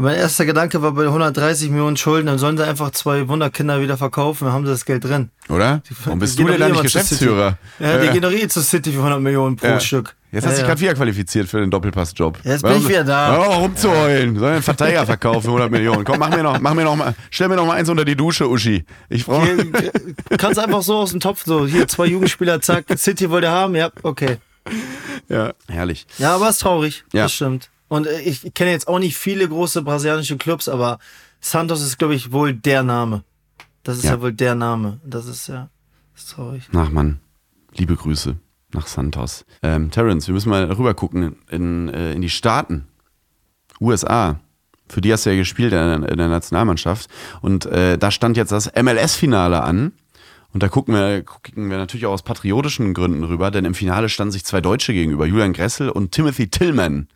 [0.00, 3.96] Mein erster Gedanke war bei 130 Millionen Schulden, dann sollen sie einfach zwei Wunderkinder wieder
[3.96, 5.30] verkaufen, dann haben sie das Geld drin.
[5.48, 5.82] Oder?
[5.90, 7.58] Die- Warum bist die du denn da nicht Geschäftsführer?
[7.80, 8.12] Ja, die Ja.
[8.12, 9.80] gehen doch eh zu City für 100 Millionen pro Ja.
[9.80, 10.14] Stück.
[10.30, 12.38] Jetzt hast du ja, dich gerade wieder qualifiziert für den Doppelpassjob.
[12.44, 13.38] Jetzt bin ich wieder da.
[13.38, 14.38] Auf rumzuheulen.
[14.38, 16.04] Soll einen Verteidiger verkaufen für 100 Millionen.
[16.04, 18.14] Komm, mach mir noch, mach mir noch mal, stell mir noch mal eins unter die
[18.14, 18.84] Dusche, Uschi.
[19.08, 19.46] Ich brauche.
[19.46, 23.50] Hier, kannst einfach so aus dem Topf so, hier zwei Jugendspieler, zack, City wollt ihr
[23.50, 24.36] haben, ja, okay.
[25.28, 26.06] Ja, herrlich.
[26.18, 27.24] Ja, aber ist traurig, Ja.
[27.24, 27.70] das stimmt.
[27.88, 30.98] Und äh, ich kenne jetzt auch nicht viele große brasilianische Clubs, aber
[31.40, 33.24] Santos ist, glaube ich, wohl der Name.
[33.82, 34.12] Das ist Ja.
[34.12, 34.20] ja.
[34.22, 35.00] wohl der Name.
[35.04, 35.68] Das ist ja
[36.14, 36.64] das ist traurig.
[36.74, 37.20] Ach Mann,
[37.74, 38.36] liebe Grüße
[38.72, 39.44] nach Santos.
[39.62, 42.86] Ähm, Terence, wir müssen mal rüber gucken in, äh, in die Staaten.
[43.80, 44.40] USA.
[44.88, 47.10] Für die hast du ja gespielt in der, in der Nationalmannschaft.
[47.42, 49.92] Und äh, da stand jetzt das MLS-Finale an.
[50.52, 54.08] Und da gucken wir, gucken wir natürlich auch aus patriotischen Gründen rüber, denn im Finale
[54.08, 57.08] standen sich zwei Deutsche gegenüber, Julian Gressel und Timothy Tillman.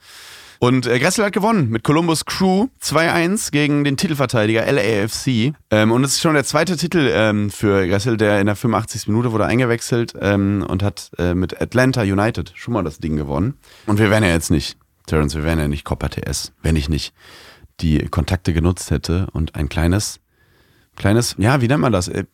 [0.63, 5.55] Und äh, Gressel hat gewonnen mit Columbus Crew 2-1 gegen den Titelverteidiger LAFC.
[5.73, 9.09] Ähm, und es ist schon der zweite Titel ähm, für Gressel, der in der 85.
[9.09, 13.55] Minute wurde eingewechselt ähm, und hat äh, mit Atlanta United schon mal das Ding gewonnen.
[13.87, 14.77] Und wir wären ja jetzt nicht,
[15.07, 17.13] Terence, wir wären ja nicht Copper TS, wenn ich nicht
[17.81, 20.21] die Kontakte genutzt hätte und ein kleines,
[20.97, 22.09] kleines, ja, wie nennt man das?
[22.09, 22.25] Äh,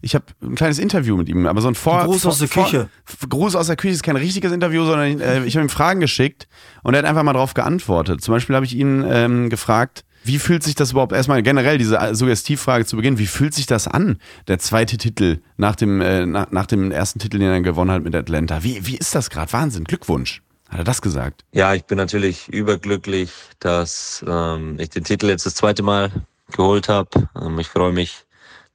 [0.00, 2.04] Ich habe ein kleines Interview mit ihm, aber so ein Vor...
[2.04, 2.88] Gruß vor, aus der vor, Küche.
[3.28, 6.48] Gruß aus der Küche ist kein richtiges Interview, sondern äh, ich habe ihm Fragen geschickt
[6.82, 8.20] und er hat einfach mal drauf geantwortet.
[8.20, 11.96] Zum Beispiel habe ich ihn ähm, gefragt, wie fühlt sich das überhaupt erstmal generell diese
[11.96, 16.26] äh, Suggestivfrage zu Beginn, wie fühlt sich das an, der zweite Titel nach dem, äh,
[16.26, 18.62] nach, nach dem ersten Titel, den er gewonnen hat mit Atlanta?
[18.62, 19.52] Wie, wie ist das gerade?
[19.52, 20.42] Wahnsinn, Glückwunsch.
[20.68, 21.44] Hat er das gesagt?
[21.52, 26.10] Ja, ich bin natürlich überglücklich, dass ähm, ich den Titel jetzt das zweite Mal
[26.52, 27.28] geholt habe.
[27.40, 28.24] Ähm, ich freue mich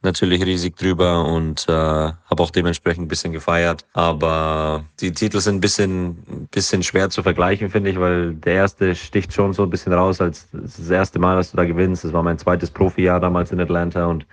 [0.01, 3.85] natürlich riesig drüber und äh, habe auch dementsprechend ein bisschen gefeiert.
[3.93, 8.53] Aber die Titel sind ein bisschen, ein bisschen schwer zu vergleichen, finde ich, weil der
[8.55, 12.03] erste sticht schon so ein bisschen raus als das erste Mal, dass du da gewinnst.
[12.03, 14.25] Das war mein zweites Profijahr damals in Atlanta und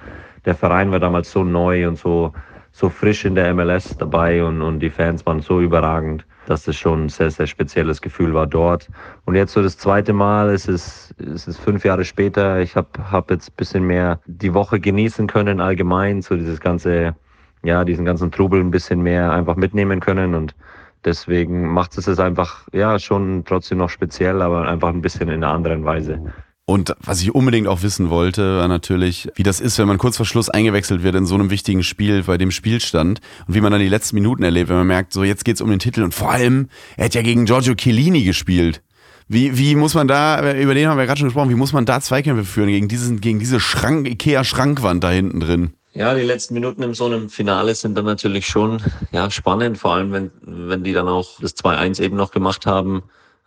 [0.45, 2.33] der Verein war damals so neu und so
[2.73, 6.77] so frisch in der MLS dabei und, und die Fans waren so überragend, dass es
[6.77, 8.89] schon ein sehr, sehr spezielles Gefühl war dort.
[9.25, 12.89] Und jetzt so das zweite Mal, es ist, es ist fünf Jahre später, ich habe
[13.09, 17.15] hab jetzt ein bisschen mehr die Woche genießen können allgemein, so dieses ganze,
[17.63, 20.57] ja, diesen ganzen Trubel ein bisschen mehr einfach mitnehmen können und
[21.05, 25.45] deswegen macht es es einfach, ja, schon trotzdem noch speziell, aber einfach ein bisschen in
[25.45, 26.33] einer anderen Weise.
[26.71, 30.17] Und was ich unbedingt auch wissen wollte, war natürlich, wie das ist, wenn man kurz
[30.17, 33.73] vor Schluss eingewechselt wird in so einem wichtigen Spiel bei dem Spielstand und wie man
[33.73, 36.15] dann die letzten Minuten erlebt, wenn man merkt, so jetzt geht's um den Titel und
[36.15, 38.83] vor allem, er hat ja gegen Giorgio Chiellini gespielt.
[39.27, 41.87] Wie, wie muss man da, über den haben wir gerade schon gesprochen, wie muss man
[41.87, 45.73] da Zweikämpfe führen gegen, diesen, gegen diese Schrank, Ikea-Schrankwand da hinten drin?
[45.93, 49.95] Ja, die letzten Minuten in so einem Finale sind dann natürlich schon ja, spannend, vor
[49.95, 53.03] allem wenn, wenn die dann auch das 2-1 eben noch gemacht haben.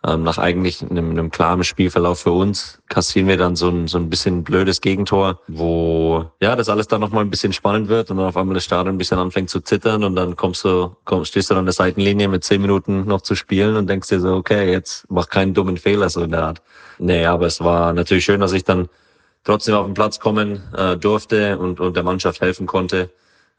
[0.06, 3.96] Ähm, nach eigentlich einem, einem klaren Spielverlauf für uns kassieren wir dann so ein, so
[3.96, 8.18] ein bisschen blödes Gegentor, wo ja das alles dann nochmal ein bisschen spannend wird und
[8.18, 11.24] dann auf einmal das Stadion ein bisschen anfängt zu zittern und dann kommst du, komm,
[11.24, 14.34] stehst du an der Seitenlinie mit zehn Minuten noch zu spielen und denkst dir so,
[14.34, 16.62] okay, jetzt mach keinen dummen Fehler so in der Art.
[16.98, 18.90] Nee, aber es war natürlich schön, dass ich dann
[19.42, 23.08] trotzdem auf den Platz kommen äh, durfte und, und der Mannschaft helfen konnte,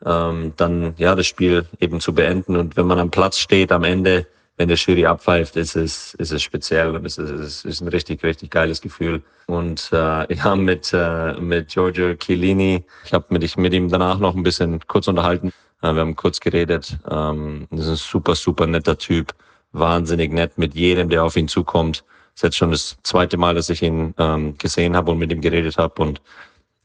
[0.06, 2.56] ähm, dann ja das Spiel eben zu beenden.
[2.56, 6.32] Und wenn man am Platz steht am Ende, wenn der Schiri abpfeift, ist es, ist
[6.32, 9.22] es speziell und es ist, es ist ein richtig, richtig geiles Gefühl.
[9.48, 14.36] Und äh, ja, mit, äh, mit Giorgio Chiellini, ich habe mit, mit ihm danach noch
[14.36, 15.52] ein bisschen kurz unterhalten.
[15.82, 16.98] Äh, wir haben kurz geredet.
[17.10, 19.34] Ähm, das ist ein super, super netter Typ.
[19.74, 22.06] Wahnsinnig nett mit jedem, der auf ihn zukommt.
[22.34, 25.34] Das ist jetzt schon das zweite Mal, dass ich ihn ähm, gesehen habe und mit
[25.34, 26.02] ihm geredet habe.
[26.02, 26.22] Und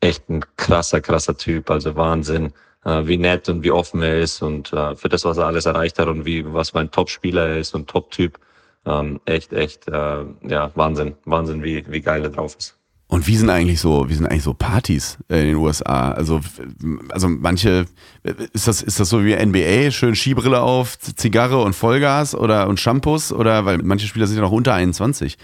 [0.01, 1.71] echt ein krasser, krasser Typ.
[1.71, 2.53] Also Wahnsinn
[2.85, 5.99] wie nett und wie offen er ist und äh, für das, was er alles erreicht
[5.99, 8.39] hat und wie was für ein Top-Spieler er ist und Top-Typ.
[8.87, 12.77] Ähm, echt, echt, äh, ja, Wahnsinn, Wahnsinn, wie, wie geil er drauf ist.
[13.11, 16.13] Und wie sind eigentlich so, wie sind eigentlich so Partys in den USA?
[16.13, 16.41] Also,
[17.09, 17.87] also manche,
[18.53, 22.79] ist das, ist das so wie NBA, schön Skibrille auf, Zigarre und Vollgas oder und
[22.79, 25.39] Shampoos oder, weil manche Spieler sind ja noch unter 21.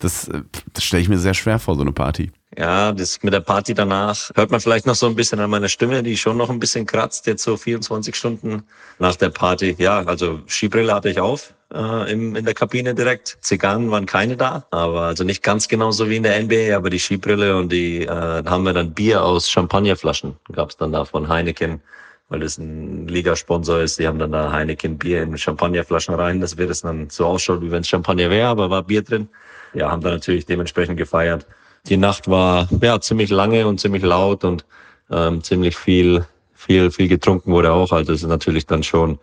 [0.00, 0.28] Das,
[0.72, 2.32] das stelle ich mir sehr schwer vor, so eine Party.
[2.56, 5.68] Ja, das mit der Party danach hört man vielleicht noch so ein bisschen an meiner
[5.68, 8.62] Stimme, die schon noch ein bisschen kratzt, jetzt so 24 Stunden
[8.98, 9.74] nach der Party.
[9.78, 13.38] Ja, also Skibrille hatte ich auf äh, im, in der Kabine direkt.
[13.40, 17.00] Zigarren waren keine da, aber also nicht ganz genauso wie in der NBA, aber die
[17.00, 21.80] Skibrille und die äh, haben wir dann Bier aus Champagnerflaschen, gab's dann da von Heineken
[22.28, 23.98] weil das ein Ligasponsor ist.
[23.98, 27.60] Die haben dann da Heineken Bier in Champagnerflaschen rein, dass wir das dann so ausschaut,
[27.60, 29.28] wie wenn es Champagner wäre, aber war Bier drin.
[29.74, 31.46] Ja, haben dann natürlich dementsprechend gefeiert.
[31.88, 34.64] Die Nacht war ja ziemlich lange und ziemlich laut und
[35.10, 36.24] ähm, ziemlich viel,
[36.54, 37.92] viel, viel getrunken wurde auch.
[37.92, 39.18] Also es ist natürlich dann schon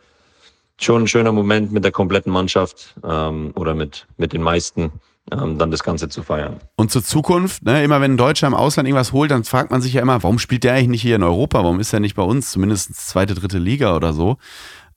[0.80, 4.92] schon ein schöner Moment mit der kompletten Mannschaft ähm, oder mit mit den meisten
[5.32, 6.60] ähm, dann das Ganze zu feiern.
[6.76, 9.82] Und zur Zukunft, ne, immer wenn ein Deutscher im Ausland irgendwas holt, dann fragt man
[9.82, 11.60] sich ja immer, warum spielt der eigentlich nicht hier in Europa?
[11.60, 14.38] Warum ist er nicht bei uns, zumindest zweite, dritte Liga oder so?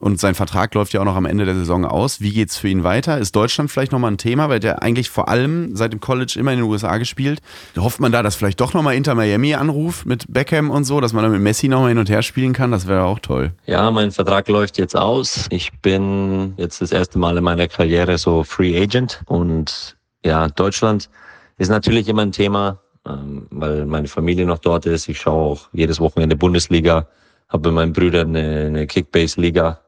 [0.04, 2.20] Und sein Vertrag läuft ja auch noch am Ende der Saison aus.
[2.20, 3.16] Wie geht's für ihn weiter?
[3.16, 6.52] Ist Deutschland vielleicht nochmal ein Thema, weil der eigentlich vor allem seit dem College immer
[6.52, 7.40] in den USA gespielt.
[7.74, 11.14] Hofft man da, dass vielleicht doch nochmal Inter Miami anruft mit Beckham und so, dass
[11.14, 12.70] man dann mit Messi nochmal hin und her spielen kann.
[12.70, 13.52] Das wäre auch toll.
[13.64, 15.46] Ja, mein Vertrag läuft jetzt aus.
[15.48, 21.08] Ich bin jetzt das erste Mal in meiner Karriere so Free Agent und ja, Deutschland
[21.56, 22.78] ist natürlich immer ein Thema,
[23.08, 25.08] ähm, weil meine Familie noch dort ist.
[25.08, 27.08] Ich schaue auch jedes Wochenende Bundesliga,
[27.48, 29.80] habe mit meinen Brüdern eine, eine Kickbase-Liga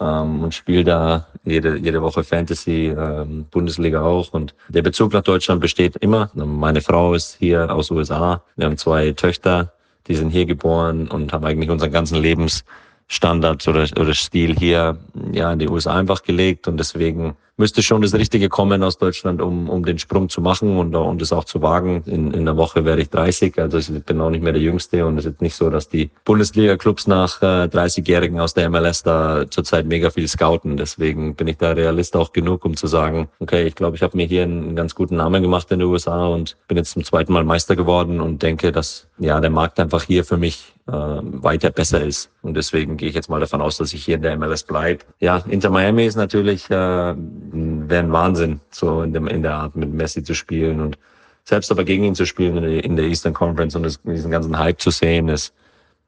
[0.00, 4.32] ähm, und spiele da jede, jede Woche Fantasy, ähm, Bundesliga auch.
[4.32, 6.30] Und der Bezug nach Deutschland besteht immer.
[6.34, 8.42] Meine Frau ist hier aus USA.
[8.56, 9.72] Wir haben zwei Töchter,
[10.08, 14.98] die sind hier geboren und haben eigentlich unseren ganzen Lebensstandard oder, oder Stil hier
[15.32, 16.68] ja in die USA einfach gelegt.
[16.68, 20.76] Und deswegen müsste schon das Richtige kommen aus Deutschland, um, um den Sprung zu machen
[20.76, 22.02] und, und es auch zu wagen.
[22.06, 25.06] In, in der Woche werde ich 30, also ich bin auch nicht mehr der Jüngste
[25.06, 29.44] und es ist nicht so, dass die Bundesliga-Clubs nach äh, 30-Jährigen aus der MLS da
[29.48, 30.76] zurzeit mega viel scouten.
[30.76, 34.16] Deswegen bin ich da Realist auch genug, um zu sagen, okay, ich glaube, ich habe
[34.16, 37.32] mir hier einen ganz guten Namen gemacht in den USA und bin jetzt zum zweiten
[37.32, 41.70] Mal Meister geworden und denke, dass ja der Markt einfach hier für mich äh, weiter
[41.70, 42.30] besser ist.
[42.42, 45.04] Und deswegen gehe ich jetzt mal davon aus, dass ich hier in der MLS bleibe.
[45.18, 47.14] Ja, Inter Miami ist natürlich äh,
[47.52, 50.98] wäre ein Wahnsinn, so in, dem, in der Art mit Messi zu spielen und
[51.44, 54.80] selbst aber gegen ihn zu spielen in der, Eastern Conference und das, diesen ganzen Hype
[54.80, 55.54] zu sehen, ist,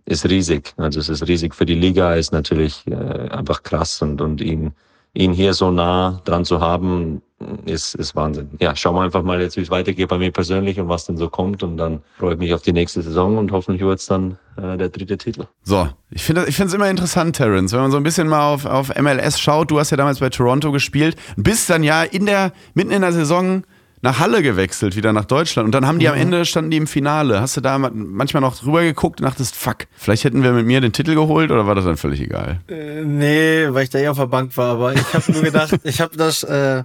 [0.04, 0.74] ist riesig.
[0.76, 2.94] Also es ist riesig für die Liga, ist natürlich äh,
[3.30, 4.72] einfach krass und, und ihn,
[5.14, 7.22] ihn hier so nah dran zu haben,
[7.66, 8.50] ist, ist Wahnsinn.
[8.60, 11.16] Ja, schauen wir einfach mal jetzt, wie es weitergeht bei mir persönlich und was denn
[11.16, 11.62] so kommt.
[11.62, 14.88] Und dann freue ich mich auf die nächste Saison und hoffentlich wird es dann der
[14.88, 15.46] dritte Titel.
[15.62, 18.52] So, ich finde ich finde es immer interessant, Terence, wenn man so ein bisschen mal
[18.52, 19.70] auf, auf MLS schaut.
[19.70, 23.12] Du hast ja damals bei Toronto gespielt, bist dann ja in der, mitten in der
[23.12, 23.64] Saison
[24.00, 25.66] nach Halle gewechselt, wieder nach Deutschland.
[25.66, 26.12] Und dann haben die mhm.
[26.12, 27.40] am Ende, standen die im Finale.
[27.40, 30.80] Hast du da manchmal noch drüber geguckt und dachtest, fuck, vielleicht hätten wir mit mir
[30.80, 32.60] den Titel geholt oder war das dann völlig egal?
[32.68, 34.74] Äh, nee, weil ich da eh auf der Bank war.
[34.74, 36.42] Aber ich habe nur gedacht, ich habe das...
[36.42, 36.84] Äh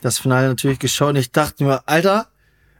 [0.00, 2.26] das Finale natürlich geschaut und ich dachte mir, Alter,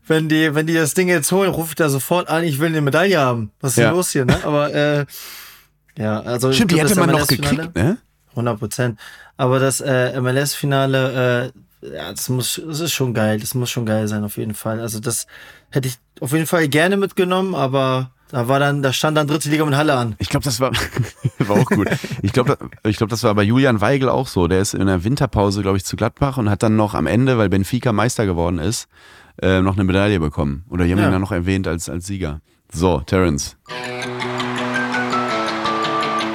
[0.07, 2.69] wenn die, wenn die das Ding jetzt holen, rufe ich da sofort an, ich will
[2.69, 3.51] eine Medaille haben.
[3.61, 3.85] Was ist ja.
[3.87, 4.39] denn los hier, ne?
[4.45, 5.07] Aber äh,
[5.97, 7.99] ja, also Stimmt, die hätte man noch gekriegt, ne?
[8.31, 9.01] 100 Prozent.
[9.37, 11.53] Aber das äh, MLS-Finale,
[11.83, 13.39] äh, ja, das muss, das ist schon geil.
[13.41, 14.81] Das muss schon geil sein, auf jeden Fall.
[14.81, 15.27] Also das
[15.71, 19.49] hätte ich auf jeden Fall gerne mitgenommen, aber da war dann, da stand dann dritte
[19.49, 20.17] Liga mit Halle an.
[20.19, 20.73] Ich glaube, das war,
[21.39, 21.89] war auch gut.
[22.23, 24.49] Ich glaube, ich glaube, das war bei Julian Weigel auch so.
[24.49, 27.39] Der ist in der Winterpause, glaube ich, zu Gladbach und hat dann noch am Ende,
[27.39, 28.89] weil Benfica Meister geworden ist,
[29.43, 30.65] äh, noch eine Medaille bekommen.
[30.69, 31.09] Oder jemand ja.
[31.09, 32.41] ihn dann noch erwähnt als, als Sieger.
[32.73, 33.57] So, Terence.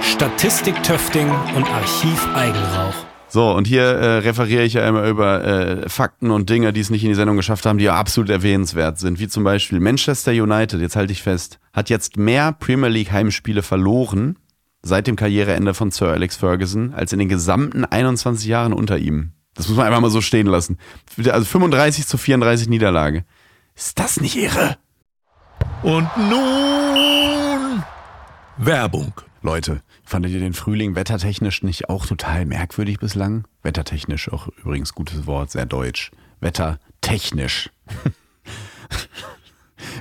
[0.02, 3.06] Statistik Töfting und Archiv Eigenrauch.
[3.32, 6.90] So, und hier äh, referiere ich ja immer über äh, Fakten und Dinge, die es
[6.90, 9.20] nicht in die Sendung geschafft haben, die ja absolut erwähnenswert sind.
[9.20, 13.62] Wie zum Beispiel Manchester United, jetzt halte ich fest, hat jetzt mehr Premier League Heimspiele
[13.62, 14.38] verloren
[14.82, 19.34] seit dem Karriereende von Sir Alex Ferguson als in den gesamten 21 Jahren unter ihm.
[19.60, 20.78] Das muss man einfach mal so stehen lassen.
[21.18, 23.26] Also 35 zu 34 Niederlage.
[23.76, 24.78] Ist das nicht irre?
[25.84, 27.84] Und nun
[28.56, 29.12] Werbung.
[29.42, 33.50] Leute, fandet ihr den Frühling wettertechnisch nicht auch total merkwürdig bislang?
[33.62, 36.12] Wettertechnisch auch übrigens gutes Wort, sehr deutsch.
[36.40, 37.70] Wettertechnisch.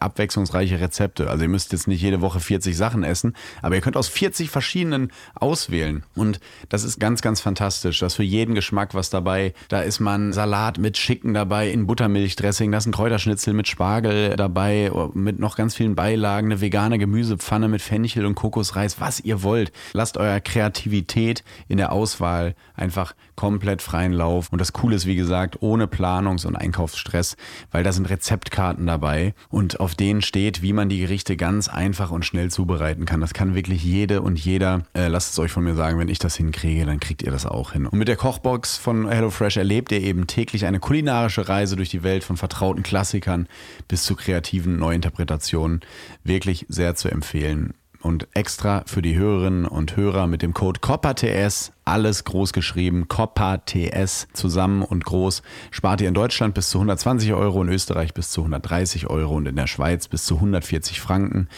[0.00, 1.28] abwechslungsreiche Rezepte.
[1.28, 4.50] Also ihr müsst jetzt nicht jede Woche 40 Sachen essen, aber ihr könnt aus 40
[4.50, 6.04] verschiedenen auswählen.
[6.14, 7.98] Und das ist ganz, ganz fantastisch.
[8.00, 9.54] Da ist für jeden Geschmack was dabei.
[9.68, 14.36] Da ist man Salat mit Schicken dabei, in Buttermilchdressing, da ist ein Kräuterschnitzel mit Spargel
[14.36, 19.42] dabei, mit noch ganz vielen Beilagen, eine vegane Gemüsepfanne mit Fenchel und Kokosreis, was ihr
[19.42, 19.72] wollt.
[19.92, 24.48] Lasst eurer Kreativität in der Auswahl einfach komplett freien Lauf.
[24.50, 27.36] Und das Coole ist, wie gesagt, ohne Planungs- und Einkaufsstress,
[27.70, 32.10] weil da sind Rezeptkarten dabei und auf denen steht, wie man die Gerichte ganz einfach
[32.10, 33.20] und schnell zubereiten kann.
[33.20, 34.82] Das kann wirklich jede und jeder.
[34.94, 37.46] Äh, lasst es euch von mir sagen, wenn ich das hinkriege, dann kriegt ihr das
[37.46, 37.86] auch hin.
[37.86, 42.02] Und mit der Kochbox von HelloFresh erlebt ihr eben täglich eine kulinarische Reise durch die
[42.02, 43.48] Welt von vertrauten Klassikern
[43.88, 45.80] bis zu kreativen Neuinterpretationen.
[46.22, 47.74] Wirklich sehr zu empfehlen.
[48.00, 54.28] Und extra für die Hörerinnen und Hörer mit dem Code COPPATS, alles groß geschrieben, COPPATS
[54.32, 58.40] zusammen und groß, spart ihr in Deutschland bis zu 120 Euro, in Österreich bis zu
[58.40, 61.48] 130 Euro und in der Schweiz bis zu 140 Franken.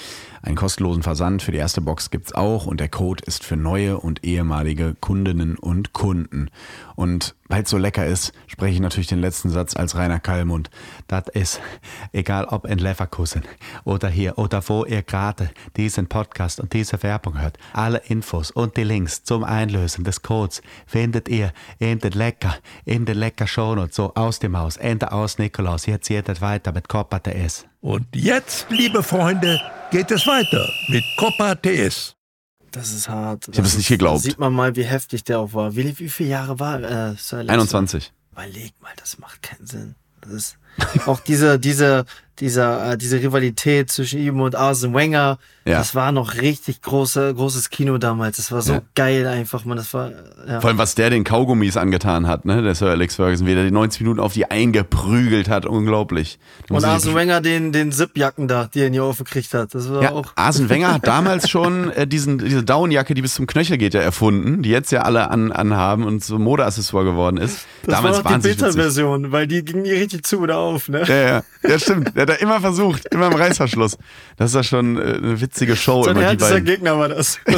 [0.42, 3.98] Einen kostenlosen Versand für die erste Box gibt's auch und der Code ist für neue
[3.98, 6.50] und ehemalige Kundinnen und Kunden.
[6.94, 10.70] Und weil es so lecker ist, spreche ich natürlich den letzten Satz als Rainer Kallmund.
[11.08, 11.60] Das ist
[12.12, 13.42] egal ob in Leverkusen
[13.84, 17.58] oder hier oder wo ihr gerade diesen Podcast und diese Werbung hört.
[17.72, 23.04] Alle Infos und die Links zum Einlösen des Codes findet ihr in den Lecker, in
[23.04, 25.86] den Lecker Shownotes, so aus dem Haus, Ende aus Nikolaus.
[25.86, 27.66] Jetzt geht weiter mit Coppa TS.
[27.80, 29.60] Und jetzt, liebe Freunde,
[29.90, 32.16] geht es weiter mit Copa TS.
[32.70, 33.48] Das ist hart.
[33.48, 34.20] Ich habe es nicht geglaubt.
[34.20, 35.74] Sieht man mal, wie heftig der auch war.
[35.76, 37.52] Wie, wie viele Jahre war äh, Sir Alex?
[37.52, 38.12] 21.
[38.32, 39.94] Überleg mal, das macht keinen Sinn.
[40.20, 40.58] Das ist
[41.06, 42.04] auch diese, diese,
[42.40, 45.38] dieser, äh, diese Rivalität zwischen ihm und Arsene Wenger.
[45.64, 45.78] Ja.
[45.78, 48.36] Das war noch richtig große, großes Kino damals.
[48.36, 48.82] Das war so Ja.
[48.94, 49.76] geil einfach, man.
[49.76, 50.10] Das war,
[50.46, 50.60] ja.
[50.60, 52.62] Vor allem, was der den Kaugummis angetan hat, ne?
[52.62, 55.66] Der Sir Alex Ferguson, wie der die 90 Minuten auf die eingeprügelt hat.
[55.66, 56.38] Unglaublich.
[56.68, 59.74] Da Und Arsene Wenger den, den Zip-Jacken da, die er in die Ohren gekriegt hat.
[59.74, 60.32] Das war Ja, auch.
[60.36, 64.00] Arsene Wenger hat damals schon äh, diesen, diese Downjacke, die bis zum Knöchel geht, ja
[64.02, 67.66] erfunden, die jetzt ja alle an, anhaben und so Modeaccessoire geworden ist.
[67.84, 68.48] Das damals war noch die.
[68.48, 71.02] Beta-Version, weil die ging nie richtig zu oder auf, ne?
[71.06, 72.12] Ja, ja, ja, stimmt.
[72.26, 73.98] Hat da immer versucht, immer im Reißverschluss.
[74.36, 76.64] Das ist ja schon äh, eine witzige Show, Sein immer die beiden.
[76.64, 77.38] Gegner war das.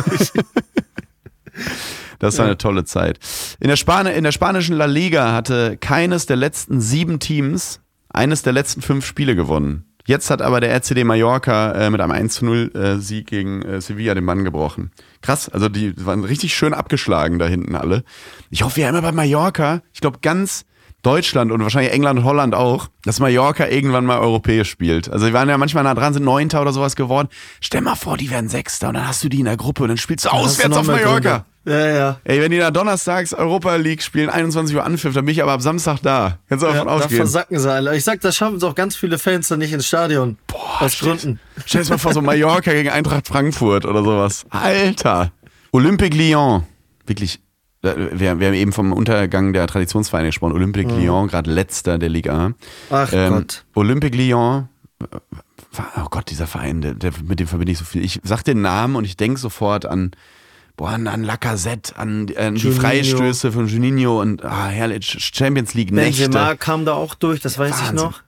[2.21, 3.21] Das war eine tolle Zeit.
[3.61, 8.43] In der, Span in der spanischen La Liga hatte keines der letzten sieben Teams eines
[8.43, 9.85] der letzten fünf Spiele gewonnen.
[10.05, 13.63] Jetzt hat aber der RCD Mallorca äh, mit einem 1 zu 0 äh, Sieg gegen
[13.63, 14.91] äh, Sevilla den Bann gebrochen.
[15.23, 18.03] Krass, also die waren richtig schön abgeschlagen da hinten alle.
[18.51, 20.65] Ich hoffe ja immer bei Mallorca, ich glaube ganz
[21.03, 25.11] Deutschland und wahrscheinlich England und Holland auch, dass Mallorca irgendwann mal europäisch spielt.
[25.11, 27.29] Also die waren ja manchmal nah dran, sind Neunter oder sowas geworden.
[27.61, 29.91] Stell mal vor, die werden Sechster und dann hast du die in der Gruppe und
[29.91, 31.21] dann spielst du auswärts auf Mallorca.
[31.21, 31.45] Gründe?
[31.69, 32.21] Ja, ja.
[32.25, 35.53] Ey, wenn die da donnerstags Europa League spielen, 21 Uhr anpfiff, dann bin ich aber
[35.53, 36.39] ab Samstag da.
[36.49, 37.17] Kannst du ja davon da ausgehen.
[37.19, 37.95] versacken sie alle.
[37.97, 40.39] Ich sag, da schaffen es auch ganz viele Fans dann nicht ins Stadion.
[40.47, 41.39] Boah, Aus Gründen.
[41.67, 44.47] Stell dir mal vor, so Mallorca gegen Eintracht Frankfurt oder sowas.
[44.49, 45.31] Alter.
[45.71, 46.65] Olympique Lyon.
[47.07, 47.39] Wirklich.
[47.83, 50.53] Äh, Wir, wir haben eben vom Untergang der Traditionsvereine gesprochen.
[50.53, 52.49] Olympique Lyon, gerade letzter der Liga A.
[52.51, 52.55] Mhm.
[52.91, 53.65] Ach Ähm, Gott.
[53.75, 54.69] Olympique Lyon.
[55.03, 55.07] äh,
[55.97, 58.03] Oh Gott, dieser Verein, der, der, mit dem verbinde ich so viel.
[58.03, 60.11] Ich sag den Namen und ich denke sofort an,
[60.77, 62.71] boah, an, an Lacazette, an, an die.
[62.73, 66.23] Freistöße von Juninho und ah, herrlich, Champions League Nächte.
[66.25, 67.97] Benzema kam da auch durch, das weiß Wahnsinn.
[67.97, 68.23] ich noch.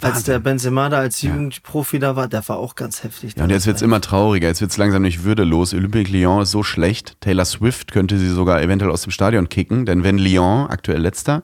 [0.00, 3.34] Als der Benzema da als Jugendprofi da war, der war auch ganz heftig.
[3.36, 5.74] Ja, und jetzt wird's immer trauriger, jetzt wird's langsam nicht würdelos.
[5.74, 7.20] Olympique Lyon ist so schlecht.
[7.20, 11.42] Taylor Swift könnte sie sogar eventuell aus dem Stadion kicken, denn wenn Lyon, aktuell letzter,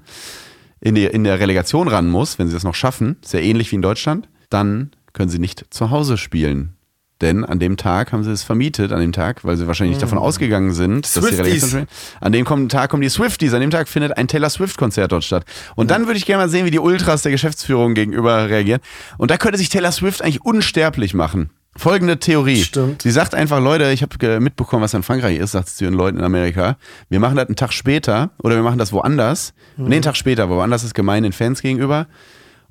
[0.80, 3.76] in, die, in der Relegation ran muss, wenn sie das noch schaffen, ja ähnlich wie
[3.76, 6.77] in Deutschland, dann können sie nicht zu Hause spielen.
[7.20, 10.02] Denn an dem Tag haben sie es vermietet, an dem Tag, weil sie wahrscheinlich nicht
[10.02, 11.34] davon ausgegangen sind, dass die.
[11.34, 11.68] Swifties.
[11.68, 11.86] Spielen.
[12.20, 15.44] An dem Tag kommen die Swifties, an dem Tag findet ein Taylor Swift-Konzert dort statt.
[15.74, 18.80] Und dann würde ich gerne mal sehen, wie die Ultras der Geschäftsführung gegenüber reagieren.
[19.16, 21.50] Und da könnte sich Taylor Swift eigentlich unsterblich machen.
[21.76, 22.62] Folgende Theorie.
[22.62, 23.02] Stimmt.
[23.02, 25.94] Sie sagt einfach, Leute, ich habe mitbekommen, was in Frankreich ist, sagt sie zu ihren
[25.94, 26.76] Leuten in Amerika.
[27.08, 29.54] Wir machen das einen Tag später oder wir machen das woanders.
[29.76, 32.08] Nee, einen Tag später, woanders ist gemein den Fans gegenüber.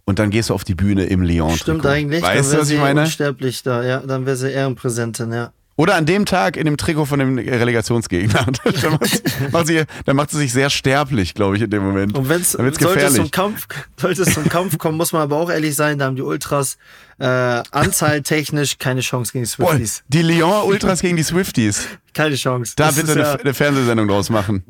[0.08, 1.58] Und dann gehst du auf die Bühne im Lyon.
[1.58, 2.24] Stimmt eigentlich.
[2.24, 3.02] Weißt dann du, was sie ich meine?
[3.02, 4.00] unsterblich da, ja.
[4.00, 5.52] Dann wäre sie Ehrenpräsentin, ja.
[5.76, 8.48] Oder an dem Tag in dem Trikot von dem Relegationsgegner.
[8.82, 9.22] dann, macht sie,
[9.52, 12.18] macht sie, dann macht sie sich sehr sterblich, glaube ich, in dem Moment.
[12.18, 13.68] Und wenn es sollte zum Kampf,
[14.00, 16.78] sollte es zum Kampf kommen, muss man aber auch ehrlich sein, da haben die Ultras
[17.20, 20.04] äh, anzahltechnisch keine Chance gegen die Boah, Swifties.
[20.08, 21.86] die Lyon Ultras gegen die Swifties.
[22.18, 22.74] Keine Chance.
[22.76, 24.64] Da Das bitte eine, ja, eine Fernsehsendung draus machen.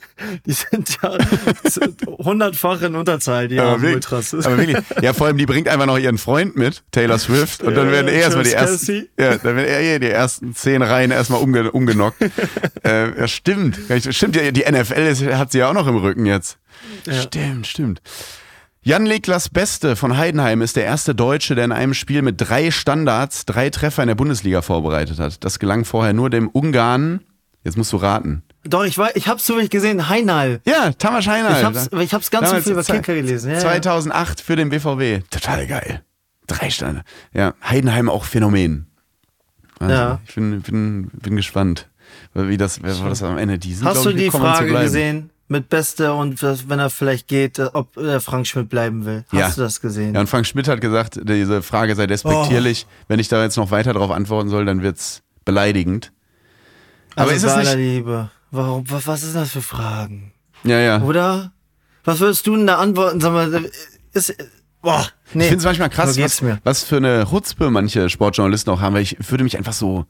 [0.46, 1.18] die sind ja
[2.06, 4.32] hundertfach in Unterzahl, die Aber wirklich, Ultras.
[4.32, 4.78] aber wirklich.
[5.02, 8.08] Ja, vor allem, die bringt einfach noch ihren Freund mit, Taylor Swift, und dann werden
[8.08, 11.70] ja, eh erstmal die ersten, ja, dann werden eh die ersten zehn Reihen erstmal umge,
[11.72, 12.22] umgenockt.
[12.84, 13.78] äh, ja, stimmt.
[14.10, 16.56] Stimmt, ja, die NFL ist, hat sie ja auch noch im Rücken jetzt.
[17.06, 18.00] Stimmt, stimmt.
[18.86, 22.70] Jan Leklas Beste von Heidenheim ist der erste Deutsche, der in einem Spiel mit drei
[22.70, 25.42] Standards drei Treffer in der Bundesliga vorbereitet hat.
[25.42, 27.20] Das gelang vorher nur dem Ungarn.
[27.62, 28.42] Jetzt musst du raten.
[28.62, 30.60] Doch, ich, war, ich hab's zufällig gesehen, Heinal.
[30.66, 31.58] Ja, Tamas Heinal.
[31.58, 33.48] Ich hab's, ich hab's ganz so Damals viel über Kicker gelesen.
[33.48, 33.60] Ja, ja.
[33.62, 35.30] 2008 für den BVB.
[35.30, 36.02] Total geil.
[36.46, 37.04] Drei Sterne.
[37.32, 38.88] Ja, Heidenheim auch Phänomen.
[39.78, 39.96] Wahnsinn.
[39.96, 40.20] Ja.
[40.28, 41.88] Ich bin, bin, bin gespannt,
[42.34, 43.58] wie das, wer war das am Ende?
[43.58, 47.68] Die sind, Hast du die Frage gesehen mit Beste und wenn er vielleicht geht, äh,
[47.72, 49.24] ob äh, Frank Schmidt bleiben will?
[49.28, 49.50] Hast Ja.
[49.50, 50.14] du das gesehen?
[50.14, 52.86] Ja, und Frank Schmidt hat gesagt, diese Frage sei despektierlich.
[52.88, 53.04] Oh.
[53.08, 56.12] Wenn ich da jetzt noch weiter darauf antworten soll, dann wird's beleidigend.
[57.16, 57.76] Aber also ist es nicht.
[57.76, 58.30] Liebe.
[58.50, 60.32] Warum, was, was ist das für Fragen?
[60.64, 61.02] Ja, ja.
[61.02, 61.52] Oder?
[62.04, 63.20] Was würdest du denn da antworten?
[63.20, 63.70] Sag mal, äh,
[64.12, 64.34] ist,
[64.82, 65.42] boah, nee.
[65.44, 68.94] Ich finde es manchmal krass, So was, was für eine Chutzpe manche Sportjournalisten auch haben,
[68.94, 70.06] weil ich würde mich einfach so.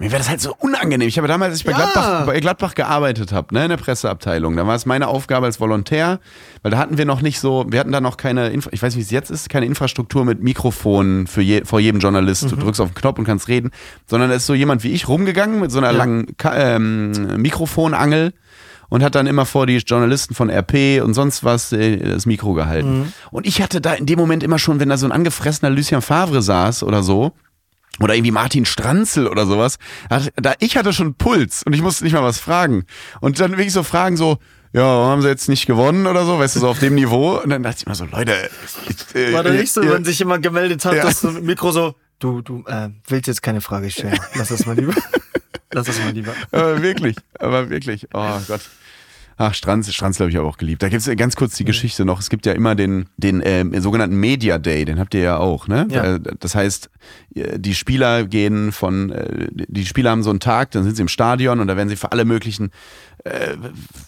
[0.00, 1.06] Mir wäre das halt so unangenehm.
[1.06, 1.76] Ich habe damals, als ich bei, Ja.
[1.78, 5.60] Gladbach, bei Gladbach gearbeitet habe, ne, in der Presseabteilung, da war es meine Aufgabe als
[5.60, 6.20] Volontär,
[6.62, 8.94] weil da hatten wir noch nicht so, wir hatten da noch keine, Infra ich weiß
[8.94, 12.44] nicht, wie es jetzt ist, keine Infrastruktur mit Mikrofonen für je, vor jedem Journalist.
[12.44, 12.48] Mhm.
[12.48, 13.70] Du drückst auf den Knopf und kannst reden,
[14.06, 15.96] sondern da ist so jemand wie ich rumgegangen mit so einer Ja.
[15.98, 18.32] langen Ka ähm, Mikrofonangel
[18.88, 22.54] und hat dann immer vor die Journalisten von RP und sonst was äh, das Mikro
[22.54, 23.00] gehalten.
[23.00, 23.12] Mhm.
[23.30, 26.00] Und ich hatte da in dem Moment immer schon, wenn da so ein angefressener Lucien
[26.02, 27.32] Favre saß oder so,
[28.00, 29.78] oder irgendwie Martin Stranzel oder sowas,
[30.36, 32.84] da, ich hatte schon Puls und ich musste nicht mal was fragen.
[33.20, 34.38] Und dann wirklich so Fragen so,
[34.72, 37.38] ja, haben sie jetzt nicht gewonnen oder so, weißt du, so auf dem Niveau.
[37.40, 38.50] Und dann dachte ich immer so, Leute,
[38.88, 41.02] ich, äh, War da nicht so, wenn sich jemand gemeldet hat, Ja.
[41.02, 44.18] dass das Mikro so, du, du, äh, willst jetzt keine Frage stellen.
[44.34, 44.94] Lass das mal lieber.
[45.72, 46.32] Lass das mal lieber.
[46.50, 48.08] Aber wirklich, aber wirklich.
[48.12, 48.60] Oh Gott.
[49.42, 50.82] Ach, Stranz, Stranz habe ich aber auch geliebt.
[50.82, 52.20] Da gibt es ganz kurz die Geschichte noch.
[52.20, 55.66] Es gibt ja immer den, den ähm, sogenannten Media Day, den habt ihr ja auch,
[55.66, 55.88] ne?
[55.90, 56.16] Ja.
[56.16, 56.90] Äh, Das heißt,
[57.34, 61.00] äh, die Spieler gehen von, äh, die Spieler haben so einen Tag, dann sind sie
[61.00, 62.70] im Stadion und da werden sie für alle möglichen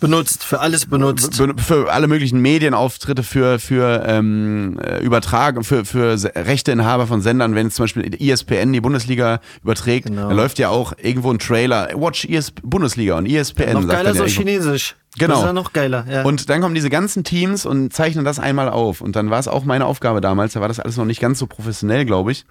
[0.00, 1.36] Benutzt, für alles benutzt.
[1.38, 7.54] Be- für alle möglichen Medienauftritte für für ähm, äh, Übertragung für für Rechteinhaber von Sendern,
[7.54, 10.28] wenn zum Beispiel ESPN die Bundesliga überträgt, Genau.
[10.28, 11.88] dann läuft ja auch irgendwo ein Trailer.
[11.94, 13.74] Watch ES Bundesliga und ESPN.
[13.74, 14.40] noch sagt geiler ja so irgendwo.
[14.40, 14.96] Chinesisch.
[15.18, 15.34] Genau.
[15.34, 16.06] Das ist ja noch geiler.
[16.10, 16.22] Ja.
[16.22, 19.02] Und dann kommen diese ganzen Teams und zeichnen das einmal auf.
[19.02, 21.38] Und dann war es auch meine Aufgabe damals, da war das alles noch nicht ganz
[21.38, 22.46] so professionell, glaube ich.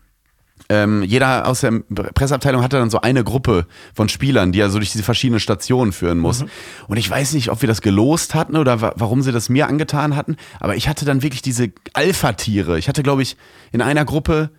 [0.69, 1.71] Ähm, jeder aus der
[2.13, 5.91] Presseabteilung hatte dann so eine Gruppe von Spielern, die er so durch diese verschiedenen Stationen
[5.91, 6.45] führen muss.
[6.87, 9.67] Und ich weiß nicht, ob wir das gelost hatten oder wa warum sie das mir
[9.67, 12.77] angetan hatten, aber ich hatte dann wirklich diese Alpha-Tiere.
[12.77, 13.37] Ich hatte, glaube ich,
[13.71, 14.51] in einer Gruppe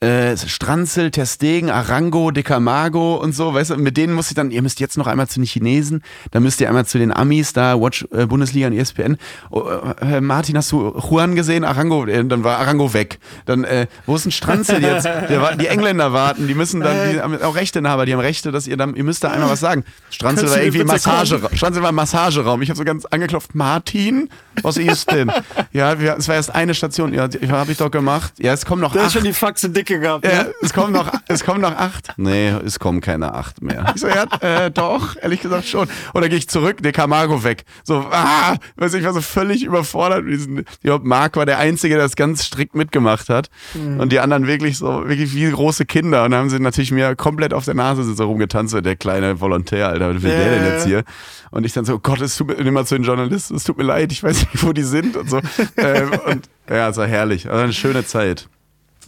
[0.00, 4.50] äh, Stranzel, Terstegen, Arango, De Camargo und so, weißt du, mit denen muss ich dann,
[4.50, 7.52] ihr müsst jetzt noch einmal zu den Chinesen, dann müsst ihr einmal zu den Amis,
[7.52, 9.18] da Watch äh, Bundesliga und ESPN.
[9.50, 9.62] Oh,
[10.00, 11.64] äh, Martin, hast du Juan gesehen?
[11.64, 13.18] Arango, äh, dann war Arango weg.
[13.44, 15.04] Dann, äh, wo ist ein Stranzel jetzt?
[15.04, 18.66] Der, die Engländer warten, die müssen dann, die haben auch Rechteinhaber, die haben Rechte, dass
[18.66, 19.84] ihr dann, ihr müsst da einmal was sagen.
[20.08, 20.84] Stranzel Kannst war irgendwie?
[20.84, 21.54] Massageraum.
[21.54, 22.62] Stranzel war Massageraum.
[22.62, 24.30] Ich habe so ganz angeklopft, Martin,
[24.62, 25.30] was ist denn?
[25.72, 28.32] Ja, wir, es war erst eine Station, ja, habe ich doch gemacht.
[28.38, 29.14] Ja, es kommen noch Der hat acht.
[29.14, 30.24] schon die Faxe dicke gehabt.
[30.24, 30.54] Ja, Ne?
[30.62, 32.12] es kommen noch, es kommen noch acht.
[32.16, 33.92] Nee, es kommen keine acht mehr.
[33.94, 35.88] Ich so, ja, äh, doch, ehrlich gesagt schon.
[36.14, 37.64] Oder gehe ich zurück, der Camargo weg.
[37.84, 40.24] So, ah, weiß ich, war so völlig überfordert.
[40.26, 43.48] diesen- Ich glaube, Marc war der Einzige, der das ganz strikt mitgemacht hat.
[43.74, 46.24] Und die anderen wirklich so, wirklich wie große Kinder.
[46.24, 49.40] Und dann haben sie natürlich mir komplett auf der Nase so rumgetanzt, so der kleine
[49.40, 50.72] Volontär, Alter, was will der denn Ja.
[50.72, 51.04] jetzt hier?
[51.50, 53.76] Und ich dann so, oh Gott, es tut mir immer zu den Journalisten, es tut
[53.76, 55.40] mir leid, ich weiß nicht, wo die sind und so.
[55.76, 57.48] ähm, und ja, es war herrlich.
[57.48, 58.48] Also eine schöne Zeit.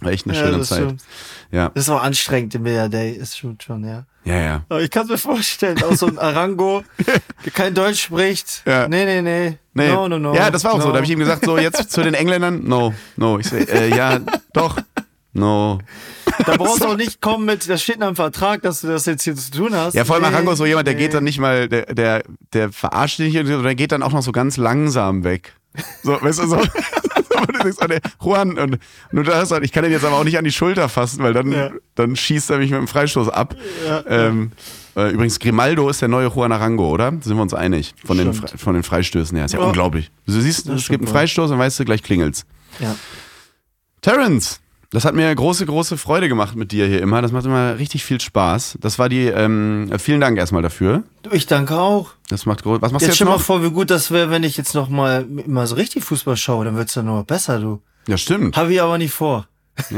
[0.01, 0.78] War echt eine Ja, schöne das Zeit.
[0.78, 1.02] stimmt.
[1.52, 1.70] Ja.
[1.74, 4.05] Das ist auch anstrengend im Media Day, ist schon, schon, ja.
[4.24, 4.64] Ja, ja.
[4.69, 6.82] Aber ich kann mir vorstellen, auch so ein Arango,
[7.44, 8.62] der kein Deutsch spricht.
[8.66, 8.89] Ja.
[8.89, 9.59] Nee, nee, nee.
[9.74, 9.89] Nee.
[9.93, 10.35] No, no, no.
[10.35, 10.86] Ja, das war auch so.
[10.86, 10.93] no.
[10.93, 13.39] Da habe ich ihm gesagt, so jetzt zu den Engländern, no, no.
[13.39, 14.19] Ich so, äh, ja,
[14.52, 14.78] doch,
[15.32, 15.78] no.
[16.46, 19.06] Da brauchst du auch nicht kommen mit, da steht in einem Vertrag, dass du das
[19.06, 19.94] jetzt hier zu tun hast.
[19.94, 21.00] Ja, vor allem Nee, Arango ist so jemand, der nee.
[21.00, 22.22] geht dann nicht mal, der, der,
[22.52, 25.54] der verarscht dich nicht, sondern der geht dann auch noch so ganz langsam weg.
[26.02, 26.56] So, weißt du, so.
[27.42, 27.78] Und du denkst,
[28.20, 28.78] oh, Juan, und,
[29.10, 31.32] du dachtest halt, ich kann den jetzt aber auch nicht an die Schulter fassen, weil
[31.32, 31.70] dann, Ja.
[31.96, 33.56] dann schießt er mich mit dem Freistoß ab.
[34.06, 34.52] ähm,
[34.94, 37.10] äh, übrigens, Grimaldo ist der neue Juan Arango, oder?
[37.20, 37.94] Sind wir uns einig?
[38.04, 38.32] Von den.
[38.32, 39.46] Fre- von den Freistößen her.
[39.46, 39.66] Ist ja, Ja.
[39.66, 40.10] unglaublich.
[40.26, 41.12] Du siehst, es gibt einen.
[41.12, 42.44] Freistoß und weißt du, gleich klingelt's.
[42.78, 42.94] Ja.
[44.02, 44.60] Terence,
[44.93, 47.23] das hat mir große, große Freude gemacht mit dir hier immer.
[47.23, 48.78] Das macht immer richtig viel Spaß.
[48.81, 51.02] Das war die, ähm, vielen Dank erstmal dafür.
[51.31, 52.10] Ich danke auch.
[52.28, 52.82] Das macht groß.
[52.82, 53.40] Was machst du Jetzt jetzt stell mal noch?
[53.40, 56.64] vor, wie gut das wäre, wenn ich jetzt noch mal, mal so richtig Fußball schaue,
[56.64, 57.81] dann wird's ja nur besser, du.
[58.06, 58.56] Ja, stimmt.
[58.56, 59.47] Habe ich aber nicht vor.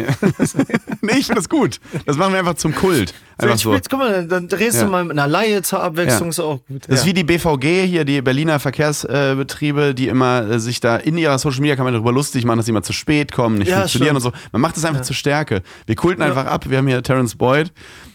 [1.02, 1.80] nee, ich finde das gut.
[2.06, 3.12] Das machen wir einfach zum Kult.
[3.38, 3.76] Einfach so.
[3.90, 4.84] guck mal, dann, drehst Ja.
[4.84, 6.30] du mal mit einer Laie zur Abwechslung, Ja.
[6.30, 6.82] ist auch gut.
[6.88, 7.10] Das ist ja.
[7.10, 11.60] wie die BVG hier, die Berliner Verkehrsbetriebe, die immer äh, sich da in ihrer Social
[11.60, 14.34] Media kann man darüber lustig machen, dass sie immer zu spät kommen, nicht funktionieren stimmt.
[14.34, 14.48] und so.
[14.52, 15.62] Man macht es einfach zur Stärke.
[15.86, 16.68] Wir kulten einfach ab.
[16.70, 17.72] Wir haben hier Terence Boyd.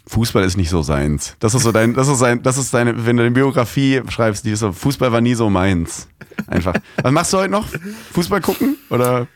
[0.08, 1.36] Fußball ist nicht so seins.
[1.40, 4.44] Das ist so dein, das ist sein, das ist deine, wenn du eine Biografie schreibst,
[4.46, 6.08] die ist so, Fußball war nie so meins.
[6.48, 6.74] Einfach.
[7.04, 7.68] Was machst du heute noch?
[8.14, 8.78] Fußball gucken?
[8.90, 9.28] Oder?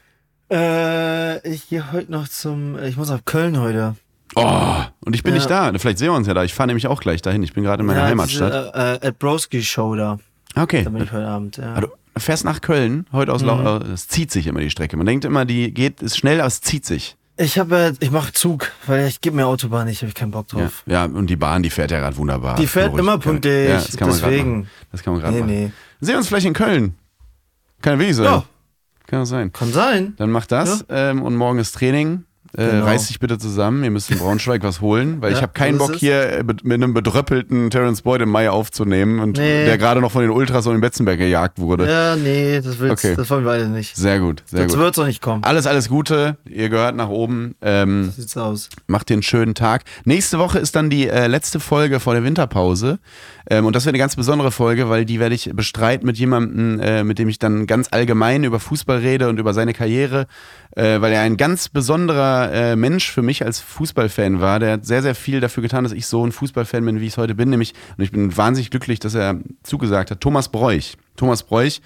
[0.54, 3.96] Äh, ich gehe heute noch zum, ich muss nach Köln heute.
[4.36, 4.76] Oh,
[5.06, 5.40] und ich bin Ja.
[5.40, 5.72] nicht da.
[5.78, 6.44] Vielleicht sehen wir uns ja da.
[6.44, 7.42] Ich fahre nämlich auch gleich dahin.
[7.44, 8.74] Ich bin gerade in meiner ja, Heimatstadt.
[8.76, 10.20] Diese, äh, Ed Broski Show da.
[10.56, 10.84] Okay.
[10.84, 11.80] Da bin ich heute Abend, ja.
[11.82, 13.48] Du fährst nach Köln, heute aus Mhm.
[13.48, 14.96] Lau Es zieht sich immer die Strecke.
[14.98, 17.16] Man denkt immer, die geht, ist schnell, aber es zieht sich.
[17.38, 20.46] Ich habe, ich mache Zug, weil ich gebe mir Autobahn nicht, habe ich keinen Bock
[20.54, 20.84] Ja, drauf.
[20.86, 22.56] ja, und die Bahn, die fährt ja gerade wunderbar.
[22.58, 24.52] Die fährt immer pünktlich, Ja, das kann man gerade deswegen.
[24.60, 24.70] machen.
[24.92, 25.52] Das kann man gerade Nee, machen.
[25.52, 25.72] nee.
[26.00, 26.96] Sehen wir uns vielleicht in Köln.
[27.82, 28.26] Kann ja wirklich sein.
[28.26, 28.44] Ja.
[29.08, 29.52] Kann sein.
[29.52, 30.14] Kann sein.
[30.18, 32.26] Dann mach das ähm, und morgen ist Training.
[32.56, 32.86] Äh, Genau.
[32.86, 35.80] Reiß dich bitte zusammen, ihr müsst in Braunschweig was holen, weil Ja, ich habe keinen
[35.80, 36.00] Bock es.
[36.00, 39.66] hier mit einem bedröppelten Terence Boyd im Mai aufzunehmen und Nee.
[39.66, 41.90] der gerade noch von den Ultras und den Betzenberg gejagt wurde.
[41.90, 43.16] Ja, nee, das willst, Okay.
[43.16, 43.96] das wollen wir beide nicht.
[43.96, 44.82] Sehr gut, sehr Sonst gut.
[44.84, 45.44] wird's auch nicht kommen.
[45.44, 46.38] Alles, alles Gute.
[46.48, 47.56] Ihr gehört nach oben.
[47.62, 48.70] Ähm, So sieht's aus.
[48.86, 49.84] Macht dir einen schönen Tag.
[50.06, 53.00] Nächste Woche ist dann die äh, letzte Folge vor der Winterpause.
[53.50, 56.80] Ähm, und das wird eine ganz besondere Folge, weil die werde ich bestreiten mit jemandem,
[56.80, 60.28] äh, mit dem ich dann ganz allgemein über Fußball rede und über seine Karriere,
[60.76, 64.60] äh, weil er ein ganz besonderer äh, Mensch für mich als Fußballfan war.
[64.60, 67.14] Der hat sehr, sehr viel dafür getan, dass ich so ein Fußballfan bin, wie ich
[67.14, 67.50] es heute bin.
[67.50, 70.96] Nämlich, und ich bin wahnsinnig glücklich, dass er zugesagt hat, Thomas Bräuch.
[71.16, 71.82] Thomas Bräuch.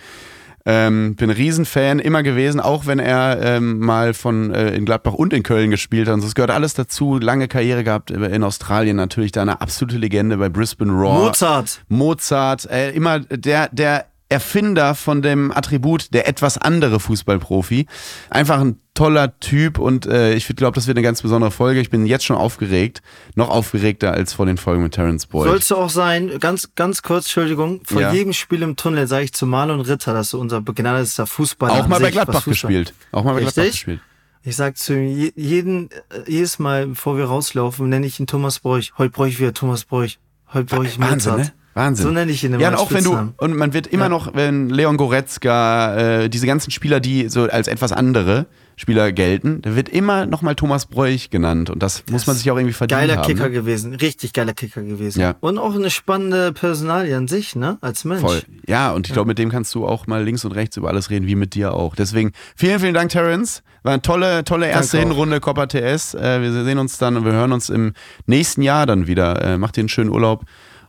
[0.70, 5.14] Ähm, bin ein Riesenfan immer gewesen, auch wenn er ähm, mal von äh, in Gladbach
[5.14, 6.16] und in Köln gespielt hat.
[6.16, 7.20] Und so, es gehört alles dazu.
[7.20, 11.26] Lange Karriere gehabt äh, in Australien natürlich, da eine absolute Legende bei Brisbane Raw.
[11.28, 11.82] Mozart.
[11.88, 17.88] Mozart, äh, immer der, der Erfinder von dem Attribut der etwas andere Fußballprofi.
[18.30, 21.80] Einfach ein toller Typ und äh, ich glaube, das wird eine ganz besondere Folge.
[21.80, 23.02] Ich bin jetzt schon aufgeregt,
[23.36, 25.48] noch aufgeregter als vor den Folgen mit Terence Boyd.
[25.50, 28.12] Sollst du auch sein, ganz, ganz kurz, Entschuldigung, vor Ja.
[28.12, 31.88] jedem Spiel im Tunnel sage ich zu Marlon Ritter, dass du unser begnadetster Fußballer auch
[31.88, 32.94] mal bei sich, Gladbach gespielt.
[33.12, 33.74] Auch mal bei Gladbach Richtig?
[33.86, 34.02] gespielt.
[34.44, 35.98] Ich sag zu ihm, je- jeden, äh,
[36.28, 38.94] jedes Mal, bevor wir rauslaufen, nenne ich ihn Thomas Bräuch.
[38.98, 40.20] Heute bräuch ich wieder Thomas Bräuch.
[40.54, 41.52] Heute bräuch ich Wahnsinn, ne?
[41.78, 42.06] Wahnsinn.
[42.08, 42.62] So nenne ich ihn immer.
[42.62, 44.10] Ja, und auch wenn du, und man wird immer Ja.
[44.10, 49.62] noch, wenn Leon Goretzka, äh, diese ganzen Spieler, die so als etwas andere Spieler gelten,
[49.62, 52.74] da wird immer noch mal Thomas Bräuch genannt und das, muss man sich auch irgendwie
[52.74, 53.28] verdienen Geiler haben.
[53.28, 53.52] Kicker ne?
[53.52, 55.20] gewesen, richtig geiler Kicker gewesen.
[55.20, 55.36] Ja.
[55.40, 57.78] Und auch eine spannende Personalie an sich, ne?
[57.82, 58.22] Als Mensch.
[58.22, 58.42] Voll.
[58.68, 61.10] Ja, und ich glaube, mit dem kannst du auch mal links und rechts über alles
[61.10, 61.96] reden, wie mit dir auch.
[61.96, 63.64] Deswegen vielen, vielen Dank, Terence.
[63.84, 65.10] War eine tolle, tolle erste Danke.
[65.14, 66.14] Hinrunde Copa TS.
[66.14, 67.94] Äh, wir sehen uns dann und wir hören uns im
[68.26, 69.42] nächsten Jahr dann wieder.
[69.44, 70.44] Äh, mach dir einen schönen Urlaub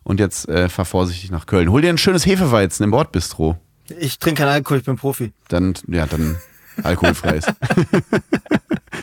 [0.09, 1.70] und jetzt äh, fahr vorsichtig nach Köln.
[1.70, 3.56] Hol dir ein schönes Hefeweizen im Bordbistro.
[4.01, 5.32] Ich trinke keinen Alkohol, ich bin Profi.
[5.48, 6.36] Dann, ja, dann
[6.82, 7.44] alkoholfreies.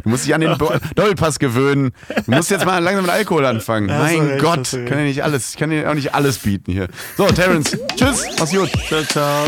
[0.03, 1.93] Du musst dich an den Bo- Doppelpass gewöhnen.
[2.25, 3.87] Du musst jetzt mal langsam mit Alkohol anfangen.
[3.87, 6.73] du mein recht, Gott, kann ja nicht alles, ich kann dir auch nicht alles bieten
[6.73, 6.89] hier.
[7.17, 8.69] So, Terence, tschüss, mach's gut.
[8.87, 9.45] Ciao, ciao.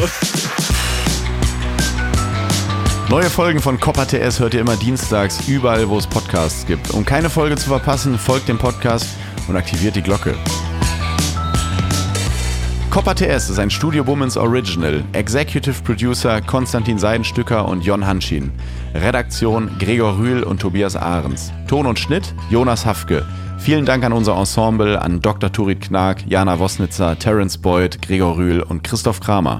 [3.09, 6.91] Neue Folgen von Copper TS hört ihr immer dienstags überall, wo es Podcasts gibt.
[6.91, 9.05] Um keine Folge zu verpassen, folgt dem Podcast
[9.49, 10.33] und aktiviert die Glocke.
[12.89, 15.03] Copper TS ist ein Studio Womans Original.
[15.11, 18.51] Executive Producer Konstantin Seidenstücker und Jon Hanschin.
[18.95, 21.51] Redaktion Gregor Rühl und Tobias Ahrens.
[21.67, 23.25] Ton und Schnitt Jonas Hafke.
[23.59, 25.51] Vielen Dank an unser Ensemble, an Dr.
[25.51, 29.59] Turit Knag, Jana Wosnitzer, Terence Boyd, Gregor Rühl und Christoph Kramer.